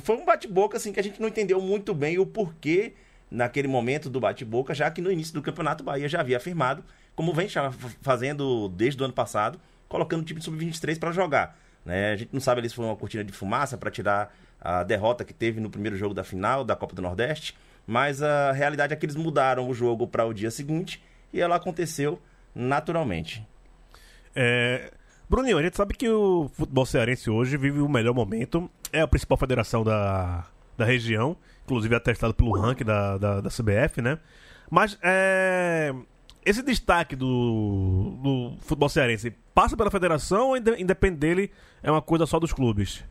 Foi 0.00 0.16
um 0.16 0.24
bate-boca, 0.24 0.76
assim, 0.76 0.92
que 0.92 1.00
a 1.00 1.02
gente 1.02 1.20
não 1.20 1.28
entendeu 1.28 1.60
muito 1.60 1.92
bem 1.94 2.18
o 2.18 2.24
porquê 2.26 2.92
naquele 3.30 3.68
momento 3.68 4.08
do 4.08 4.20
bate-boca, 4.20 4.72
já 4.74 4.90
que 4.90 5.00
no 5.02 5.10
início 5.12 5.34
do 5.34 5.42
campeonato 5.42 5.82
o 5.82 5.86
Bahia 5.86 6.08
já 6.08 6.20
havia 6.20 6.36
afirmado, 6.38 6.82
como 7.14 7.32
vem 7.34 7.48
fazendo 8.00 8.68
desde 8.70 9.00
o 9.02 9.04
ano 9.04 9.12
passado, 9.14 9.60
colocando 9.88 10.22
o 10.22 10.24
time 10.24 10.38
de 10.38 10.44
sub-23 10.44 10.98
para 10.98 11.10
jogar. 11.12 11.58
Né? 11.84 12.12
A 12.12 12.16
gente 12.16 12.30
não 12.32 12.40
sabe 12.40 12.60
ali 12.60 12.68
se 12.68 12.74
foi 12.74 12.84
uma 12.84 12.96
cortina 12.96 13.24
de 13.24 13.32
fumaça 13.32 13.76
para 13.76 13.90
tirar 13.90 14.34
a 14.60 14.82
derrota 14.82 15.24
que 15.24 15.32
teve 15.34 15.60
no 15.60 15.70
primeiro 15.70 15.96
jogo 15.96 16.14
da 16.14 16.24
final 16.24 16.64
da 16.64 16.74
Copa 16.76 16.94
do 16.94 17.02
Nordeste, 17.02 17.56
mas 17.86 18.22
a 18.22 18.52
realidade 18.52 18.92
é 18.92 18.96
que 18.96 19.06
eles 19.06 19.16
mudaram 19.16 19.68
o 19.68 19.74
jogo 19.74 20.06
para 20.06 20.24
o 20.26 20.34
dia 20.34 20.50
seguinte 20.50 21.02
e 21.32 21.40
ela 21.40 21.56
aconteceu 21.56 22.20
naturalmente. 22.54 23.46
É, 24.34 24.90
Bruninho, 25.28 25.58
a 25.58 25.62
gente 25.62 25.76
sabe 25.76 25.94
que 25.94 26.08
o 26.08 26.50
futebol 26.54 26.86
cearense 26.86 27.30
hoje 27.30 27.56
vive 27.56 27.80
o 27.80 27.88
melhor 27.88 28.14
momento. 28.14 28.70
É 28.92 29.00
a 29.00 29.08
principal 29.08 29.36
federação 29.38 29.84
da, 29.84 30.46
da 30.76 30.84
região, 30.84 31.36
inclusive 31.64 31.94
atestado 31.94 32.34
pelo 32.34 32.52
ranking 32.52 32.84
da, 32.84 33.18
da, 33.18 33.40
da 33.42 33.50
CBF, 33.50 34.00
né? 34.00 34.18
Mas 34.70 34.98
é, 35.02 35.94
esse 36.44 36.62
destaque 36.62 37.14
do, 37.16 38.18
do 38.22 38.56
futebol 38.60 38.88
cearense 38.88 39.30
passa 39.54 39.76
pela 39.76 39.90
federação 39.90 40.48
ou 40.48 40.56
inde- 40.56 40.80
independe 40.80 41.16
dele 41.16 41.50
é 41.82 41.90
uma 41.90 42.02
coisa 42.02 42.26
só 42.26 42.38
dos 42.38 42.52
clubes? 42.52 43.04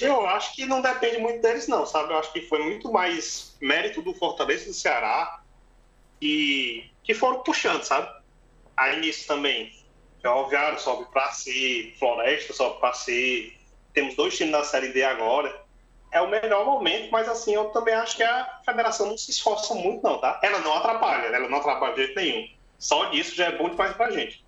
Eu 0.00 0.26
acho 0.26 0.54
que 0.54 0.66
não 0.66 0.80
depende 0.80 1.18
muito 1.18 1.40
deles, 1.42 1.68
não, 1.68 1.84
sabe? 1.86 2.12
Eu 2.12 2.18
acho 2.18 2.32
que 2.32 2.42
foi 2.42 2.62
muito 2.62 2.90
mais 2.90 3.56
mérito 3.60 4.02
do 4.02 4.14
Fortaleza 4.14 4.64
e 4.64 4.68
do 4.68 4.74
Ceará 4.74 5.40
e 6.20 6.90
que 7.02 7.14
foram 7.14 7.42
puxando, 7.42 7.82
sabe? 7.82 8.08
Aí 8.76 8.98
nisso 9.00 9.26
também, 9.26 9.72
Ferroviário 10.20 10.80
sobe 10.80 11.06
para 11.12 11.30
C, 11.32 11.94
Floresta 11.98 12.52
sobe 12.52 12.80
para 12.80 12.92
C, 12.94 13.52
temos 13.92 14.16
dois 14.16 14.36
times 14.36 14.52
da 14.52 14.64
Série 14.64 14.88
D 14.88 15.04
agora. 15.04 15.62
É 16.10 16.20
o 16.20 16.28
melhor 16.28 16.64
momento, 16.64 17.10
mas 17.10 17.28
assim, 17.28 17.54
eu 17.54 17.66
também 17.66 17.94
acho 17.94 18.16
que 18.16 18.22
a 18.22 18.60
federação 18.64 19.06
não 19.06 19.18
se 19.18 19.30
esforça 19.30 19.74
muito, 19.74 20.02
não, 20.02 20.18
tá? 20.18 20.40
Ela 20.42 20.60
não 20.60 20.74
atrapalha, 20.74 21.26
ela 21.26 21.48
não 21.48 21.58
atrapalha 21.58 21.94
de 21.94 22.04
jeito 22.06 22.16
nenhum. 22.16 22.48
Só 22.78 23.06
disso 23.06 23.34
já 23.34 23.46
é 23.46 23.56
bom 23.56 23.68
demais 23.68 23.94
pra 23.94 24.10
gente. 24.10 24.44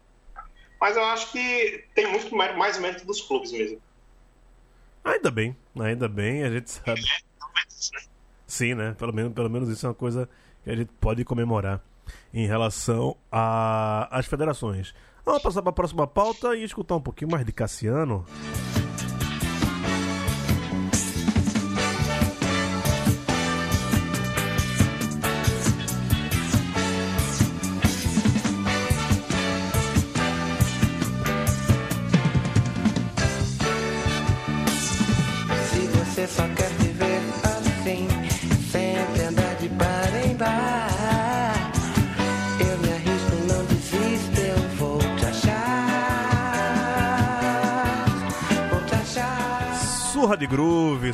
Mas 0.81 0.97
eu 0.97 1.05
acho 1.05 1.33
que 1.33 1.85
tem 1.95 2.07
muito 2.07 2.35
mais 2.35 2.79
mérito 2.79 3.07
dos 3.07 3.21
clubes 3.21 3.51
mesmo. 3.51 3.83
Ainda 5.07 5.31
bem, 5.31 5.57
ainda 5.79 6.09
bem, 6.09 6.43
a 6.43 6.51
gente 6.51 6.69
sabe. 6.69 7.01
Sim, 8.45 8.75
né? 8.75 8.95
Pelo 8.99 9.13
menos, 9.13 9.33
pelo 9.33 9.49
menos 9.49 9.69
isso 9.69 9.87
é 9.87 9.89
uma 9.89 9.95
coisa 9.95 10.29
que 10.65 10.71
a 10.71 10.75
gente 10.75 10.91
pode 11.01 11.25
comemorar 11.25 11.81
em 12.35 12.45
relação 12.45 13.17
às 13.31 14.27
federações. 14.27 14.93
Vamos 15.25 15.43
passar 15.43 15.63
para 15.63 15.71
a 15.71 15.75
próxima 15.75 16.07
pauta 16.07 16.57
e 16.57 16.65
escutar 16.65 16.97
um 16.97 17.01
pouquinho 17.01 17.31
mais 17.31 17.47
de 17.47 17.53
Cassiano. 17.53 18.27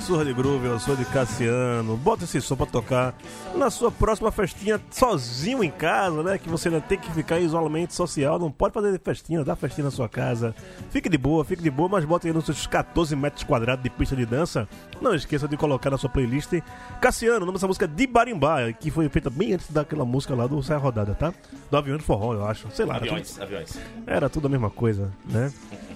Surra 0.02 0.24
de 0.24 0.32
groove, 0.32 0.66
eu 0.66 0.78
sou 0.80 0.96
de 0.96 1.04
Cassiano. 1.04 1.96
Bota 1.96 2.24
esse 2.24 2.40
som 2.40 2.56
pra 2.56 2.66
tocar 2.66 3.14
na 3.54 3.70
sua 3.70 3.90
próxima 3.90 4.32
festinha 4.32 4.80
sozinho 4.90 5.62
em 5.62 5.70
casa, 5.70 6.22
né? 6.22 6.38
Que 6.38 6.48
você 6.48 6.68
ainda 6.68 6.80
tem 6.80 6.98
que 6.98 7.10
ficar 7.12 7.40
em 7.40 7.44
isolamento 7.44 7.94
social, 7.94 8.38
não 8.38 8.50
pode 8.50 8.74
fazer 8.74 8.98
festinha, 9.00 9.44
dá 9.44 9.54
festinha 9.54 9.84
na 9.84 9.90
sua 9.90 10.08
casa. 10.08 10.54
Fique 10.90 11.08
de 11.08 11.16
boa, 11.16 11.44
fique 11.44 11.62
de 11.62 11.70
boa, 11.70 11.88
mas 11.88 12.04
bota 12.04 12.26
aí 12.26 12.32
nos 12.32 12.44
seus 12.46 12.66
14 12.66 13.14
metros 13.14 13.44
quadrados 13.44 13.82
de 13.84 13.90
pista 13.90 14.16
de 14.16 14.26
dança. 14.26 14.68
Não 15.00 15.14
esqueça 15.14 15.46
de 15.46 15.56
colocar 15.56 15.90
na 15.90 15.96
sua 15.98 16.10
playlist 16.10 16.52
Cassiano, 17.00 17.36
o 17.38 17.40
nome 17.46 17.52
dessa 17.52 17.66
música 17.68 17.84
é 17.84 17.88
de 17.88 18.06
Barimbá, 18.06 18.72
que 18.72 18.90
foi 18.90 19.08
feita 19.08 19.30
bem 19.30 19.54
antes 19.54 19.70
daquela 19.70 20.04
música 20.04 20.34
lá 20.34 20.46
do 20.46 20.60
Saia 20.62 20.78
Rodada, 20.78 21.14
tá? 21.14 21.32
Do 21.70 21.76
Avião 21.76 21.96
de 21.96 22.02
Forró, 22.02 22.34
eu 22.34 22.44
acho. 22.46 22.68
Sei 22.72 22.84
lá. 22.84 22.96
era 22.96 23.04
tudo- 23.06 23.12
Aviões, 23.12 23.40
aviões. 23.40 23.78
era 24.06 24.28
tudo 24.28 24.46
a 24.46 24.50
mesma 24.50 24.70
coisa, 24.70 25.12
né? 25.24 25.52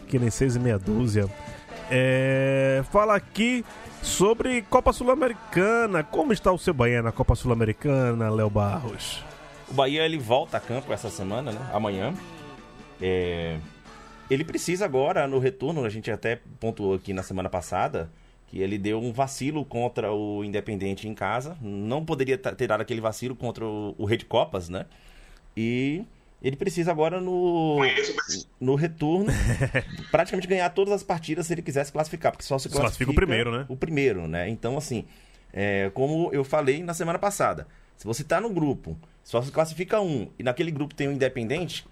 Que 0.07 0.19
nem 0.19 0.31
seis 0.31 0.55
e 0.55 0.61
meia 0.61 0.79
dúzia. 0.79 1.29
É, 1.91 2.83
fala 2.91 3.15
aqui 3.15 3.65
sobre 4.07 4.63
Copa 4.63 4.93
Sul-Americana. 4.93 6.03
Como 6.05 6.33
está 6.33 6.53
o 6.53 6.59
seu 6.59 6.73
Bahia 6.73 7.03
na 7.03 7.11
Copa 7.11 7.35
Sul-Americana, 7.35 8.31
Léo 8.31 8.49
Barros? 8.49 9.23
O 9.69 9.75
Bahia 9.75 10.05
ele 10.05 10.17
volta 10.17 10.57
a 10.57 10.61
campo 10.61 10.93
essa 10.93 11.11
semana, 11.11 11.51
né? 11.51 11.71
Amanhã. 11.73 12.15
É, 13.03 13.59
Ele 14.31 14.45
precisa 14.45 14.85
agora, 14.85 15.27
no 15.27 15.39
retorno, 15.39 15.85
a 15.85 15.91
gente 15.91 16.11
até 16.11 16.41
pontuou 16.61 16.95
aqui 16.95 17.13
na 17.13 17.23
semana 17.23 17.51
passada, 17.51 18.09
que 18.47 18.61
ele 18.61 18.79
deu 18.79 19.01
um 19.01 19.13
vacilo 19.13 19.65
contra 19.65 20.13
o 20.13 20.45
Independente 20.45 21.09
em 21.09 21.15
casa. 21.15 21.57
Não 21.61 22.05
poderia 22.05 22.39
ter 22.39 22.69
dado 22.69 22.81
aquele 22.81 23.01
vacilo 23.01 23.35
contra 23.35 23.67
o, 23.67 23.95
o 23.99 24.05
Rede 24.05 24.25
Copas, 24.25 24.69
né? 24.69 24.87
E 25.57 26.05
ele 26.43 26.57
precisa 26.57 26.91
agora 26.91 27.21
no, 27.21 27.79
no 28.61 28.75
retorno 28.75 29.33
praticamente 30.11 30.47
ganhar 30.47 30.69
todas 30.71 30.93
as 30.93 31.03
partidas 31.03 31.47
se 31.47 31.55
ele 31.55 31.63
quisesse 31.63 31.91
classificar, 31.91 32.33
porque 32.33 32.45
só 32.45 32.59
se 32.59 32.69
classifica 32.69 32.83
classifica 32.83 33.11
o 33.11 33.15
primeiro, 33.15 33.51
né? 33.51 33.67
O 33.69 33.77
primeiro, 33.77 34.29
né? 34.29 34.49
Então, 34.49 34.77
assim, 34.77 35.05
é, 35.53 35.91
como 35.95 36.31
eu 36.33 36.45
falei 36.45 36.83
na 36.83 36.95
semana 36.95 37.19
passada, 37.19 37.67
se 37.97 38.05
você 38.05 38.23
tá 38.23 38.41
no 38.41 38.51
grupo, 38.51 38.99
só 39.25 39.41
se 39.43 39.51
classifica 39.51 40.01
um, 40.01 40.29
e 40.39 40.43
naquele 40.43 40.71
grupo 40.71 40.95
tem 40.95 41.09
um 41.09 41.13
independente, 41.13 41.87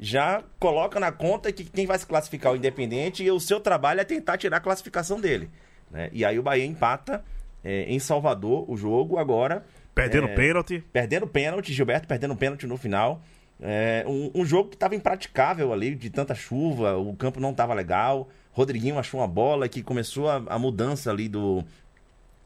já 0.00 0.42
coloca 0.58 1.00
na 1.00 1.10
conta 1.10 1.50
que 1.52 1.64
quem 1.64 1.86
vai 1.86 1.98
se 1.98 2.06
classificar 2.06 2.52
é 2.52 2.54
o 2.54 2.56
independente 2.56 3.24
e 3.24 3.30
o 3.30 3.40
seu 3.40 3.60
trabalho 3.60 4.00
é 4.00 4.04
tentar 4.04 4.38
tirar 4.38 4.58
a 4.58 4.60
classificação 4.60 5.20
dele. 5.20 5.50
Né? 5.90 6.08
E 6.12 6.24
aí 6.24 6.38
o 6.38 6.42
Bahia 6.42 6.64
empata 6.64 7.24
é, 7.64 7.82
em 7.82 7.98
Salvador 7.98 8.70
o 8.70 8.76
jogo 8.76 9.18
agora. 9.18 9.64
Perdendo 9.94 10.28
É, 10.28 10.34
pênalti. 10.34 10.84
Perdendo 10.92 11.26
pênalti, 11.26 11.72
Gilberto 11.72 12.06
perdendo 12.06 12.36
pênalti 12.36 12.66
no 12.66 12.76
final. 12.76 13.20
É, 13.60 14.04
um, 14.06 14.30
um 14.34 14.44
jogo 14.44 14.68
que 14.70 14.76
estava 14.76 14.94
impraticável 14.94 15.72
ali, 15.72 15.94
de 15.94 16.10
tanta 16.10 16.34
chuva, 16.34 16.96
o 16.96 17.14
campo 17.16 17.40
não 17.40 17.50
estava 17.50 17.74
legal. 17.74 18.28
Rodriguinho 18.52 18.98
achou 18.98 19.20
uma 19.20 19.28
bola 19.28 19.68
que 19.68 19.82
começou 19.82 20.28
a, 20.28 20.42
a 20.46 20.58
mudança 20.58 21.10
ali 21.10 21.28
do, 21.28 21.64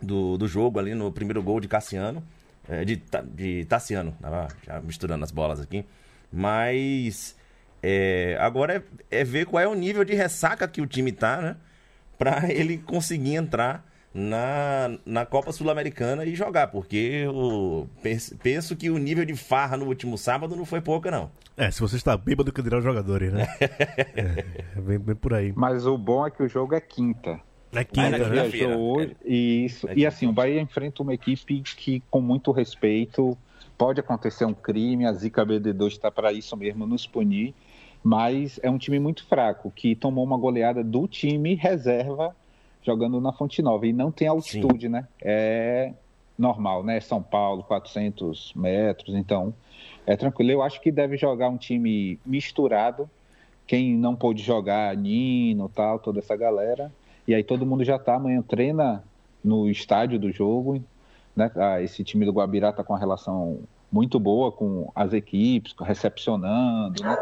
do, 0.00 0.36
do 0.38 0.48
jogo 0.48 0.78
ali 0.78 0.94
no 0.94 1.12
primeiro 1.12 1.42
gol 1.42 1.60
de 1.60 1.68
Cassiano. 1.68 2.22
é, 2.68 2.84
de, 2.84 3.02
de 3.34 3.64
Tassiano, 3.66 4.16
tava 4.20 4.48
já 4.66 4.80
misturando 4.80 5.24
as 5.24 5.30
bolas 5.30 5.60
aqui. 5.60 5.84
Mas 6.32 7.36
é, 7.82 8.36
agora 8.40 8.84
é, 9.10 9.20
é 9.20 9.24
ver 9.24 9.46
qual 9.46 9.62
é 9.62 9.66
o 9.68 9.74
nível 9.74 10.04
de 10.04 10.14
ressaca 10.14 10.66
que 10.68 10.80
o 10.80 10.86
time 10.86 11.12
tá, 11.12 11.40
né? 11.40 11.56
Pra 12.18 12.48
ele 12.52 12.78
conseguir 12.78 13.34
entrar 13.34 13.86
na, 14.14 14.98
na 15.06 15.24
Copa 15.24 15.52
Sul-Americana 15.52 16.24
e 16.24 16.34
jogar, 16.34 16.68
porque 16.68 17.26
o, 17.28 17.86
penso, 18.02 18.36
penso 18.38 18.76
que 18.76 18.90
o 18.90 18.98
nível 18.98 19.24
de 19.24 19.34
farra 19.34 19.76
no 19.76 19.86
último 19.86 20.18
sábado 20.18 20.54
não 20.54 20.64
foi 20.64 20.80
pouca, 20.80 21.10
não. 21.10 21.30
É, 21.56 21.70
se 21.70 21.80
você 21.80 21.96
está 21.96 22.16
bêbado, 22.16 22.52
que 22.52 22.62
dirá 22.62 22.78
os 22.78 22.84
jogadores, 22.84 23.32
né? 23.32 23.46
é, 23.60 24.44
é 24.76 24.80
bem, 24.80 24.98
bem 24.98 25.14
por 25.14 25.34
aí. 25.34 25.52
Mas 25.54 25.86
o 25.86 25.96
bom 25.96 26.26
é 26.26 26.30
que 26.30 26.42
o 26.42 26.48
jogo 26.48 26.74
é 26.74 26.80
quinta. 26.80 27.40
É 27.72 27.84
quinta, 27.84 28.18
né? 28.18 28.48
Viajou 28.48 28.78
hoje, 28.78 29.16
e 29.24 29.64
isso. 29.64 29.88
É 29.88 29.94
E 29.96 30.06
assim, 30.06 30.26
o 30.26 30.32
Bahia 30.32 30.60
enfrenta 30.60 31.02
uma 31.02 31.14
equipe 31.14 31.62
que, 31.62 32.02
com 32.10 32.20
muito 32.20 32.52
respeito, 32.52 33.36
pode 33.78 33.98
acontecer 34.00 34.44
um 34.44 34.54
crime, 34.54 35.06
a 35.06 35.12
Zica 35.12 35.44
BD2 35.44 35.88
está 35.88 36.10
para 36.10 36.32
isso 36.32 36.56
mesmo, 36.56 36.86
nos 36.86 37.06
punir, 37.06 37.54
mas 38.02 38.60
é 38.62 38.70
um 38.70 38.76
time 38.76 38.98
muito 38.98 39.26
fraco, 39.26 39.70
que 39.70 39.94
tomou 39.94 40.24
uma 40.24 40.36
goleada 40.36 40.84
do 40.84 41.08
time 41.08 41.54
reserva 41.54 42.36
jogando 42.82 43.20
na 43.20 43.32
Fonte 43.32 43.62
Nova, 43.62 43.86
e 43.86 43.92
não 43.92 44.10
tem 44.10 44.28
altitude, 44.28 44.88
né? 44.88 45.06
É 45.20 45.92
normal, 46.38 46.82
né? 46.82 47.00
São 47.00 47.22
Paulo, 47.22 47.62
400 47.62 48.52
metros, 48.54 49.14
então 49.14 49.54
é 50.06 50.16
tranquilo. 50.16 50.50
Eu 50.50 50.62
acho 50.62 50.80
que 50.80 50.90
deve 50.90 51.16
jogar 51.16 51.48
um 51.48 51.56
time 51.56 52.18
misturado, 52.26 53.08
quem 53.66 53.96
não 53.96 54.14
pôde 54.16 54.42
jogar, 54.42 54.96
Nino, 54.96 55.68
tal, 55.68 55.98
toda 55.98 56.18
essa 56.18 56.36
galera. 56.36 56.92
E 57.26 57.34
aí 57.34 57.44
todo 57.44 57.64
mundo 57.64 57.84
já 57.84 57.98
tá, 57.98 58.16
amanhã 58.16 58.42
treina 58.42 59.04
no 59.42 59.68
estádio 59.68 60.18
do 60.18 60.32
jogo. 60.32 60.82
Né? 61.34 61.50
Ah, 61.56 61.80
esse 61.80 62.02
time 62.02 62.24
do 62.24 62.32
Guabirá 62.32 62.72
tá 62.72 62.82
com 62.82 62.92
uma 62.92 62.98
relação 62.98 63.60
muito 63.90 64.18
boa 64.18 64.50
com 64.50 64.90
as 64.94 65.12
equipes, 65.12 65.74
recepcionando, 65.80 67.02
né? 67.02 67.16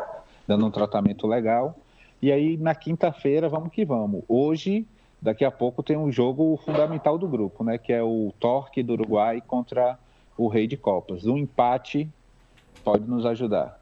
dando 0.47 0.67
um 0.67 0.71
tratamento 0.71 1.27
legal. 1.27 1.77
E 2.23 2.33
aí 2.33 2.57
na 2.57 2.75
quinta-feira 2.75 3.49
vamos 3.49 3.71
que 3.73 3.85
vamos. 3.85 4.23
Hoje, 4.29 4.87
daqui 5.21 5.45
a 5.45 5.51
pouco 5.51 5.83
tem 5.83 5.97
um 5.97 6.11
jogo 6.11 6.59
fundamental 6.65 7.19
do 7.19 7.29
grupo, 7.29 7.63
né? 7.65 7.79
Que 7.79 7.93
é 7.93 8.03
o 8.03 8.33
Torque 8.39 8.83
do 8.83 8.95
Uruguai 8.95 9.43
contra 9.47 9.99
o 10.37 10.49
Rei 10.49 10.67
de 10.67 10.77
Copas. 10.77 11.27
Um 11.27 11.37
empate 11.37 12.09
pode 12.83 13.05
nos 13.09 13.27
ajudar. 13.27 13.79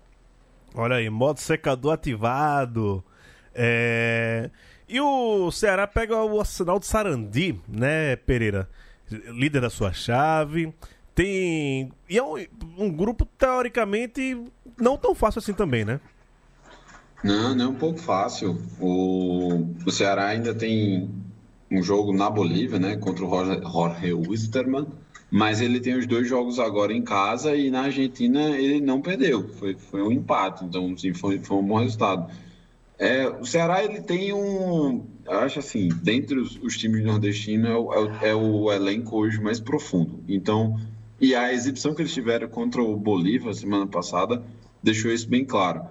Olha 0.75 0.97
aí, 0.97 1.09
modo 1.09 1.39
secador 1.39 1.95
ativado. 1.95 3.03
É... 3.55 4.51
E 4.89 5.01
o 5.01 5.51
Ceará 5.51 5.87
pega 5.87 6.23
o 6.23 6.41
Arsenal 6.41 6.79
de 6.79 6.87
Sarandi, 6.87 7.61
né, 7.69 8.17
Pereira? 8.17 8.69
Líder 9.11 9.61
da 9.61 9.71
sua 9.71 9.93
chave. 9.93 10.73
Tem. 11.15 11.91
E 12.09 12.17
é 12.17 12.23
um, 12.23 12.37
um 12.79 12.91
grupo, 12.91 13.25
teoricamente, 13.25 14.41
não 14.79 14.97
tão 14.97 15.15
fácil 15.15 15.41
assim 15.41 15.53
também, 15.53 15.85
né? 15.85 16.01
Não, 17.23 17.55
não 17.55 17.65
é 17.65 17.69
um 17.69 17.75
pouco 17.75 17.99
fácil. 17.99 18.57
O, 18.81 19.75
o 19.85 19.91
Ceará 19.91 20.29
ainda 20.29 20.55
tem 20.55 21.11
um 21.71 21.83
jogo 21.83 22.13
na 22.13 22.31
Bolívia, 22.31 22.79
né, 22.79 22.97
contra 22.97 23.25
o 23.25 23.31
Jorge, 23.31 23.61
Jorge 23.63 24.13
Wisterman. 24.15 24.87
Mas 25.31 25.61
ele 25.61 25.79
tem 25.79 25.95
os 25.95 26.07
dois 26.07 26.27
jogos 26.27 26.59
agora 26.59 26.93
em 26.93 27.03
casa 27.03 27.55
e 27.55 27.71
na 27.71 27.83
Argentina 27.83 28.49
ele 28.51 28.81
não 28.81 29.03
perdeu. 29.03 29.49
Foi, 29.51 29.75
foi 29.75 30.03
um 30.03 30.11
empate, 30.11 30.65
então 30.65 30.97
sim, 30.97 31.13
foi, 31.13 31.39
foi 31.39 31.57
um 31.59 31.63
bom 31.63 31.79
resultado. 31.79 32.33
É, 32.99 33.29
o 33.29 33.45
Ceará 33.45 33.85
ele 33.85 34.01
tem 34.01 34.33
um, 34.33 35.05
eu 35.25 35.39
acho 35.41 35.59
assim, 35.59 35.89
dentre 36.03 36.39
os, 36.39 36.59
os 36.63 36.77
times 36.77 37.05
nordestinos 37.05 37.69
é 37.69 37.75
o, 37.75 37.93
é, 37.93 37.99
o, 37.99 38.27
é 38.29 38.35
o 38.35 38.73
elenco 38.73 39.17
hoje 39.17 39.41
mais 39.41 39.61
profundo. 39.61 40.25
Então, 40.27 40.81
e 41.21 41.35
a 41.35 41.53
exibição 41.53 41.95
que 41.95 42.03
eles 42.03 42.13
tiveram 42.13 42.49
contra 42.49 42.83
o 42.83 42.97
Bolívar 42.97 43.53
semana 43.55 43.87
passada 43.87 44.43
deixou 44.83 45.13
isso 45.13 45.29
bem 45.29 45.45
claro. 45.45 45.83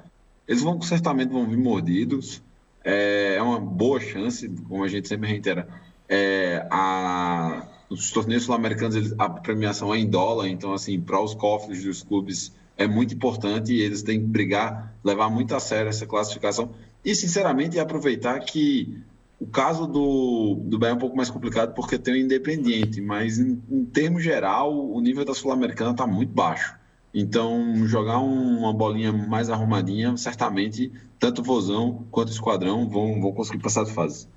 Eles 0.47 0.63
vão 0.63 0.82
certamente 0.82 1.30
vão 1.30 1.47
vir 1.47 1.57
mordidos. 1.57 2.41
É, 2.89 3.35
é 3.35 3.41
uma 3.41 3.59
boa 3.59 3.99
chance, 3.99 4.47
como 4.65 4.81
a 4.81 4.88
gente 4.88 5.09
sempre 5.09 5.27
reitera. 5.27 5.67
É, 6.07 6.65
a, 6.71 7.67
os 7.89 8.11
torneios 8.11 8.43
sul-americanos 8.43 9.13
a 9.19 9.29
premiação 9.29 9.93
é 9.93 9.99
em 9.99 10.09
dólar, 10.09 10.47
então 10.47 10.73
assim 10.73 10.97
para 11.01 11.21
os 11.21 11.35
cofres 11.35 11.83
dos 11.83 12.01
clubes 12.01 12.53
é 12.77 12.88
muito 12.88 13.13
importante 13.13 13.73
e 13.73 13.81
eles 13.81 14.03
têm 14.03 14.21
que 14.21 14.25
brigar, 14.25 14.95
levar 15.03 15.29
muito 15.29 15.53
a 15.53 15.59
sério 15.59 15.89
essa 15.89 16.05
classificação 16.05 16.71
e 17.03 17.13
sinceramente 17.13 17.77
aproveitar 17.77 18.39
que 18.39 18.97
o 19.38 19.47
caso 19.47 19.85
do, 19.85 20.55
do 20.63 20.79
Bahia 20.79 20.93
é 20.93 20.95
um 20.95 20.99
pouco 20.99 21.17
mais 21.17 21.29
complicado 21.29 21.73
porque 21.73 21.99
tem 21.99 22.13
o 22.13 22.17
Independiente, 22.17 23.01
mas 23.01 23.38
em, 23.38 23.61
em 23.69 23.83
termos 23.83 24.23
geral 24.23 24.73
o 24.73 25.01
nível 25.01 25.25
da 25.25 25.33
Sul-Americana 25.33 25.91
está 25.91 26.07
muito 26.07 26.31
baixo. 26.31 26.73
Então, 27.14 27.88
jogar 27.88 28.20
uma 28.20 28.74
bolinha 28.74 29.12
mais 29.12 29.49
arrumadinha, 29.49 30.16
certamente, 30.18 30.91
tanto 31.20 31.41
o 31.41 31.43
Vozão 31.43 32.05
quanto 32.12 32.30
o 32.30 32.32
Esquadrão 32.32 32.88
vão, 32.88 33.20
vão 33.20 33.32
conseguir 33.32 33.60
passar 33.60 33.84
de 33.86 33.93
fase. 33.93 34.28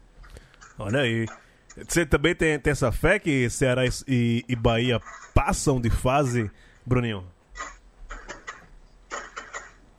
Olha 0.79 1.01
aí. 1.01 1.27
Você 1.87 2.05
também 2.05 2.35
tem, 2.35 2.59
tem 2.59 2.71
essa 2.71 2.91
fé 2.91 3.19
que 3.19 3.49
Ceará 3.51 3.83
e, 4.07 4.45
e 4.49 4.57
Bahia 4.57 5.01
passam 5.35 5.81
de 5.81 5.91
fase, 5.91 6.51
Bruninho? 6.85 7.25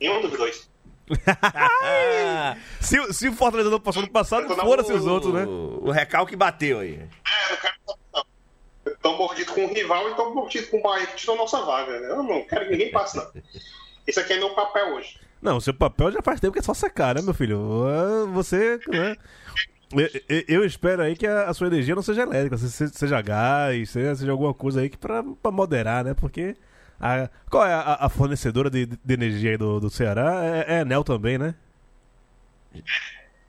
Nenhum 0.00 0.20
dos 0.22 0.32
dois. 0.32 0.70
se, 2.80 3.12
se 3.12 3.28
o 3.28 3.32
Fortaleza 3.32 3.70
não 3.70 3.80
passou 3.80 4.02
no 4.02 4.08
passado, 4.08 4.48
fora-se 4.54 4.92
os 4.92 5.06
outros, 5.06 5.32
né? 5.32 5.44
O, 5.44 5.84
o 5.84 5.90
recalque 5.90 6.34
bateu 6.34 6.80
aí. 6.80 6.94
É, 6.94 7.50
não 7.50 7.56
quero 7.60 7.74
não. 8.84 8.92
Estão 8.92 9.16
mordidos 9.16 9.54
com 9.54 9.64
o 9.64 9.72
rival 9.72 10.08
e 10.08 10.10
estão 10.10 10.34
mordidos 10.34 10.68
com 10.68 10.78
o 10.78 10.82
Bahia 10.82 11.06
que 11.06 11.16
tirou 11.16 11.36
nossa 11.36 11.60
vaga. 11.62 11.92
Eu 11.92 12.22
não 12.22 12.42
quero 12.44 12.66
que 12.66 12.72
ninguém 12.72 12.90
passe, 12.90 13.16
não. 13.16 13.30
Esse 14.06 14.20
aqui 14.20 14.32
é 14.32 14.38
meu 14.38 14.50
papel 14.54 14.94
hoje. 14.94 15.18
Não, 15.40 15.60
seu 15.60 15.74
papel 15.74 16.12
já 16.12 16.22
faz 16.22 16.40
tempo 16.40 16.52
que 16.52 16.60
é 16.60 16.62
só 16.62 16.72
secar, 16.72 17.16
né, 17.16 17.22
meu 17.22 17.34
filho? 17.34 17.58
Você, 18.32 18.78
né? 18.88 19.16
Eu, 20.28 20.44
eu 20.48 20.64
espero 20.64 21.02
aí 21.02 21.16
que 21.16 21.26
a, 21.26 21.52
sua 21.52 21.66
energia 21.66 21.94
não 21.94 22.02
seja 22.02 22.22
elétrica, 22.22 22.56
seja 22.56 23.20
gás, 23.20 23.90
seja, 23.90 24.30
alguma 24.30 24.54
coisa 24.54 24.80
aí 24.80 24.88
que 24.88 24.96
pra, 24.96 25.22
pra 25.42 25.50
moderar, 25.50 26.04
né? 26.04 26.14
Porque. 26.14 26.56
A, 27.00 27.28
qual 27.50 27.66
é 27.66 27.74
a, 27.74 27.98
a 28.00 28.08
fornecedora 28.08 28.70
de, 28.70 28.86
de, 28.86 29.14
energia 29.14 29.50
aí 29.50 29.56
do, 29.56 29.80
do 29.80 29.90
Ceará? 29.90 30.44
É, 30.44 30.74
é 30.74 30.78
a 30.78 30.80
Enel 30.82 31.02
também, 31.02 31.36
né? 31.36 31.54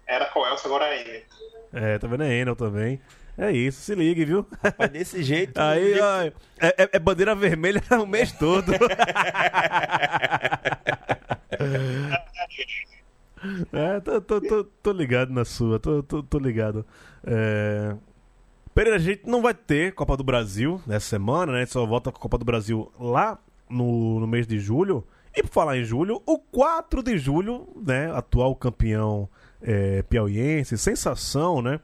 Era 0.08 0.26
Coelce, 0.26 0.66
agora 0.66 0.86
é 0.88 1.02
Enel. 1.02 1.22
É, 1.72 2.00
tá 2.00 2.08
vendo? 2.08 2.24
É 2.24 2.34
Enel 2.34 2.56
também. 2.56 3.00
É 3.38 3.52
isso, 3.52 3.82
se 3.82 3.96
ligue, 3.96 4.26
viu? 4.26 4.46
Mas 4.78 4.90
desse 4.92 5.24
jeito. 5.24 5.58
Aí, 5.62 6.00
ó, 6.00 6.22
é, 6.22 6.34
é, 6.60 6.90
é, 6.94 7.00
bandeira 7.00 7.34
vermelha 7.34 7.82
o 8.02 8.06
mês 8.06 8.32
todo. 8.32 8.72
é, 13.74 14.00
tô, 14.02 14.22
tô, 14.22 14.40
tô, 14.40 14.64
tô, 14.64 14.92
ligado 14.92 15.34
na 15.34 15.44
sua, 15.44 15.80
tô, 15.80 16.04
tô, 16.04 16.22
tô 16.22 16.38
ligado. 16.38 16.86
É... 17.24 17.96
Pereira, 18.76 18.98
a 18.98 19.00
gente 19.00 19.28
não 19.28 19.42
vai 19.42 19.54
ter 19.54 19.94
Copa 19.94 20.18
do 20.18 20.24
Brasil 20.24 20.82
nessa 20.86 21.08
semana, 21.08 21.52
né? 21.52 21.60
A 21.60 21.62
gente 21.62 21.74
só 21.74 21.86
volta 21.86 22.12
com 22.12 22.18
a 22.18 22.22
Copa 22.22 22.38
do 22.38 22.46
Brasil 22.46 22.92
lá 23.00 23.40
no, 23.70 24.20
no 24.20 24.28
mês 24.28 24.48
de 24.48 24.60
julho. 24.60 25.06
E 25.36 25.42
por 25.42 25.52
falar 25.52 25.78
em 25.78 25.84
julho, 25.84 26.22
o 26.26 26.38
4 26.38 27.02
de 27.02 27.18
julho, 27.18 27.68
né? 27.84 28.12
Atual 28.12 28.56
campeão 28.56 29.28
é, 29.62 30.04
piauiense, 30.04 30.78
sensação, 30.78 31.62
né? 31.62 31.80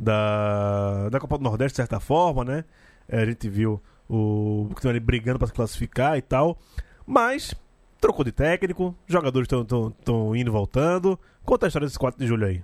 Da, 0.00 1.10
da 1.10 1.20
Copa 1.20 1.36
do 1.36 1.44
Nordeste, 1.44 1.74
de 1.74 1.76
certa 1.76 2.00
forma, 2.00 2.42
né? 2.42 2.64
É, 3.06 3.20
a 3.20 3.26
gente 3.26 3.48
viu 3.48 3.80
o 4.08 4.64
Buckingham 4.68 4.90
ali 4.90 5.00
brigando 5.00 5.38
para 5.38 5.48
se 5.48 5.52
classificar 5.52 6.16
e 6.16 6.22
tal. 6.22 6.58
Mas 7.06 7.54
trocou 8.00 8.24
de 8.24 8.32
técnico, 8.32 8.96
jogadores 9.06 9.46
estão 9.46 10.34
indo 10.34 10.48
e 10.48 10.50
voltando. 10.50 11.18
Conta 11.44 11.66
a 11.66 11.68
história 11.68 11.86
desse 11.86 11.98
4 11.98 12.18
de 12.18 12.26
julho 12.26 12.46
aí. 12.46 12.62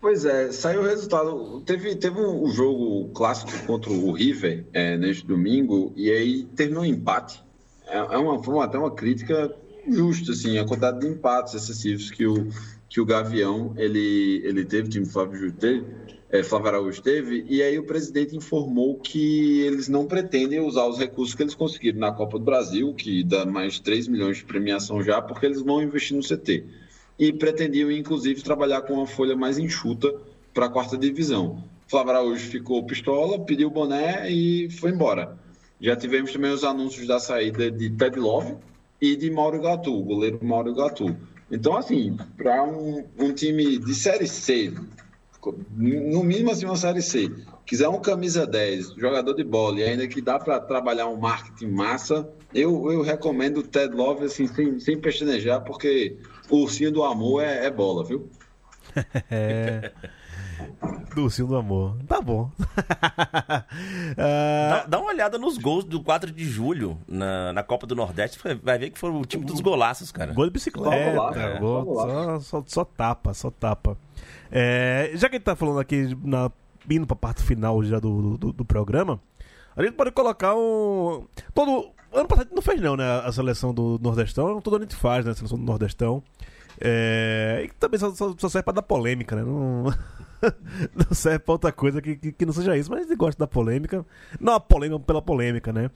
Pois 0.00 0.24
é, 0.24 0.50
saiu 0.50 0.80
o 0.80 0.84
resultado. 0.84 1.60
Teve, 1.60 1.94
teve 1.94 2.20
um 2.20 2.48
jogo 2.48 3.10
clássico 3.10 3.52
contra 3.66 3.92
o 3.92 4.12
River 4.12 4.64
é, 4.72 4.96
neste 4.96 5.26
domingo 5.26 5.92
e 5.94 6.10
aí 6.10 6.44
terminou 6.56 6.82
um 6.82 6.86
empate. 6.86 7.44
É, 7.86 7.98
é 7.98 8.18
uma, 8.18 8.42
foi 8.42 8.58
até 8.64 8.78
uma 8.78 8.90
crítica 8.90 9.54
justa, 9.86 10.32
assim, 10.32 10.58
a 10.58 10.64
quantidade 10.64 11.00
de 11.00 11.06
empates 11.06 11.54
excessivos 11.54 12.10
que 12.10 12.26
o, 12.26 12.48
que 12.88 13.00
o 13.00 13.04
Gavião 13.04 13.72
ele, 13.76 14.42
ele 14.44 14.64
teve, 14.64 14.88
o 14.88 14.90
time 14.90 15.06
Flávio 15.06 15.36
Júlio 15.38 15.52
teve 15.52 15.84
é, 16.32 16.44
Flávio 16.44 16.68
Araújo 16.68 17.02
teve, 17.02 17.44
e 17.48 17.60
aí 17.60 17.76
o 17.76 17.82
presidente 17.82 18.36
informou 18.36 18.96
que 18.96 19.62
eles 19.62 19.88
não 19.88 20.06
pretendem 20.06 20.60
usar 20.60 20.86
os 20.86 20.96
recursos 20.96 21.34
que 21.34 21.42
eles 21.42 21.56
conseguiram 21.56 21.98
na 21.98 22.12
Copa 22.12 22.38
do 22.38 22.44
Brasil, 22.44 22.94
que 22.94 23.24
dá 23.24 23.44
mais 23.44 23.74
de 23.74 23.82
3 23.82 24.06
milhões 24.06 24.36
de 24.36 24.44
premiação 24.44 25.02
já, 25.02 25.20
porque 25.20 25.44
eles 25.44 25.60
vão 25.60 25.82
investir 25.82 26.16
no 26.16 26.22
CT. 26.22 26.64
E 27.18 27.32
pretendiam, 27.32 27.90
inclusive, 27.90 28.42
trabalhar 28.42 28.82
com 28.82 28.94
uma 28.94 29.06
folha 29.06 29.34
mais 29.36 29.58
enxuta 29.58 30.14
para 30.54 30.66
a 30.66 30.68
quarta 30.70 30.96
divisão. 30.96 31.64
Flávio 31.88 32.12
Araújo 32.12 32.48
ficou 32.48 32.84
pistola, 32.86 33.40
pediu 33.40 33.66
o 33.66 33.70
boné 33.70 34.30
e 34.30 34.70
foi 34.70 34.92
embora. 34.92 35.36
Já 35.80 35.96
tivemos 35.96 36.32
também 36.32 36.52
os 36.52 36.62
anúncios 36.62 37.08
da 37.08 37.18
saída 37.18 37.70
de 37.70 37.90
Ted 37.90 38.16
Love 38.16 38.54
e 39.00 39.16
de 39.16 39.30
Mauro 39.30 39.60
Gatu, 39.60 39.98
o 39.98 40.04
goleiro 40.04 40.38
Mauro 40.40 40.72
Gatu. 40.74 41.16
Então, 41.50 41.76
assim, 41.76 42.16
para 42.36 42.62
um, 42.62 43.04
um 43.18 43.32
time 43.32 43.78
de 43.78 43.94
Série 43.94 44.28
C, 44.28 44.72
no 45.70 46.22
mínimo 46.22 46.50
assim 46.50 46.66
uma 46.66 46.76
série 46.76 47.02
C. 47.02 47.30
Quiser 47.64 47.88
um 47.88 48.00
camisa 48.00 48.46
10, 48.46 48.94
jogador 48.94 49.34
de 49.34 49.44
bola 49.44 49.80
e 49.80 49.84
ainda 49.84 50.06
que 50.06 50.20
dá 50.20 50.38
para 50.38 50.60
trabalhar 50.60 51.06
um 51.06 51.16
marketing 51.16 51.68
massa, 51.68 52.28
eu, 52.52 52.90
eu 52.92 53.02
recomendo 53.02 53.58
o 53.58 53.62
Ted 53.62 53.94
Love 53.94 54.24
assim, 54.24 54.46
sem, 54.46 54.78
sem 54.80 55.00
pestanejar, 55.00 55.62
porque 55.62 56.18
o 56.48 56.58
ursinho 56.58 56.90
do 56.90 57.02
amor 57.04 57.42
é, 57.42 57.66
é 57.66 57.70
bola, 57.70 58.04
viu? 58.04 58.28
é. 59.30 59.92
Do 61.14 61.24
ursinho 61.24 61.48
do 61.48 61.56
amor. 61.56 61.96
Tá 62.06 62.20
bom. 62.20 62.50
dá, 64.16 64.84
dá, 64.86 64.98
uma 64.98 65.08
olhada 65.08 65.38
nos 65.38 65.58
gols 65.58 65.84
do 65.84 66.02
4 66.02 66.30
de 66.30 66.44
julho 66.44 66.98
na, 67.08 67.52
na 67.52 67.62
Copa 67.62 67.86
do 67.86 67.96
Nordeste. 67.96 68.38
Vai 68.62 68.78
ver 68.78 68.90
que 68.90 68.98
foi 68.98 69.10
o 69.10 69.24
time 69.24 69.44
dos 69.44 69.60
golaços, 69.60 70.12
cara. 70.12 70.32
Gol 70.32 70.46
de 70.46 70.52
bicicleta. 70.52 71.38
É, 71.38 71.58
gol, 71.58 71.94
só, 71.94 72.40
só, 72.40 72.64
só 72.66 72.84
tapa, 72.84 73.34
só 73.34 73.50
tapa. 73.50 73.96
É, 74.50 75.10
já 75.14 75.28
que 75.28 75.36
a 75.36 75.38
gente 75.38 75.44
tá 75.44 75.56
falando 75.56 75.80
aqui, 75.80 76.16
na, 76.22 76.50
indo 76.88 77.06
pra 77.06 77.16
parte 77.16 77.42
final 77.42 77.82
já 77.82 77.98
do, 77.98 78.36
do, 78.36 78.52
do 78.52 78.64
programa, 78.64 79.20
a 79.76 79.82
gente 79.82 79.94
pode 79.94 80.10
colocar 80.12 80.54
um. 80.54 81.26
Todo. 81.54 81.90
Ano 82.12 82.26
passado 82.26 82.48
não 82.52 82.60
fez 82.60 82.80
não, 82.80 82.96
né? 82.96 83.04
A 83.24 83.30
seleção 83.30 83.72
do 83.72 83.98
Nordestão. 84.02 84.60
Todo 84.60 84.74
ano 84.74 84.84
a 84.84 84.88
gente 84.88 84.96
faz, 84.96 85.24
né? 85.24 85.30
A 85.30 85.34
seleção 85.34 85.58
do 85.58 85.64
Nordestão. 85.64 86.22
É, 86.80 87.62
e 87.64 87.68
também 87.74 88.00
só, 88.00 88.14
só, 88.14 88.34
só 88.38 88.48
serve 88.48 88.64
pra 88.64 88.72
dar 88.72 88.82
polêmica, 88.82 89.36
né? 89.36 89.42
Não, 89.42 89.84
não 90.94 91.12
serve 91.14 91.40
pra 91.40 91.52
outra 91.52 91.72
coisa 91.72 92.00
que, 92.00 92.16
que, 92.16 92.32
que, 92.32 92.46
não 92.46 92.52
seja 92.52 92.76
isso. 92.76 92.90
Mas 92.90 93.00
a 93.00 93.02
gente 93.02 93.16
gosta 93.16 93.38
da 93.38 93.46
polêmica. 93.46 94.04
Não 94.40 94.54
a 94.54 94.60
polêmica 94.60 95.00
pela 95.00 95.20
polêmica, 95.20 95.72
né? 95.72 95.90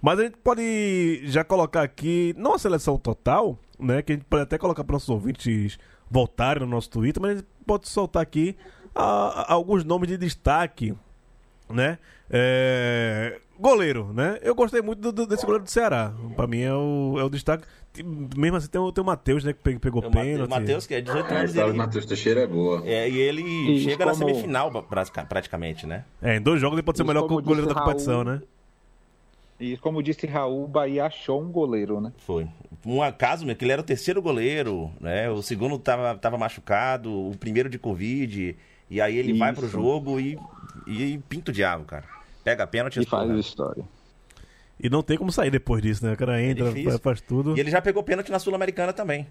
Mas 0.00 0.18
a 0.18 0.22
gente 0.24 0.38
pode 0.38 1.20
já 1.24 1.44
colocar 1.44 1.82
aqui, 1.82 2.34
não 2.36 2.54
a 2.54 2.58
seleção 2.58 2.96
total, 2.98 3.58
né? 3.78 4.02
Que 4.02 4.12
a 4.12 4.16
gente 4.16 4.24
pode 4.24 4.42
até 4.42 4.56
colocar 4.56 4.82
para 4.82 4.94
nossos 4.94 5.10
ouvintes 5.10 5.78
votarem 6.10 6.62
no 6.62 6.68
nosso 6.68 6.90
Twitter, 6.90 7.20
mas 7.20 7.30
a 7.30 7.34
gente 7.36 7.46
pode 7.66 7.88
soltar 7.88 8.22
aqui 8.22 8.56
a, 8.94 9.02
a, 9.02 9.52
alguns 9.52 9.84
nomes 9.84 10.08
de 10.08 10.16
destaque, 10.16 10.94
né? 11.68 11.98
É, 12.28 13.40
goleiro, 13.62 14.12
né? 14.12 14.38
Eu 14.42 14.54
gostei 14.54 14.82
muito 14.82 15.00
do, 15.00 15.12
do, 15.12 15.26
desse 15.26 15.46
goleiro 15.46 15.64
do 15.64 15.70
Ceará. 15.70 16.12
Pra 16.36 16.46
mim 16.46 16.60
é 16.60 16.74
o, 16.74 17.16
é 17.18 17.24
o 17.24 17.30
destaque. 17.30 17.64
Mesmo 18.36 18.56
assim, 18.56 18.68
tem 18.68 18.80
o, 18.80 18.90
tem 18.90 19.02
o 19.02 19.06
Matheus, 19.06 19.44
né? 19.44 19.52
Que 19.52 19.78
pegou 19.78 20.02
é 20.04 20.10
pênalti. 20.10 20.48
O 20.48 20.50
Matheus, 20.50 20.86
que 20.86 20.94
é 20.94 21.00
18 21.00 21.24
anos. 21.26 21.32
A 21.32 21.44
história 21.44 21.72
do 21.72 21.78
Matheus 21.78 22.04
Teixeira 22.06 22.40
é 22.42 22.46
boa. 22.46 22.82
É, 22.84 23.08
e 23.08 23.18
ele 23.18 23.42
Isso, 23.42 23.84
chega 23.84 24.04
como... 24.04 24.08
na 24.08 24.14
semifinal, 24.14 24.70
praticamente, 25.28 25.86
né? 25.86 26.04
É, 26.20 26.36
em 26.36 26.40
dois 26.40 26.60
jogos 26.60 26.76
ele 26.76 26.82
pode 26.82 26.98
ser 26.98 27.04
o 27.04 27.06
melhor 27.06 27.26
goleiro 27.26 27.66
da 27.66 27.74
competição, 27.74 28.22
Raul... 28.22 28.24
né? 28.24 28.42
E 29.60 29.76
como 29.76 30.02
disse 30.02 30.26
Raul, 30.26 30.64
o 30.64 30.66
Bahia 30.68 31.04
achou 31.04 31.40
um 31.40 31.52
goleiro, 31.52 32.00
né? 32.00 32.12
Foi. 32.18 32.48
Um 32.84 33.00
acaso, 33.00 33.46
que 33.54 33.64
ele 33.64 33.72
era 33.72 33.80
o 33.80 33.84
terceiro 33.84 34.20
goleiro, 34.20 34.90
né? 35.00 35.30
O 35.30 35.40
segundo 35.40 35.78
tava, 35.78 36.16
tava 36.18 36.36
machucado, 36.36 37.28
o 37.28 37.36
primeiro 37.38 37.68
de 37.70 37.78
Covid. 37.78 38.56
E 38.90 39.00
aí 39.00 39.16
ele 39.16 39.30
Isso. 39.30 39.38
vai 39.38 39.52
pro 39.52 39.68
jogo 39.68 40.18
e, 40.18 40.36
e 40.86 41.18
pinta 41.28 41.52
o 41.52 41.54
diabo, 41.54 41.84
cara. 41.84 42.04
Pega 42.44 42.64
a 42.64 42.66
pênalti 42.66 43.00
e 43.00 43.06
faz 43.06 43.30
história. 43.30 43.84
E 44.80 44.90
não 44.90 45.02
tem 45.02 45.16
como 45.16 45.30
sair 45.30 45.50
depois 45.50 45.80
disso, 45.80 46.04
né? 46.04 46.12
O 46.12 46.16
cara 46.16 46.42
entra, 46.42 46.68
é 46.68 46.98
faz 46.98 47.20
tudo. 47.20 47.56
E 47.56 47.60
ele 47.60 47.70
já 47.70 47.80
pegou 47.80 48.02
pênalti 48.02 48.30
na 48.30 48.38
Sul-Americana 48.38 48.92
também. 48.92 49.28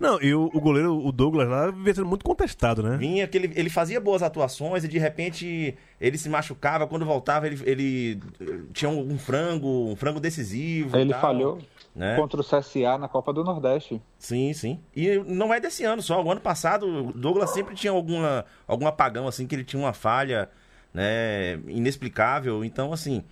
Não, 0.00 0.20
e 0.22 0.34
o, 0.34 0.50
o 0.54 0.60
goleiro, 0.60 0.96
o 0.96 1.12
Douglas 1.12 1.46
lá, 1.46 1.70
vinha 1.70 1.94
sendo 1.94 2.06
muito 2.06 2.24
contestado, 2.24 2.82
né? 2.82 2.96
Vinha 2.96 3.28
que 3.28 3.36
ele, 3.36 3.52
ele 3.54 3.68
fazia 3.68 4.00
boas 4.00 4.22
atuações 4.22 4.82
e 4.82 4.88
de 4.88 4.98
repente 4.98 5.76
ele 6.00 6.16
se 6.16 6.28
machucava. 6.28 6.86
Quando 6.86 7.04
voltava, 7.04 7.46
ele, 7.46 7.60
ele 7.66 8.20
eh, 8.40 8.60
tinha 8.72 8.88
um, 8.90 9.12
um 9.12 9.18
frango, 9.18 9.90
um 9.90 9.96
frango 9.96 10.20
decisivo. 10.20 10.96
Ele 10.96 11.10
tal, 11.10 11.20
falhou 11.20 11.58
Né? 11.94 12.16
contra 12.16 12.40
o 12.40 12.44
CSA 12.44 12.96
na 12.96 13.08
Copa 13.08 13.30
do 13.30 13.44
Nordeste. 13.44 14.00
Sim, 14.18 14.54
sim. 14.54 14.80
E 14.96 15.18
não 15.26 15.52
é 15.52 15.60
desse 15.60 15.84
ano 15.84 16.00
só. 16.00 16.22
O 16.22 16.30
ano 16.32 16.40
passado, 16.40 16.86
o 17.08 17.12
Douglas 17.12 17.50
sempre 17.50 17.74
tinha 17.74 17.92
alguma, 17.92 18.46
algum 18.66 18.86
apagão, 18.86 19.28
assim, 19.28 19.46
que 19.46 19.54
ele 19.54 19.64
tinha 19.64 19.80
uma 19.82 19.92
falha, 19.92 20.48
né, 20.92 21.54
inexplicável. 21.66 22.64
Então, 22.64 22.92
assim, 22.92 23.22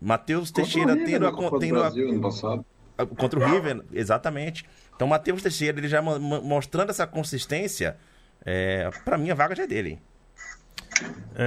Matheus 0.00 0.50
Teixeira 0.50 0.88
Contra 0.88 1.02
o 1.02 1.06
River 1.06 1.20
tendo, 1.20 1.26
a, 1.26 1.50
do 1.50 1.58
tendo 1.58 1.76
a- 1.76 1.80
Brasil, 1.80 2.08
ano 2.10 2.20
passado. 2.20 2.64
a- 2.98 3.06
contra 3.06 3.38
o 3.40 3.44
River, 3.46 3.82
exatamente. 3.92 4.64
Então, 4.94 5.06
Matheus 5.08 5.42
Teixeira, 5.42 5.78
ele 5.78 5.88
já 5.88 6.00
mo- 6.02 6.18
mo- 6.20 6.42
mostrando 6.42 6.90
essa 6.90 7.06
consistência, 7.06 7.96
é, 8.44 8.90
para 9.04 9.16
mim 9.18 9.30
a 9.30 9.34
vaga 9.34 9.54
já 9.54 9.64
é 9.64 9.66
dele. 9.66 9.98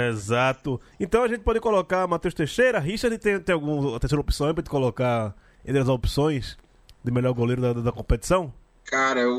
Exato. 0.10 0.80
Então 1.00 1.24
a 1.24 1.28
gente 1.28 1.42
pode 1.42 1.60
colocar 1.60 2.08
Matheus 2.08 2.34
Teixeira, 2.34 2.80
Richard 2.80 3.18
tem, 3.20 3.40
tem 3.40 3.54
alguma 3.54 4.00
terceira 4.00 4.22
opção 4.22 4.48
aí 4.48 4.54
pra 4.54 4.62
gente 4.62 4.70
colocar 4.72 5.36
entre 5.66 5.80
as 5.82 5.88
opções 5.90 6.58
de 7.04 7.12
melhor 7.12 7.34
goleiro 7.34 7.62
da, 7.62 7.74
da 7.74 7.92
competição? 7.92 8.54
Cara, 8.86 9.20
eu, 9.22 9.32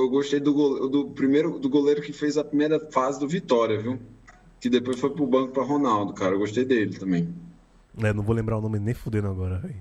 eu 0.00 0.08
gostei 0.08 0.40
do, 0.40 0.52
gole- 0.54 0.90
do 0.90 1.06
primeiro 1.10 1.58
do 1.58 1.68
goleiro 1.68 2.00
que 2.02 2.12
fez 2.12 2.36
a 2.38 2.44
primeira 2.44 2.78
fase 2.90 3.18
do 3.18 3.26
Vitória, 3.28 3.78
viu? 3.80 3.98
Que 4.66 4.70
depois 4.70 4.98
foi 4.98 5.10
pro 5.10 5.24
banco 5.28 5.52
pra 5.52 5.62
Ronaldo, 5.62 6.12
cara. 6.12 6.32
Eu 6.34 6.40
gostei 6.40 6.64
dele 6.64 6.98
também. 6.98 7.32
É, 8.02 8.12
não 8.12 8.24
vou 8.24 8.34
lembrar 8.34 8.58
o 8.58 8.60
nome 8.60 8.80
nem 8.80 8.92
fudendo 8.94 9.28
agora, 9.28 9.58
velho. 9.60 9.80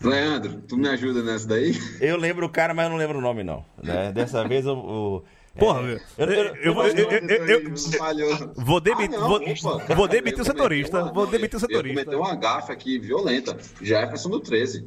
Leandro, 0.00 0.62
tu 0.68 0.76
me 0.76 0.88
ajuda 0.88 1.20
nessa 1.24 1.48
daí? 1.48 1.72
Eu 2.00 2.16
lembro 2.16 2.46
o 2.46 2.48
cara, 2.48 2.72
mas 2.72 2.84
eu 2.86 2.90
não 2.90 2.96
lembro 2.96 3.18
o 3.18 3.20
nome, 3.20 3.42
não. 3.42 3.64
Né? 3.82 4.12
Dessa 4.12 4.46
vez 4.46 4.64
eu. 4.64 4.72
eu- 4.72 5.24
Porra, 5.58 5.80
é, 5.80 6.00
eu, 6.16 6.26
eu- 6.26 6.32
eu- 6.32 6.54
eu 6.54 6.74
vou- 6.74 6.86
eu- 6.86 7.10
eu- 7.10 7.48
eu- 7.70 7.76
Falhou. 7.98 8.52
vou 8.54 8.80
demitir, 8.80 9.18
Ah, 9.18 9.26
vou, 9.26 9.96
vou 9.96 10.06
demitir 10.06 10.40
o 10.42 10.44
setorista. 10.44 11.02
uma- 11.02 11.12
Vou 11.12 11.26
demitir 11.26 11.56
o 11.56 11.60
setorista. 11.60 12.04
cometi 12.04 12.16
uma 12.22 12.36
gafa 12.36 12.72
aqui 12.72 13.00
violenta. 13.00 13.58
Jefferson 13.82 14.30
do 14.30 14.38
13. 14.38 14.86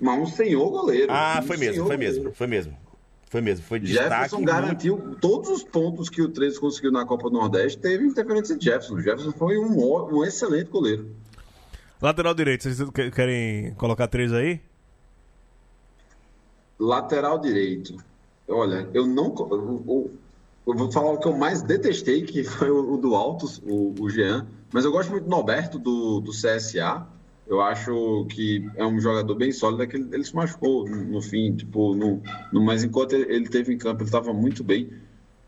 Mas 0.00 0.18
um 0.18 0.26
senhor 0.26 0.68
goleiro. 0.70 1.12
Ah, 1.12 1.38
Um 1.40 1.46
foi 1.46 1.56
mesmo, 1.56 1.86
foi 1.86 1.94
goleiro. 1.96 2.14
mesmo, 2.16 2.32
foi 2.34 2.46
mesmo. 2.48 2.76
Foi 3.30 3.40
mesmo, 3.40 3.64
foi 3.64 3.78
destaque. 3.80 4.08
Jefferson 4.10 4.36
muito- 4.38 4.48
garantiu 4.52 5.16
todos 5.20 5.48
os 5.50 5.62
pontos 5.64 6.08
que 6.10 6.20
o 6.20 6.28
13 6.28 6.58
conseguiu 6.60 6.90
na 6.92 7.06
Copa 7.06 7.30
do 7.30 7.38
Nordeste. 7.38 7.78
Teve 7.78 8.04
interferência 8.04 8.56
de 8.58 8.64
Jefferson. 8.64 8.94
O 8.96 9.00
Jefferson 9.00 9.30
foi 9.32 9.56
um, 9.56 10.12
um 10.12 10.24
excelente 10.24 10.68
goleiro. 10.68 11.14
Lateral 12.02 12.34
direito, 12.34 12.64
vocês 12.64 12.90
que- 12.90 13.10
querem 13.12 13.72
colocar 13.74 14.08
três 14.08 14.32
aí? 14.32 14.60
Lateral 16.78 17.38
direito. 17.38 17.96
Olha, 18.48 18.88
eu 18.92 19.06
não. 19.06 19.26
Eu, 19.38 19.82
eu- 19.86 20.10
eu 20.66 20.74
vou 20.76 20.90
falar 20.90 21.12
o 21.12 21.18
que 21.18 21.28
eu 21.28 21.36
mais 21.36 21.62
detestei, 21.62 22.22
que 22.22 22.42
foi 22.44 22.70
o, 22.70 22.94
o 22.94 22.96
do 22.96 23.14
Altos, 23.14 23.60
o, 23.64 23.94
o 24.00 24.10
Jean. 24.10 24.46
Mas 24.72 24.84
eu 24.84 24.92
gosto 24.92 25.10
muito 25.10 25.24
do 25.24 25.30
Norberto, 25.30 25.78
do, 25.78 26.20
do 26.20 26.32
CSA. 26.32 27.06
Eu 27.50 27.60
acho 27.60 28.26
que 28.30 28.66
é 28.76 28.86
um 28.86 29.00
jogador 29.00 29.34
bem 29.34 29.52
sólido. 29.52 29.82
É 29.82 29.86
que 29.86 29.96
ele, 29.96 30.08
ele 30.14 30.24
se 30.24 30.34
machucou 30.34 30.88
no, 30.88 31.04
no 31.04 31.20
fim, 31.22 31.54
tipo, 31.56 31.94
no, 31.94 32.22
no- 32.52 32.64
mas 32.64 32.84
enquanto 32.84 33.12
ele, 33.14 33.32
ele 33.34 33.48
teve 33.48 33.74
em 33.74 33.78
campo, 33.78 34.02
ele 34.02 34.08
estava 34.08 34.32
muito 34.32 34.64
bem. 34.64 34.90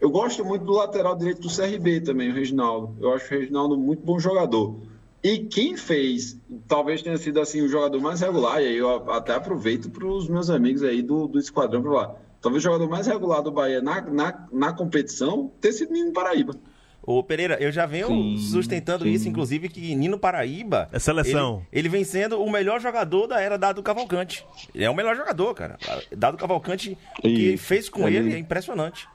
Eu 0.00 0.10
gosto 0.10 0.44
muito 0.44 0.64
do 0.64 0.72
lateral 0.72 1.16
direito 1.16 1.40
do 1.42 1.48
CRB 1.48 2.00
também, 2.00 2.30
o 2.30 2.34
Reginaldo. 2.34 2.96
Eu 3.00 3.14
acho 3.14 3.26
o 3.32 3.38
Reginaldo 3.38 3.78
muito 3.78 4.04
bom 4.04 4.18
jogador. 4.18 4.80
E 5.22 5.38
quem 5.38 5.76
fez, 5.76 6.36
talvez 6.66 7.00
tenha 7.02 7.16
sido 7.16 7.40
assim 7.40 7.62
o 7.62 7.68
jogador 7.68 8.00
mais 8.00 8.20
regular, 8.20 8.60
e 8.60 8.66
aí 8.66 8.76
eu 8.76 9.10
até 9.12 9.34
aproveito 9.34 9.88
para 9.88 10.04
os 10.04 10.28
meus 10.28 10.50
amigos 10.50 10.82
aí 10.82 11.00
do, 11.00 11.28
do 11.28 11.38
Esquadrão 11.38 11.80
para 11.80 11.92
lá. 11.92 12.16
Talvez 12.40 12.60
o 12.64 12.66
jogador 12.66 12.88
mais 12.90 13.06
regular 13.06 13.40
do 13.42 13.52
Bahia 13.52 13.80
na, 13.80 14.00
na, 14.00 14.48
na 14.52 14.72
competição 14.72 15.52
ter 15.60 15.72
sido 15.72 15.92
Nino 15.92 16.12
Paraíba. 16.12 16.56
Ô, 17.04 17.22
Pereira, 17.22 17.56
eu 17.60 17.72
já 17.72 17.84
venho 17.84 18.06
Sim, 18.06 18.38
sustentando 18.38 19.04
sim. 19.04 19.10
isso, 19.10 19.28
inclusive, 19.28 19.68
que 19.68 19.94
Nino 19.94 20.18
Paraíba. 20.18 20.88
É 20.92 20.98
seleção. 21.00 21.56
Ele, 21.72 21.80
ele 21.80 21.88
vem 21.88 22.04
sendo 22.04 22.40
o 22.40 22.50
melhor 22.50 22.80
jogador 22.80 23.26
da 23.26 23.40
era 23.40 23.58
Dado 23.58 23.82
Cavalcante. 23.82 24.46
Ele 24.72 24.84
é 24.84 24.90
o 24.90 24.94
melhor 24.94 25.16
jogador, 25.16 25.52
cara. 25.54 25.78
Dado 26.16 26.36
Cavalcante, 26.36 26.96
o 27.18 27.22
que 27.22 27.56
fez 27.56 27.88
com 27.88 28.06
ele, 28.06 28.18
Ele- 28.18 28.34
é 28.34 28.38
impressionante. 28.38 29.08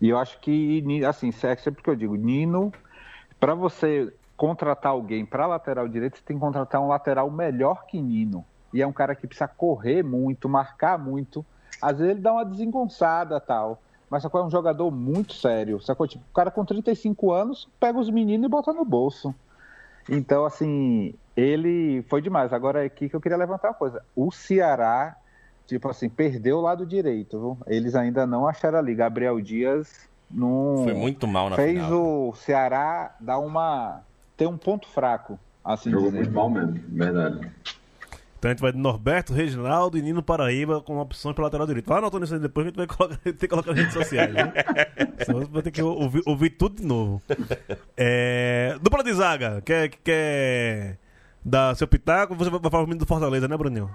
E 0.00 0.08
eu 0.08 0.18
acho 0.18 0.38
que, 0.40 0.82
assim, 1.04 1.28
é 1.42 1.56
sempre 1.56 1.82
que 1.82 1.90
eu 1.90 1.96
digo, 1.96 2.14
Nino, 2.14 2.72
para 3.38 3.54
você 3.54 4.12
contratar 4.36 4.92
alguém 4.92 5.24
para 5.24 5.46
lateral 5.46 5.86
direito, 5.88 6.16
você 6.18 6.24
tem 6.24 6.36
que 6.36 6.40
contratar 6.40 6.80
um 6.80 6.88
lateral 6.88 7.30
melhor 7.30 7.86
que 7.86 8.00
Nino. 8.00 8.44
E 8.72 8.82
é 8.82 8.86
um 8.86 8.92
cara 8.92 9.14
que 9.14 9.26
precisa 9.26 9.46
correr 9.46 10.02
muito, 10.02 10.48
marcar 10.48 10.98
muito. 10.98 11.44
Às 11.80 11.98
vezes 11.98 12.12
ele 12.12 12.20
dá 12.20 12.32
uma 12.32 12.44
desengonçada 12.44 13.38
tal. 13.38 13.80
Mas 14.14 14.24
que 14.24 14.36
é 14.36 14.42
um 14.44 14.50
jogador 14.50 14.92
muito 14.92 15.32
sério. 15.32 15.80
Sacou? 15.80 16.06
Tipo, 16.06 16.22
o 16.30 16.32
cara 16.32 16.48
com 16.48 16.64
35 16.64 17.32
anos 17.32 17.68
pega 17.80 17.98
os 17.98 18.08
meninos 18.08 18.46
e 18.46 18.48
bota 18.48 18.72
no 18.72 18.84
bolso. 18.84 19.34
Então, 20.08 20.44
assim, 20.44 21.14
ele 21.36 22.00
foi 22.08 22.22
demais. 22.22 22.52
Agora 22.52 22.84
é 22.84 22.86
aqui 22.86 23.08
que 23.08 23.16
eu 23.16 23.20
queria 23.20 23.36
levantar 23.36 23.70
uma 23.70 23.74
coisa. 23.74 24.04
O 24.14 24.30
Ceará, 24.30 25.16
tipo 25.66 25.88
assim, 25.88 26.08
perdeu 26.08 26.58
o 26.58 26.60
lado 26.60 26.86
direito. 26.86 27.40
Viu? 27.40 27.58
Eles 27.66 27.96
ainda 27.96 28.24
não 28.24 28.46
acharam 28.46 28.78
ali. 28.78 28.94
Gabriel 28.94 29.40
Dias 29.40 30.08
não 30.30 30.82
Foi 30.84 30.94
muito 30.94 31.26
mal 31.26 31.50
na 31.50 31.56
fez 31.56 31.82
final. 31.82 32.28
o 32.28 32.34
Ceará 32.36 33.16
dar 33.18 33.40
uma. 33.40 34.00
ter 34.36 34.46
um 34.46 34.56
ponto 34.56 34.86
fraco, 34.86 35.36
assim 35.64 35.90
Jogou 35.90 36.12
dizer. 36.12 36.18
muito 36.18 36.32
mal 36.32 36.48
mesmo, 36.48 36.80
verdade. 36.86 37.50
A 38.46 38.50
gente 38.50 38.60
vai 38.60 38.72
de 38.72 38.78
Norberto, 38.78 39.32
Reginaldo 39.32 39.96
e 39.96 40.02
Nino 40.02 40.22
Paraíba 40.22 40.80
com 40.80 40.98
opções 40.98 41.34
para 41.34 41.44
lateral 41.44 41.66
direito. 41.66 41.86
Vai 41.88 41.98
anotando 41.98 42.24
isso 42.24 42.34
aí 42.34 42.40
depois 42.40 42.64
que 42.64 42.68
a 42.68 42.82
gente 42.82 42.88
vai 42.88 42.96
colocar, 42.96 43.16
ter 43.24 43.32
que 43.32 43.48
colocar 43.48 43.70
nas 43.70 43.78
redes 43.80 43.94
sociais, 43.94 44.32
né? 44.32 44.52
Senão 45.24 45.40
você 45.40 45.50
vai 45.50 45.62
ter 45.62 45.70
que 45.70 45.82
ouvir, 45.82 46.22
ouvir 46.26 46.50
tudo 46.50 46.76
de 46.80 46.86
novo. 46.86 47.22
É, 47.96 48.76
dupla 48.82 49.02
de 49.02 49.12
zaga, 49.14 49.62
quer, 49.64 49.88
quer 49.88 50.98
dar 51.44 51.74
seu 51.76 51.86
pitaco? 51.88 52.34
Você 52.34 52.50
vai 52.50 52.60
falar 52.70 52.82
o 52.82 52.86
menino 52.86 53.00
do 53.00 53.06
Fortaleza, 53.06 53.48
né, 53.48 53.56
Bruninho? 53.56 53.90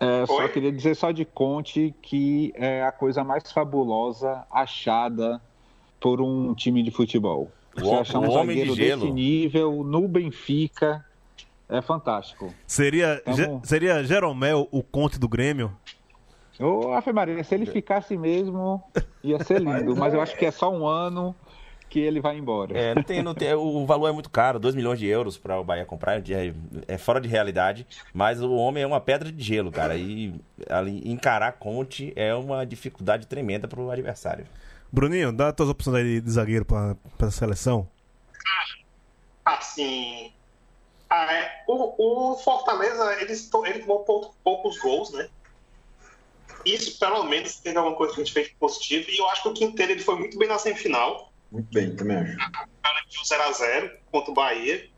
É, 0.00 0.22
eu 0.22 0.26
só 0.26 0.46
queria 0.48 0.70
dizer 0.72 0.94
só 0.94 1.10
de 1.10 1.24
Conte 1.24 1.94
que 2.02 2.52
é 2.54 2.82
a 2.84 2.92
coisa 2.92 3.24
mais 3.24 3.50
fabulosa 3.50 4.44
achada 4.50 5.40
por 6.00 6.20
um 6.20 6.54
time 6.54 6.82
de 6.82 6.90
futebol. 6.90 7.50
O 7.76 7.80
Você 7.80 7.86
hom- 7.86 8.00
achar 8.00 8.18
o 8.18 8.22
um 8.24 8.30
homem 8.30 8.56
de 8.56 8.68
zagueiro 8.70 8.74
gelo. 8.74 9.00
desse 9.02 9.12
nível 9.12 9.82
no 9.84 10.06
Benfica 10.06 11.04
é 11.68 11.80
fantástico. 11.82 12.52
Seria, 12.66 13.20
Tá 13.24 13.32
Ge- 13.32 13.46
bom. 13.46 13.60
seria 13.64 14.02
Jeromel 14.04 14.68
o 14.70 14.82
conte 14.82 15.18
do 15.18 15.28
Grêmio? 15.28 15.76
Ô, 16.58 16.92
Ave 16.92 17.12
Maria, 17.12 17.44
se 17.44 17.54
ele 17.54 17.66
ficasse 17.66 18.16
mesmo, 18.16 18.82
ia 19.22 19.42
ser 19.44 19.60
lindo. 19.60 19.94
Mas 19.96 20.14
eu 20.14 20.20
acho 20.20 20.36
que 20.36 20.46
é 20.46 20.50
só 20.50 20.72
um 20.72 20.86
ano 20.86 21.34
que 21.90 22.00
ele 22.00 22.20
vai 22.20 22.36
embora. 22.36 22.76
É, 22.76 22.94
não 22.94 23.02
tem, 23.02 23.22
não 23.22 23.34
tem- 23.34 23.52
o 23.54 23.84
valor 23.86 24.08
é 24.08 24.12
muito 24.12 24.28
caro, 24.30 24.58
2 24.58 24.74
milhões 24.74 24.98
de 24.98 25.06
euros 25.06 25.36
para 25.38 25.60
o 25.60 25.64
Bahia 25.64 25.84
comprar, 25.84 26.18
é, 26.18 26.52
é 26.88 26.98
fora 26.98 27.20
de 27.20 27.28
realidade. 27.28 27.86
Mas 28.12 28.40
o 28.42 28.52
homem 28.54 28.82
é 28.82 28.86
uma 28.86 29.00
pedra 29.00 29.30
de 29.30 29.42
gelo, 29.44 29.70
cara. 29.70 29.96
E 29.96 30.34
ali, 30.68 31.02
encarar 31.10 31.52
Conte 31.52 32.12
é 32.16 32.34
uma 32.34 32.64
dificuldade 32.64 33.26
tremenda 33.26 33.68
para 33.68 33.80
o 33.80 33.90
adversário. 33.90 34.46
Bruninho, 34.90 35.32
dá 35.32 35.48
as 35.48 35.54
tuas 35.54 35.68
opções 35.68 35.96
aí 35.96 36.20
de 36.20 36.30
zagueiro 36.30 36.64
para 36.64 36.96
a 37.20 37.30
seleção. 37.30 37.86
Assim. 39.44 40.32
Ah, 41.16 41.32
é, 41.32 41.64
o, 41.66 42.32
o 42.32 42.36
Fortaleza, 42.38 43.20
eles 43.22 43.48
to- 43.48 43.64
ele 43.66 43.80
tomou 43.80 44.00
pou- 44.04 44.34
poucos 44.44 44.78
gols, 44.78 45.10
né? 45.12 45.28
Isso, 46.64 46.98
pelo 46.98 47.22
menos, 47.24 47.56
teve 47.60 47.78
alguma 47.78 47.96
coisa 47.96 48.14
que 48.14 48.20
a 48.20 48.24
gente 48.24 48.32
fez 48.34 48.48
positivo. 48.58 49.08
E 49.08 49.18
eu 49.18 49.28
acho 49.30 49.42
que 49.42 49.48
o 49.48 49.54
Quinteiro 49.54 49.92
ele 49.92 50.02
foi 50.02 50.16
muito 50.18 50.36
bem 50.38 50.48
na 50.48 50.58
semifinal. 50.58 51.32
Muito 51.50 51.68
bem, 51.72 51.94
também 51.94 52.16
acho. 52.18 52.36
garantiu 52.82 53.22
0x0 53.22 53.92
contra 54.10 54.30
o 54.30 54.34
Bahia. 54.34 54.88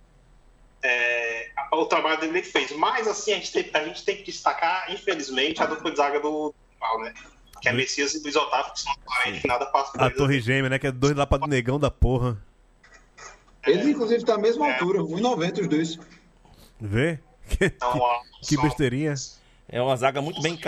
É, 0.82 1.50
o 1.72 1.84
trabalho 1.86 2.20
dele 2.20 2.38
ele 2.38 2.42
fez. 2.46 2.72
Mas, 2.72 3.06
assim, 3.06 3.32
a 3.32 3.36
gente, 3.36 3.52
tem, 3.52 3.70
a 3.74 3.84
gente 3.84 4.04
tem 4.04 4.16
que 4.16 4.22
destacar, 4.24 4.90
infelizmente, 4.92 5.62
a 5.62 5.66
dupla 5.66 5.90
de 5.90 5.96
zaga 5.96 6.20
do 6.20 6.54
rival, 6.72 7.00
né? 7.02 7.14
Que 7.60 7.68
é 7.68 7.72
Messias 7.72 8.14
e 8.14 8.20
Luiz 8.22 8.36
Otávio, 8.36 8.72
que 8.72 8.80
são 8.80 8.92
atualmente 8.92 9.46
nada 9.46 9.66
passa 9.66 10.00
A. 10.00 10.10
Torre 10.10 10.40
Gêmea, 10.40 10.70
né? 10.70 10.78
Que 10.78 10.86
é 10.86 10.92
dois 10.92 11.14
lá 11.16 11.26
para 11.26 11.46
negão 11.46 11.78
da 11.78 11.90
porra. 11.90 12.40
Eles, 13.70 13.86
inclusive, 13.86 14.18
estão 14.18 14.34
à 14.34 14.38
mesma 14.38 14.72
altura, 14.72 15.00
1,90 15.00 15.60
os 15.62 15.68
dois. 15.68 15.98
Vê? 16.80 17.18
Que, 17.48 17.70
que- 18.56 18.60
besteirinha. 18.62 19.14
É 19.70 19.80
uma 19.82 19.96
zaga 19.96 20.20
muito 20.20 20.40
bem, 20.42 20.58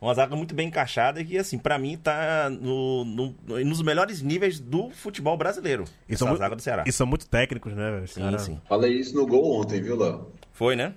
uma 0.00 0.14
zaga 0.14 0.34
muito 0.36 0.54
bem 0.54 0.68
encaixada 0.68 1.20
e 1.20 1.24
que, 1.24 1.36
assim, 1.38 1.56
para 1.58 1.76
mim 1.78 1.96
tá 1.96 2.48
no, 2.50 3.04
no- 3.04 3.34
nos 3.64 3.82
melhores 3.82 4.22
níveis 4.22 4.58
do 4.60 4.90
futebol 4.90 5.36
brasileiro. 5.36 5.84
E 6.08 6.14
Essa 6.14 6.34
zaga 6.36 6.54
do 6.56 6.62
Ceará. 6.62 6.84
e 6.86 6.92
são 6.92 7.04
muito 7.06 7.26
técnicos, 7.28 7.72
né, 7.74 8.04
Sim, 8.06 8.20
cara- 8.22 8.38
sim. 8.38 8.60
Falei 8.68 8.92
isso 8.92 9.14
no 9.16 9.26
gol 9.26 9.60
ontem, 9.60 9.80
viu, 9.82 9.96
Léo? 9.96 10.28
Foi, 10.52 10.74
né? 10.76 10.94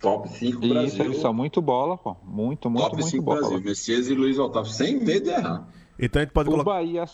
Top 0.00 0.28
5 0.28 0.64
E 0.64 0.68
Brasil. 0.68 0.88
isso, 0.88 1.02
eles 1.02 1.18
são 1.20 1.32
muito 1.34 1.60
bola, 1.62 1.96
pô. 1.96 2.16
Muito, 2.24 2.68
muito, 2.70 2.82
Top 2.84 2.96
muito 2.96 3.10
5 3.10 3.22
bola. 3.24 3.40
Brasil. 3.40 3.60
Messias 3.60 4.08
e 4.08 4.14
Luiz 4.14 4.38
Otávio, 4.38 4.70
sem 4.70 5.00
medo 5.00 5.24
de 5.24 5.30
errar. 5.30 5.66
Então 5.98 6.20
a 6.20 6.24
gente 6.24 6.32
pode 6.32 6.48
O 6.48 6.52
colocar. 6.52 6.70
Bahia 6.72 7.04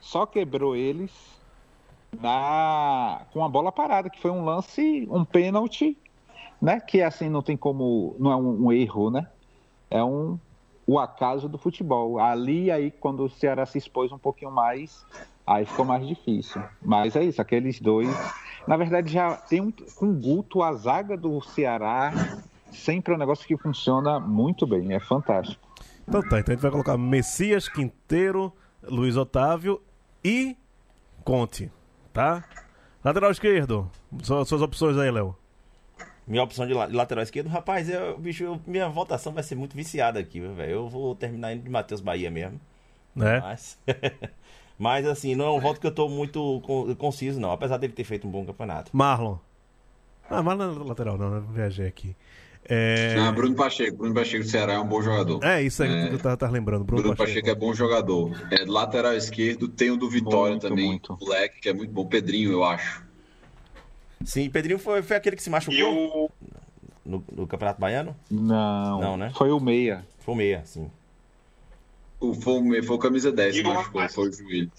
só 0.00 0.24
quebrou 0.26 0.74
eles 0.74 1.10
na 2.18 3.22
com 3.32 3.44
a 3.44 3.48
bola 3.48 3.70
parada, 3.70 4.10
que 4.10 4.20
foi 4.20 4.30
um 4.30 4.44
lance, 4.44 5.06
um 5.10 5.24
pênalti, 5.24 5.96
né? 6.60 6.80
Que 6.80 7.02
assim 7.02 7.28
não 7.28 7.42
tem 7.42 7.56
como, 7.56 8.16
não 8.18 8.30
é 8.30 8.36
um, 8.36 8.66
um 8.66 8.72
erro, 8.72 9.10
né? 9.10 9.26
É 9.90 10.02
um 10.02 10.38
o 10.86 10.98
acaso 10.98 11.48
do 11.48 11.56
futebol. 11.56 12.18
Ali, 12.18 12.68
aí, 12.68 12.90
quando 12.90 13.24
o 13.24 13.30
Ceará 13.30 13.64
se 13.64 13.78
expôs 13.78 14.10
um 14.10 14.18
pouquinho 14.18 14.50
mais, 14.50 15.06
aí 15.46 15.64
ficou 15.64 15.84
mais 15.84 16.04
difícil. 16.04 16.60
Mas 16.82 17.14
é 17.14 17.22
isso, 17.22 17.40
aqueles 17.40 17.80
dois. 17.80 18.08
Na 18.66 18.76
verdade, 18.76 19.12
já 19.12 19.36
tem 19.36 19.60
um, 19.60 19.72
o 20.00 20.06
Guto, 20.06 20.62
a 20.64 20.72
zaga 20.72 21.16
do 21.16 21.40
Ceará 21.40 22.12
sempre 22.72 23.12
é 23.12 23.16
um 23.16 23.18
negócio 23.18 23.46
que 23.46 23.56
funciona 23.56 24.18
muito 24.18 24.66
bem, 24.66 24.92
é 24.92 24.98
fantástico. 24.98 25.60
Então 26.08 26.22
tá, 26.22 26.40
então 26.40 26.52
a 26.52 26.56
gente 26.56 26.62
vai 26.62 26.70
colocar 26.72 26.98
Messias, 26.98 27.68
Quinteiro, 27.68 28.52
Luiz 28.82 29.16
Otávio 29.16 29.80
e 30.24 30.56
Conte, 31.24 31.70
tá? 32.12 32.44
Lateral 33.04 33.30
esquerdo, 33.30 33.90
suas, 34.22 34.48
suas 34.48 34.62
opções 34.62 34.96
aí, 34.98 35.10
Léo. 35.10 35.34
Minha 36.26 36.42
opção 36.42 36.66
de, 36.66 36.74
la- 36.74 36.86
de 36.86 36.92
lateral 36.94 37.22
esquerdo, 37.24 37.48
rapaz, 37.48 37.88
eu, 37.88 38.16
bicho, 38.18 38.44
eu- 38.44 38.60
minha 38.66 38.88
votação 38.88 39.32
vai 39.32 39.42
ser 39.42 39.54
muito 39.56 39.74
viciada 39.74 40.20
aqui, 40.20 40.40
velho. 40.40 40.70
Eu 40.70 40.88
vou 40.88 41.14
terminar 41.14 41.52
indo 41.52 41.62
de 41.64 41.70
Matheus 41.70 42.00
Bahia 42.00 42.30
mesmo. 42.30 42.60
Né? 43.16 43.40
Mas, 43.40 43.78
mas, 44.78 45.06
assim, 45.06 45.34
não 45.34 45.46
é 45.46 45.50
um 45.50 45.60
voto 45.60 45.80
que 45.80 45.86
eu 45.86 45.94
tô 45.94 46.08
muito 46.08 46.60
con- 46.64 46.94
conciso, 46.94 47.40
não. 47.40 47.50
Apesar 47.50 47.78
dele 47.78 47.92
ter 47.92 48.04
feito 48.04 48.28
um 48.28 48.30
bom 48.30 48.44
campeonato. 48.46 48.90
Marlon. 48.94 49.38
Ah, 50.28 50.42
Marlon 50.42 50.80
é 50.80 50.84
lateral 50.88 51.18
não, 51.18 51.30
né? 51.30 51.42
Viajei 51.52 51.86
aqui. 51.88 52.14
É, 52.72 53.16
Não, 53.16 53.32
Bruno 53.34 53.54
Pacheco. 53.56 53.96
Bruno 53.96 54.14
Pacheco 54.14 54.44
do 54.44 54.48
Ceará 54.48 54.74
é 54.74 54.78
um 54.78 54.86
bom 54.86 55.02
jogador. 55.02 55.42
é 55.44 55.60
isso 55.62 55.82
aí 55.82 55.92
É. 55.92 56.08
que 56.08 56.14
eu 56.14 56.18
tava, 56.20 56.36
tava 56.36 56.52
lembrando. 56.52 56.84
Bruno, 56.84 57.02
Bruno 57.02 57.16
Pacheco. 57.16 57.40
Pacheco 57.40 57.50
é 57.50 57.54
bom 57.60 57.74
jogador. 57.74 58.30
É, 58.52 58.64
lateral 58.64 59.12
esquerdo 59.14 59.66
tem 59.68 59.90
o 59.90 59.96
do 59.96 60.08
Vitória 60.08 60.52
Muito, 60.52 60.68
também. 60.68 60.86
muito. 60.86 61.18
Moleque, 61.20 61.60
que 61.60 61.68
é 61.68 61.72
muito 61.72 61.90
bom. 61.92 62.06
Pedrinho, 62.06 62.52
eu 62.52 62.62
acho. 62.62 63.04
Sim, 64.24 64.48
Pedrinho 64.50 64.78
foi, 64.78 65.02
foi 65.02 65.16
aquele 65.16 65.34
que 65.34 65.42
se 65.42 65.48
E 65.48 65.52
machucou 65.52 66.26
o. 66.26 66.30
no, 67.04 67.24
no 67.32 67.46
Campeonato 67.46 67.80
Baiano? 67.80 68.14
Não, 68.30 69.00
Não, 69.00 69.16
né? 69.16 69.32
foi 69.34 69.50
o 69.50 69.58
meia. 69.58 70.06
Foi 70.20 70.34
o 70.34 70.36
meia, 70.36 70.62
sim. 70.64 70.88
O, 72.20 72.34
foi, 72.34 72.52
o- 72.78 72.84
foi 72.84 72.96
o 72.96 72.98
camisa 72.98 73.32
10 73.32 73.56
E 73.56 73.62
que 73.62 73.68
o 73.68 73.74
machucou, 73.74 74.08
foi 74.10 74.28
o 74.28 74.32
joelho. 74.32 74.70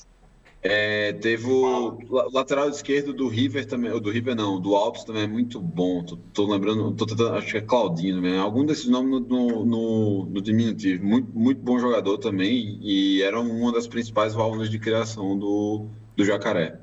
É, 0.63 1.13
teve 1.13 1.47
o 1.47 1.97
la- 2.07 2.27
lateral 2.31 2.69
esquerdo 2.69 3.13
do 3.13 3.27
River 3.27 3.65
também, 3.65 3.89
ou 3.91 3.99
do 3.99 4.11
River 4.11 4.35
não, 4.35 4.61
do 4.61 4.75
Alpes 4.75 5.03
também 5.03 5.23
é 5.23 5.27
muito 5.27 5.59
bom. 5.59 6.03
Tô, 6.03 6.17
tô 6.17 6.45
lembrando, 6.45 6.91
tô 6.93 7.05
tentando, 7.07 7.33
acho 7.35 7.47
que 7.51 7.57
é 7.57 7.61
Claudino, 7.61 8.21
né? 8.21 8.37
algum 8.37 8.63
desses 8.63 8.87
nomes 8.87 9.09
no, 9.09 9.19
no, 9.21 9.65
no- 9.65 10.25
no 10.25 10.41
diminutivo. 10.41 11.03
Muito, 11.03 11.31
muito 11.33 11.59
bom 11.61 11.79
jogador 11.79 12.19
também 12.19 12.77
e 12.83 13.23
era 13.23 13.39
uma 13.39 13.71
das 13.71 13.87
principais 13.87 14.35
válvulas 14.35 14.69
de 14.69 14.77
criação 14.77 15.35
do, 15.37 15.87
do 16.15 16.23
Jacaré. 16.23 16.79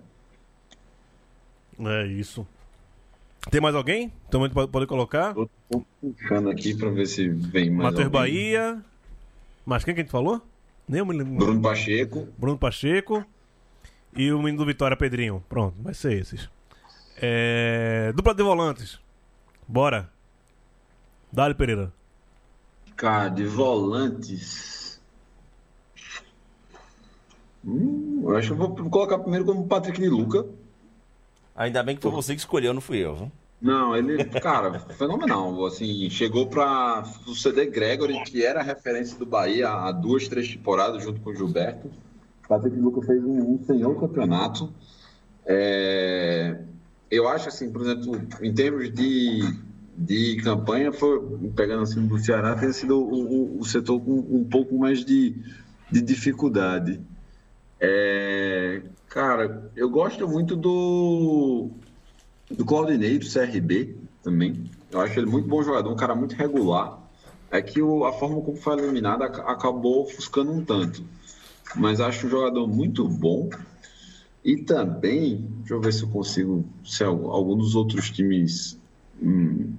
É 1.79 2.07
isso. 2.09 2.45
Tem 3.49 3.61
mais 3.61 3.76
alguém? 3.76 4.12
Também 4.29 4.51
pode, 4.51 4.72
pode 4.72 4.87
colocar? 4.89 5.35
Tô, 5.35 5.49
tô 5.70 5.85
puxando 6.01 6.51
aqui 6.51 6.74
para 6.76 6.91
ver 6.91 7.07
se 7.07 7.29
vem 7.29 7.70
mais 7.70 7.93
Matheus. 7.93 8.09
Bahia. 8.11 8.85
Mas 9.64 9.85
quem 9.85 9.95
que 9.95 10.01
a 10.01 10.03
gente 10.03 10.11
falou? 10.11 10.43
Nem 10.89 10.99
eu 10.99 11.07
me 11.07 11.16
lembro. 11.16 11.35
Bruno 11.37 11.62
Pacheco. 11.62 12.26
Bruno 12.37 12.59
Pacheco 12.59 13.24
e 14.14 14.32
o 14.32 14.38
menino 14.38 14.59
do 14.59 14.66
Vitória 14.66 14.96
Pedrinho. 14.96 15.42
Pronto, 15.48 15.74
vai 15.80 15.94
ser 15.94 16.14
esses. 16.14 16.48
É... 17.16 18.12
Dupla 18.14 18.34
de 18.34 18.42
volantes. 18.42 18.98
Bora. 19.66 20.11
Dali 21.32 21.54
Pereira. 21.54 21.92
Cara, 22.96 23.28
de 23.28 23.44
volantes. 23.44 25.00
Hum, 27.64 28.22
eu 28.24 28.36
acho 28.36 28.48
que 28.48 28.52
eu 28.54 28.56
vou 28.56 28.90
colocar 28.90 29.18
primeiro 29.18 29.44
como 29.44 29.66
Patrick 29.66 30.00
de 30.00 30.09
Luca. 30.09 30.46
Ainda 31.54 31.82
bem 31.82 31.96
que 31.96 32.02
foi 32.02 32.11
você 32.11 32.34
que 32.34 32.40
escolheu, 32.40 32.72
não 32.72 32.80
fui 32.80 32.98
eu, 32.98 33.14
viu? 33.14 33.32
Não, 33.61 33.96
ele, 33.96 34.24
cara, 34.24 34.78
fenomenal. 34.78 35.66
Assim, 35.66 36.09
chegou 36.09 36.46
para 36.46 37.04
suceder 37.24 37.70
Gregory, 37.70 38.22
que 38.22 38.44
era 38.44 38.61
a 38.61 38.62
referência 38.62 39.18
do 39.18 39.26
Bahia 39.26 39.68
há 39.68 39.90
duas, 39.90 40.28
três 40.28 40.48
temporadas, 40.48 41.02
junto 41.02 41.20
com 41.20 41.30
o 41.30 41.34
Gilberto. 41.34 41.90
Patrick 42.49 42.76
Luca 42.78 43.03
fez 43.07 43.22
um, 43.22 43.55
um 43.55 43.64
senhor 43.64 43.99
campeonato. 44.01 44.72
É, 45.46 46.57
eu 47.11 47.28
acho, 47.28 47.49
assim, 47.49 47.70
por 47.70 47.82
exemplo, 47.82 48.20
em 48.42 48.53
termos 48.55 48.92
de, 48.92 49.40
de 49.96 50.36
campanha, 50.42 50.92
foi, 50.92 51.20
pegando 51.55 51.82
assim 51.82 52.07
do 52.07 52.18
Ceará, 52.18 52.55
tem 52.57 52.72
sido 52.72 52.99
o, 52.99 53.57
o- 53.57 53.61
o 53.61 53.64
setor 53.64 54.01
com 54.01 54.12
um 54.12 54.44
pouco 54.44 54.76
mais 54.78 55.05
de, 55.05 55.34
de 55.90 56.01
dificuldade. 56.01 57.01
É, 57.80 58.82
cara, 59.09 59.70
eu 59.76 59.88
gosto 59.88 60.26
muito 60.26 60.57
do, 60.57 61.70
do 62.51 62.64
Claudinei, 62.64 63.18
do 63.18 63.26
CRB 63.30 63.96
também. 64.22 64.70
Eu 64.90 65.01
acho 65.01 65.18
ele 65.18 65.26
muito 65.30 65.49
bom 65.49 65.62
jogador, 65.62 65.90
um 65.92 65.96
cara 65.96 66.14
muito 66.14 66.34
regular. 66.34 66.99
É 67.51 67.62
que 67.62 67.80
o- 67.80 68.05
a 68.05 68.12
forma 68.12 68.40
como 68.42 68.57
foi 68.57 68.78
eliminado 68.78 69.22
ac- 69.22 69.40
acabou 69.40 70.03
ofuscando 70.03 70.53
um 70.53 70.62
tanto. 70.64 71.03
Mas 71.77 72.01
acho 72.01 72.27
um 72.27 72.31
jogador 72.31 72.66
muito 72.66 73.07
bom. 73.09 73.51
E 74.45 74.57
também, 74.62 75.37
deixa 75.59 75.75
eu 75.75 75.81
ver 75.81 75.93
se 75.93 76.03
eu 76.05 76.09
consigo, 76.09 76.64
se 76.85 77.05
algum, 77.05 77.57
dos 77.57 77.75
outros 77.75 78.11
times 78.11 78.79
hum, 79.23 79.75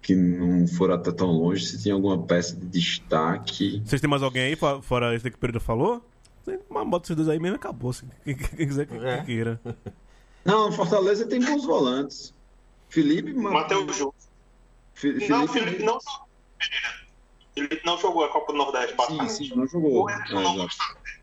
que 0.00 0.14
não 0.16 0.66
foram 0.66 0.94
até 0.94 1.12
tão 1.12 1.28
longe, 1.28 1.64
se 1.66 1.82
tem 1.82 1.92
alguma 1.92 2.20
peça 2.22 2.56
de 2.56 2.66
destaque. 2.66 3.80
Vocês 3.84 4.00
têm 4.00 4.10
mais 4.10 4.22
alguém 4.22 4.42
aí, 4.44 4.56
fo- 4.56 4.82
fora 4.82 5.14
esse 5.14 5.30
que 5.30 5.36
o 5.36 5.38
Pereira 5.38 5.60
falou? 5.60 6.04
Uma 6.68 6.84
bota 6.84 7.06
esses 7.06 7.16
dois 7.16 7.28
aí 7.28 7.38
mesmo 7.38 7.54
e 7.54 7.58
acabou. 7.58 7.90
Assim. 7.90 8.06
Quem, 8.24 8.34
quiser 8.34 8.86
que, 8.86 8.94
É. 8.96 9.18
que 9.18 9.26
queira. 9.26 9.60
Não, 10.44 10.72
Fortaleza 10.72 11.24
tem 11.26 11.38
bons 11.40 11.64
volantes. 11.64 12.34
Felipe, 12.88 13.32
Ma- 13.32 13.52
Matheus 13.52 13.94
Júnior. 13.96 14.14
Fi- 14.94 15.28
Não, 15.28 15.44
o 15.44 15.48
Felipe 15.48 15.84
não. 15.84 15.98
Felipe 17.54 17.82
não 17.84 17.98
jogou 17.98 18.24
a 18.24 18.28
Copa 18.30 18.52
do 18.52 18.58
Nordeste, 18.58 18.90
Sim, 18.90 18.96
basicamente. 18.96 19.32
sim, 19.34 19.54
não 19.54 19.66
jogou. 19.66 20.04
O 20.04 20.10
Ederson 20.10 20.30
É, 20.32 20.34
não 20.42 20.42
exato. 20.54 20.62
gostava 20.62 20.94
dele. 21.00 21.22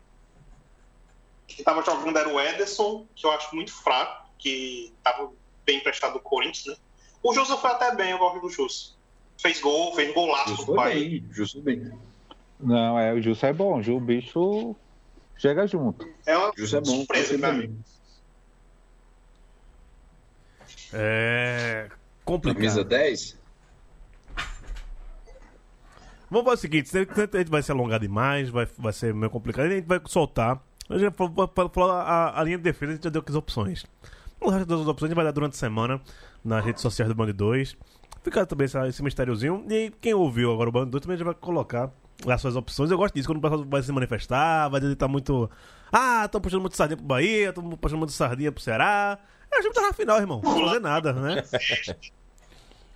Quem 1.48 1.64
tava 1.64 1.82
jogando 1.82 2.16
era 2.18 2.28
o 2.28 2.40
Ederson, 2.40 3.06
que 3.16 3.26
eu 3.26 3.32
acho 3.32 3.54
muito 3.54 3.72
fraco, 3.72 4.28
que 4.38 4.92
tava 5.02 5.30
bem 5.66 5.78
emprestado 5.78 6.14
do 6.14 6.20
Corinthians, 6.20 6.66
né? 6.66 6.76
O 7.22 7.34
Jussa 7.34 7.56
foi 7.56 7.70
até 7.70 7.94
bem, 7.94 8.12
eu 8.12 8.18
gosto 8.18 8.40
do 8.40 8.48
Jussa. 8.48 8.92
Fez 9.38 9.60
gol, 9.60 9.94
fez 9.94 10.14
golaço 10.14 10.50
Justo 10.50 10.66
do 10.66 10.74
Bahia. 10.74 11.20
bem, 11.20 11.28
justo 11.32 11.60
bem. 11.60 11.90
Não, 12.58 12.98
é, 12.98 13.12
o 13.12 13.20
Justo 13.20 13.46
é 13.46 13.52
bom, 13.52 13.80
o 13.80 14.00
bicho 14.00 14.76
chega 15.36 15.66
junto. 15.66 16.06
É 16.26 16.36
uma 16.36 16.48
é 16.56 16.80
bom. 16.80 16.84
surpresa 16.84 17.38
pra 17.38 17.52
mim. 17.52 17.82
É. 20.92 21.88
Complicado. 22.24 22.56
Camisa 22.58 22.84
10? 22.84 23.39
Vamos 26.30 26.44
fazer 26.44 26.54
o 26.58 26.60
seguinte: 26.60 26.88
se 26.88 26.98
a 26.98 27.38
gente 27.38 27.50
vai 27.50 27.62
se 27.62 27.70
alongar 27.72 27.98
demais, 28.00 28.48
vai, 28.48 28.66
vai 28.78 28.92
ser 28.92 29.12
meio 29.14 29.30
complicado, 29.30 29.66
a 29.66 29.68
gente 29.70 29.86
vai 29.86 30.00
soltar. 30.06 30.60
A 30.88 30.98
gente 30.98 31.10
vai 31.14 31.28
fa- 31.28 31.48
fa- 31.54 31.68
falar 31.68 32.02
a, 32.02 32.40
a 32.40 32.44
linha 32.44 32.56
de 32.56 32.64
defesa, 32.64 32.92
a 32.92 32.94
gente 32.94 33.04
já 33.04 33.10
deu 33.10 33.20
aqui 33.20 33.30
as 33.30 33.36
opções. 33.36 33.84
O 34.40 34.48
resto 34.50 34.66
das 34.66 34.80
opções 34.86 35.02
a 35.04 35.06
gente 35.08 35.16
vai 35.16 35.24
dar 35.24 35.32
durante 35.32 35.52
a 35.54 35.56
semana 35.58 36.00
nas 36.44 36.64
redes 36.64 36.80
sociais 36.82 37.08
do 37.08 37.14
Band 37.14 37.32
2. 37.32 37.76
Fica 38.22 38.44
também 38.46 38.64
essa- 38.66 38.86
esse 38.88 39.02
mistériozinho. 39.02 39.64
E 39.70 39.90
quem 40.00 40.14
ouviu 40.14 40.52
agora 40.52 40.68
o 40.68 40.72
Band 40.72 40.86
2 40.86 41.02
também 41.02 41.16
já 41.18 41.24
vai 41.24 41.34
colocar 41.34 41.90
as 42.26 42.40
suas 42.40 42.54
opções. 42.56 42.90
Eu 42.90 42.98
gosto 42.98 43.14
disso, 43.14 43.28
quando 43.28 43.38
o 43.38 43.40
pessoal 43.40 43.64
vai 43.64 43.82
se 43.82 43.90
manifestar, 43.92 44.68
vai 44.68 44.80
dizer 44.80 44.92
que 44.94 44.98
tá 44.98 45.08
muito. 45.08 45.50
Ah, 45.92 46.22
estão 46.26 46.40
puxando 46.40 46.60
muito 46.60 46.76
sardinha 46.76 46.96
pro 46.96 47.06
Bahia, 47.06 47.48
estão 47.48 47.64
puxando 47.70 47.98
muito 47.98 48.12
sardinha 48.12 48.52
pro 48.52 48.62
Ceará. 48.62 49.18
É, 49.52 49.58
a 49.58 49.62
gente 49.62 49.72
tá 49.74 49.80
na 49.82 49.92
final, 49.92 50.18
irmão. 50.18 50.40
Não 50.44 50.64
fazer 50.66 50.80
nada, 50.80 51.12
né? 51.12 51.42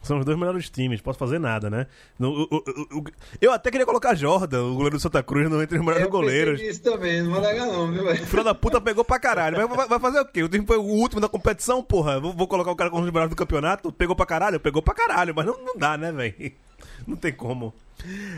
São 0.05 0.19
os 0.19 0.25
dois 0.25 0.39
melhores 0.39 0.69
times, 0.71 1.01
posso 1.01 1.19
fazer 1.19 1.39
nada, 1.39 1.69
né? 1.69 1.87
No- 2.19 2.31
o- 2.31 2.49
o- 2.51 2.99
o- 2.99 3.05
eu 3.41 3.53
até 3.53 3.71
queria 3.71 3.87
colocar 3.87 4.15
Jordan, 4.15 4.63
o 4.65 4.75
goleiro 4.75 4.97
do 4.97 5.01
Santa 5.01 5.23
Cruz, 5.23 5.49
no 5.51 5.63
entre 5.63 5.79
os 5.79 5.85
melhores 5.85 6.07
goleiros. 6.09 6.61
Isso 6.61 6.83
também, 6.83 7.23
não 7.23 7.33
vou 7.33 7.41
negar 7.41 7.67
não, 7.67 7.91
viu, 7.91 8.05
velho? 8.05 8.23
O 8.23 8.27
filho 8.27 8.45
da 8.45 8.55
puta 8.55 8.81
pegou 8.81 9.05
pra 9.05 9.19
caralho. 9.19 9.57
Mas 9.57 9.77
vai, 9.77 9.89
vai 9.89 9.99
fazer 10.01 10.21
o 10.21 10.25
quê? 10.27 10.43
O 10.43 10.49
time 10.49 10.67
foi 10.67 10.77
o 10.77 10.83
último 10.83 11.21
da 11.21 11.29
competição, 11.29 11.83
porra. 11.83 12.21
Vou, 12.21 12.33
vou 12.33 12.47
colocar 12.47 12.71
o 12.71 12.77
cara 12.77 12.91
como 12.91 13.03
um 13.03 13.05
dos 13.05 13.13
melhores 13.13 13.31
do 13.31 13.37
campeonato. 13.37 13.91
Pegou 13.93 14.15
pra 14.15 14.27
caralho? 14.27 14.61
Pegou 14.61 14.83
pra 14.83 14.95
caralho, 14.95 15.35
mas 15.35 15.47
não, 15.47 15.57
não 15.65 15.77
dá, 15.77 15.97
né, 15.97 16.13
velho? 16.13 16.35
Não 17.07 17.17
tem 17.17 17.33
como. 17.33 17.73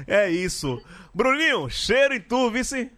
É 0.06 0.28
isso. 0.30 0.80
Bruninho, 1.14 1.68
cheiro 1.68 2.14
em 2.14 2.20
tu, 2.20 2.50
vice. 2.50 2.90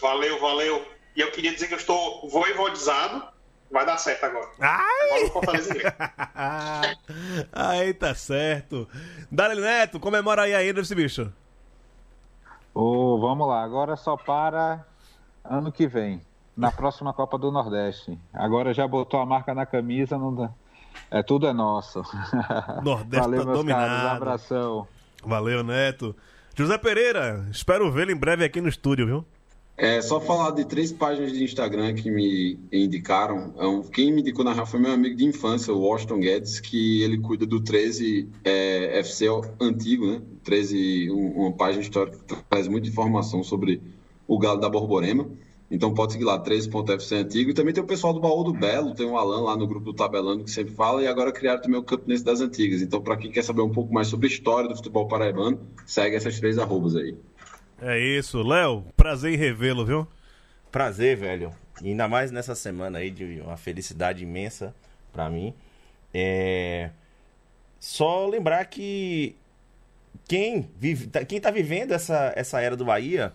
Valeu, 0.00 0.40
valeu. 0.40 0.86
E 1.14 1.20
eu 1.20 1.30
queria 1.30 1.52
dizer 1.52 1.66
que 1.68 1.74
eu 1.74 1.78
estou 1.78 2.28
voivodizado. 2.28 3.22
Vai 3.70 3.84
dar 3.84 3.98
certo 3.98 4.24
agora. 4.24 4.48
Ai! 4.60 5.32
Agora 5.34 5.58
aí 7.52 7.92
tá 7.94 8.14
certo. 8.14 8.88
Dali 9.30 9.60
Neto, 9.60 9.98
comemora 9.98 10.42
aí 10.42 10.54
ainda 10.54 10.80
esse 10.80 10.94
bicho. 10.94 11.32
Ô, 12.72 13.18
vamos 13.18 13.48
lá, 13.48 13.62
agora 13.62 13.96
só 13.96 14.16
para 14.16 14.84
ano 15.44 15.72
que 15.72 15.86
vem, 15.86 16.20
na 16.56 16.70
próxima 16.70 17.12
Copa 17.12 17.38
do 17.38 17.50
Nordeste. 17.50 18.18
Agora 18.32 18.74
já 18.74 18.86
botou 18.86 19.20
a 19.20 19.26
marca 19.26 19.54
na 19.54 19.64
camisa, 19.66 20.18
não 20.18 20.34
dá. 20.34 20.50
É 21.10 21.22
tudo 21.22 21.46
é 21.46 21.52
nosso. 21.52 22.02
Nordeste 22.82 23.20
Valeu, 23.20 23.40
tá 23.40 23.46
meus 23.46 23.58
dominado. 23.58 23.86
caros, 23.86 24.10
abração. 24.12 24.88
Valeu, 25.24 25.62
Neto. 25.62 26.14
José 26.54 26.78
Pereira, 26.78 27.46
espero 27.50 27.90
vê-lo 27.90 28.10
em 28.10 28.16
breve 28.16 28.44
aqui 28.44 28.60
no 28.60 28.68
estúdio, 28.68 29.06
viu? 29.06 29.24
É 29.78 30.00
só 30.00 30.18
falar 30.18 30.52
de 30.52 30.64
três 30.64 30.90
páginas 30.90 31.32
de 31.32 31.44
Instagram 31.44 31.92
que 31.94 32.10
me 32.10 32.58
indicaram. 32.72 33.52
É 33.58 33.90
Quem 33.92 34.10
me 34.10 34.22
indicou 34.22 34.42
na 34.42 34.54
real 34.54 34.64
foi 34.66 34.80
meu 34.80 34.90
amigo 34.92 35.14
de 35.14 35.26
infância, 35.26 35.72
o 35.72 35.80
Washington 35.80 36.20
Guedes, 36.20 36.60
que 36.60 37.02
ele 37.02 37.18
cuida 37.18 37.44
do 37.44 37.60
13 37.60 38.26
é, 38.42 38.98
FC 39.00 39.26
antigo, 39.60 40.06
né? 40.06 40.22
13, 40.42 41.10
um- 41.10 41.42
uma 41.42 41.52
página 41.52 41.82
histórica 41.82 42.16
que 42.26 42.42
traz 42.48 42.66
muita 42.68 42.88
informação 42.88 43.42
sobre 43.44 43.82
o 44.26 44.38
Galo 44.38 44.58
da 44.60 44.68
Borborema. 44.70 45.28
Então 45.70 45.92
pode 45.92 46.12
seguir 46.12 46.24
lá, 46.24 46.38
13.FC 46.38 47.16
antigo. 47.16 47.50
E 47.50 47.54
também 47.54 47.74
tem 47.74 47.82
o 47.82 47.86
pessoal 47.86 48.14
do 48.14 48.20
Baú 48.20 48.44
do 48.44 48.54
Belo, 48.54 48.94
tem 48.94 49.04
o 49.04 49.16
Alan 49.18 49.42
lá 49.42 49.56
no 49.56 49.66
grupo 49.66 49.84
do 49.86 49.92
Tabelando 49.94 50.44
que 50.44 50.50
sempre 50.50 50.72
fala, 50.72 51.02
e 51.02 51.06
agora 51.06 51.32
criaram 51.32 51.60
também 51.60 51.78
o 51.78 51.82
Campinense 51.82 52.24
das 52.24 52.40
Antigas. 52.40 52.80
Então, 52.80 53.02
para 53.02 53.16
quem 53.16 53.30
quer 53.30 53.42
saber 53.42 53.60
um 53.62 53.72
pouco 53.72 53.92
mais 53.92 54.06
sobre 54.06 54.26
a 54.26 54.30
história 54.30 54.68
do 54.70 54.76
futebol 54.76 55.06
paraibano, 55.06 55.58
segue 55.84 56.16
essas 56.16 56.38
três 56.40 56.56
arrobas 56.56 56.94
aí. 56.96 57.14
É 57.80 57.98
isso, 57.98 58.42
Léo, 58.42 58.84
prazer 58.96 59.34
em 59.34 59.36
revê-lo, 59.36 59.84
viu? 59.84 60.08
Prazer, 60.72 61.16
velho. 61.16 61.54
Ainda 61.82 62.08
mais 62.08 62.30
nessa 62.30 62.54
semana 62.54 62.98
aí 62.98 63.10
de 63.10 63.40
uma 63.40 63.56
felicidade 63.56 64.22
imensa 64.24 64.74
pra 65.12 65.28
mim. 65.28 65.54
É... 66.12 66.90
Só 67.78 68.26
lembrar 68.26 68.64
que 68.66 69.36
quem, 70.26 70.70
vive, 70.78 71.06
tá- 71.06 71.24
quem 71.24 71.40
tá 71.40 71.50
vivendo 71.50 71.92
essa, 71.92 72.32
essa 72.34 72.60
era 72.60 72.76
do 72.76 72.84
Bahia, 72.84 73.32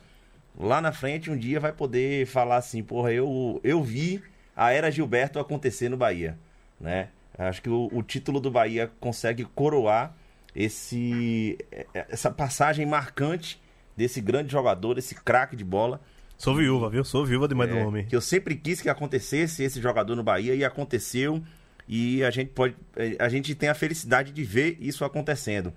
lá 0.57 0.81
na 0.81 0.91
frente 0.91 1.29
um 1.29 1.37
dia 1.37 1.59
vai 1.59 1.71
poder 1.71 2.25
falar 2.25 2.57
assim, 2.57 2.83
porra, 2.83 3.13
eu, 3.13 3.61
eu 3.63 3.81
vi 3.83 4.23
a 4.55 4.71
era 4.71 4.91
Gilberto 4.91 5.39
acontecer 5.39 5.87
no 5.89 5.97
Bahia, 5.97 6.37
né? 6.79 7.09
Acho 7.37 7.61
que 7.61 7.69
o, 7.69 7.89
o 7.93 8.03
título 8.03 8.39
do 8.39 8.51
Bahia 8.51 8.91
consegue 8.99 9.45
coroar 9.45 10.13
esse, 10.55 11.57
essa 11.93 12.29
passagem 12.29 12.85
marcante 12.85 13.59
desse 13.95 14.19
grande 14.21 14.51
jogador, 14.51 14.97
esse 14.97 15.15
craque 15.15 15.55
de 15.55 15.63
bola. 15.63 15.99
Sou 16.37 16.55
viúva, 16.55 16.89
viu? 16.89 17.03
Sou 17.03 17.25
viúva 17.25 17.47
demais 17.47 17.69
do 17.69 17.77
É, 17.77 17.85
homem. 17.85 18.05
Que 18.05 18.15
eu 18.15 18.21
sempre 18.21 18.55
quis 18.55 18.81
que 18.81 18.89
acontecesse 18.89 19.63
esse 19.63 19.79
jogador 19.81 20.15
no 20.15 20.23
Bahia 20.23 20.55
e 20.55 20.63
aconteceu. 20.65 21.41
E 21.87 22.23
a 22.23 22.29
gente 22.31 22.49
pode. 22.49 22.75
eh, 22.95 23.15
A 23.19 23.29
gente 23.29 23.53
tem 23.53 23.69
a 23.69 23.75
felicidade 23.75 24.31
de 24.31 24.43
ver 24.43 24.77
isso 24.79 25.03
acontecendo. 25.05 25.71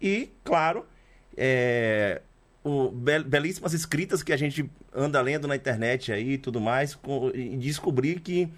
E, 0.00 0.30
claro, 0.44 0.86
é, 1.36 2.22
o, 2.64 2.90
bel- 2.90 3.24
belíssimas 3.24 3.72
escritas 3.74 4.22
que 4.22 4.32
a 4.32 4.36
gente 4.36 4.70
anda 4.94 5.20
lendo 5.20 5.46
na 5.48 5.56
internet 5.56 6.12
aí 6.12 6.32
e 6.32 6.38
tudo 6.38 6.60
mais, 6.60 6.94
com- 6.94 7.30
e 7.34 7.56
descobrir 7.56 8.20
que 8.20 8.48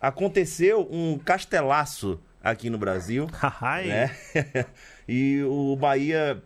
aconteceu 0.00 0.86
um 0.90 1.18
castelaço 1.18 2.18
aqui 2.42 2.68
no 2.68 2.76
Brasil 2.78 3.26
né? 3.88 4.10
e 5.08 5.42
o 5.44 5.76
Bahia 5.76 6.42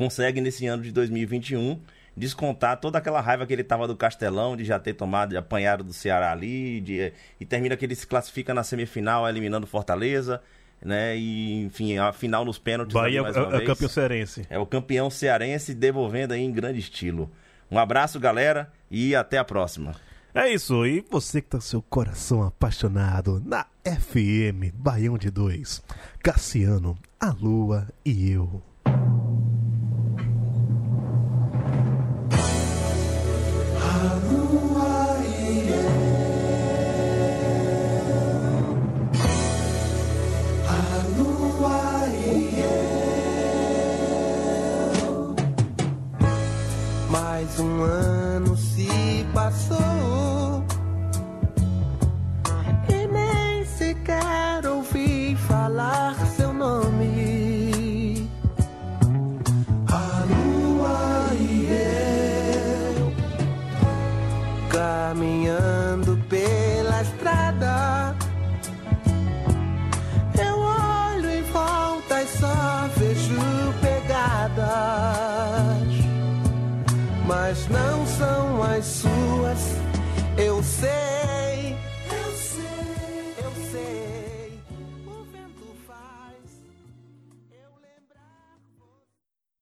consegue 0.00 0.40
nesse 0.40 0.66
ano 0.66 0.82
de 0.82 0.90
2021 0.92 1.78
descontar 2.16 2.78
toda 2.80 2.96
aquela 2.96 3.20
raiva 3.20 3.46
que 3.46 3.52
ele 3.52 3.62
tava 3.62 3.86
do 3.86 3.94
Castelão 3.94 4.56
de 4.56 4.64
já 4.64 4.78
ter 4.78 4.94
tomado, 4.94 5.28
de 5.30 5.36
apanhado 5.36 5.84
do 5.84 5.92
Ceará 5.92 6.32
ali, 6.32 6.80
de- 6.80 7.12
e 7.38 7.44
termina 7.44 7.76
que 7.76 7.84
ele 7.84 7.94
se 7.94 8.06
classifica 8.06 8.54
na 8.54 8.62
semifinal 8.64 9.28
eliminando 9.28 9.66
Fortaleza, 9.66 10.40
né? 10.82 11.14
E 11.18 11.64
enfim, 11.64 11.98
a 11.98 12.14
final 12.14 12.46
nos 12.46 12.58
pênaltis 12.58 12.94
Bahia 12.94 13.20
é, 13.20 13.56
é 13.62 13.66
campeão 13.66 13.88
cearense. 13.90 14.46
É 14.48 14.58
o 14.58 14.64
campeão 14.64 15.10
cearense 15.10 15.74
devolvendo 15.74 16.32
aí 16.32 16.40
em 16.40 16.50
grande 16.50 16.78
estilo. 16.78 17.30
Um 17.70 17.78
abraço, 17.78 18.18
galera, 18.18 18.72
e 18.90 19.14
até 19.14 19.36
a 19.36 19.44
próxima. 19.44 19.94
É 20.34 20.48
isso, 20.48 20.86
e 20.86 21.04
você 21.10 21.42
que 21.42 21.48
tá 21.48 21.58
com 21.58 21.62
seu 21.62 21.82
coração 21.82 22.42
apaixonado 22.42 23.42
na 23.44 23.66
FM 23.84 24.72
Baião 24.74 25.18
de 25.18 25.30
Dois, 25.30 25.82
Cassiano, 26.22 26.96
a 27.20 27.30
Lua 27.30 27.86
e 28.02 28.30
eu. 28.30 28.62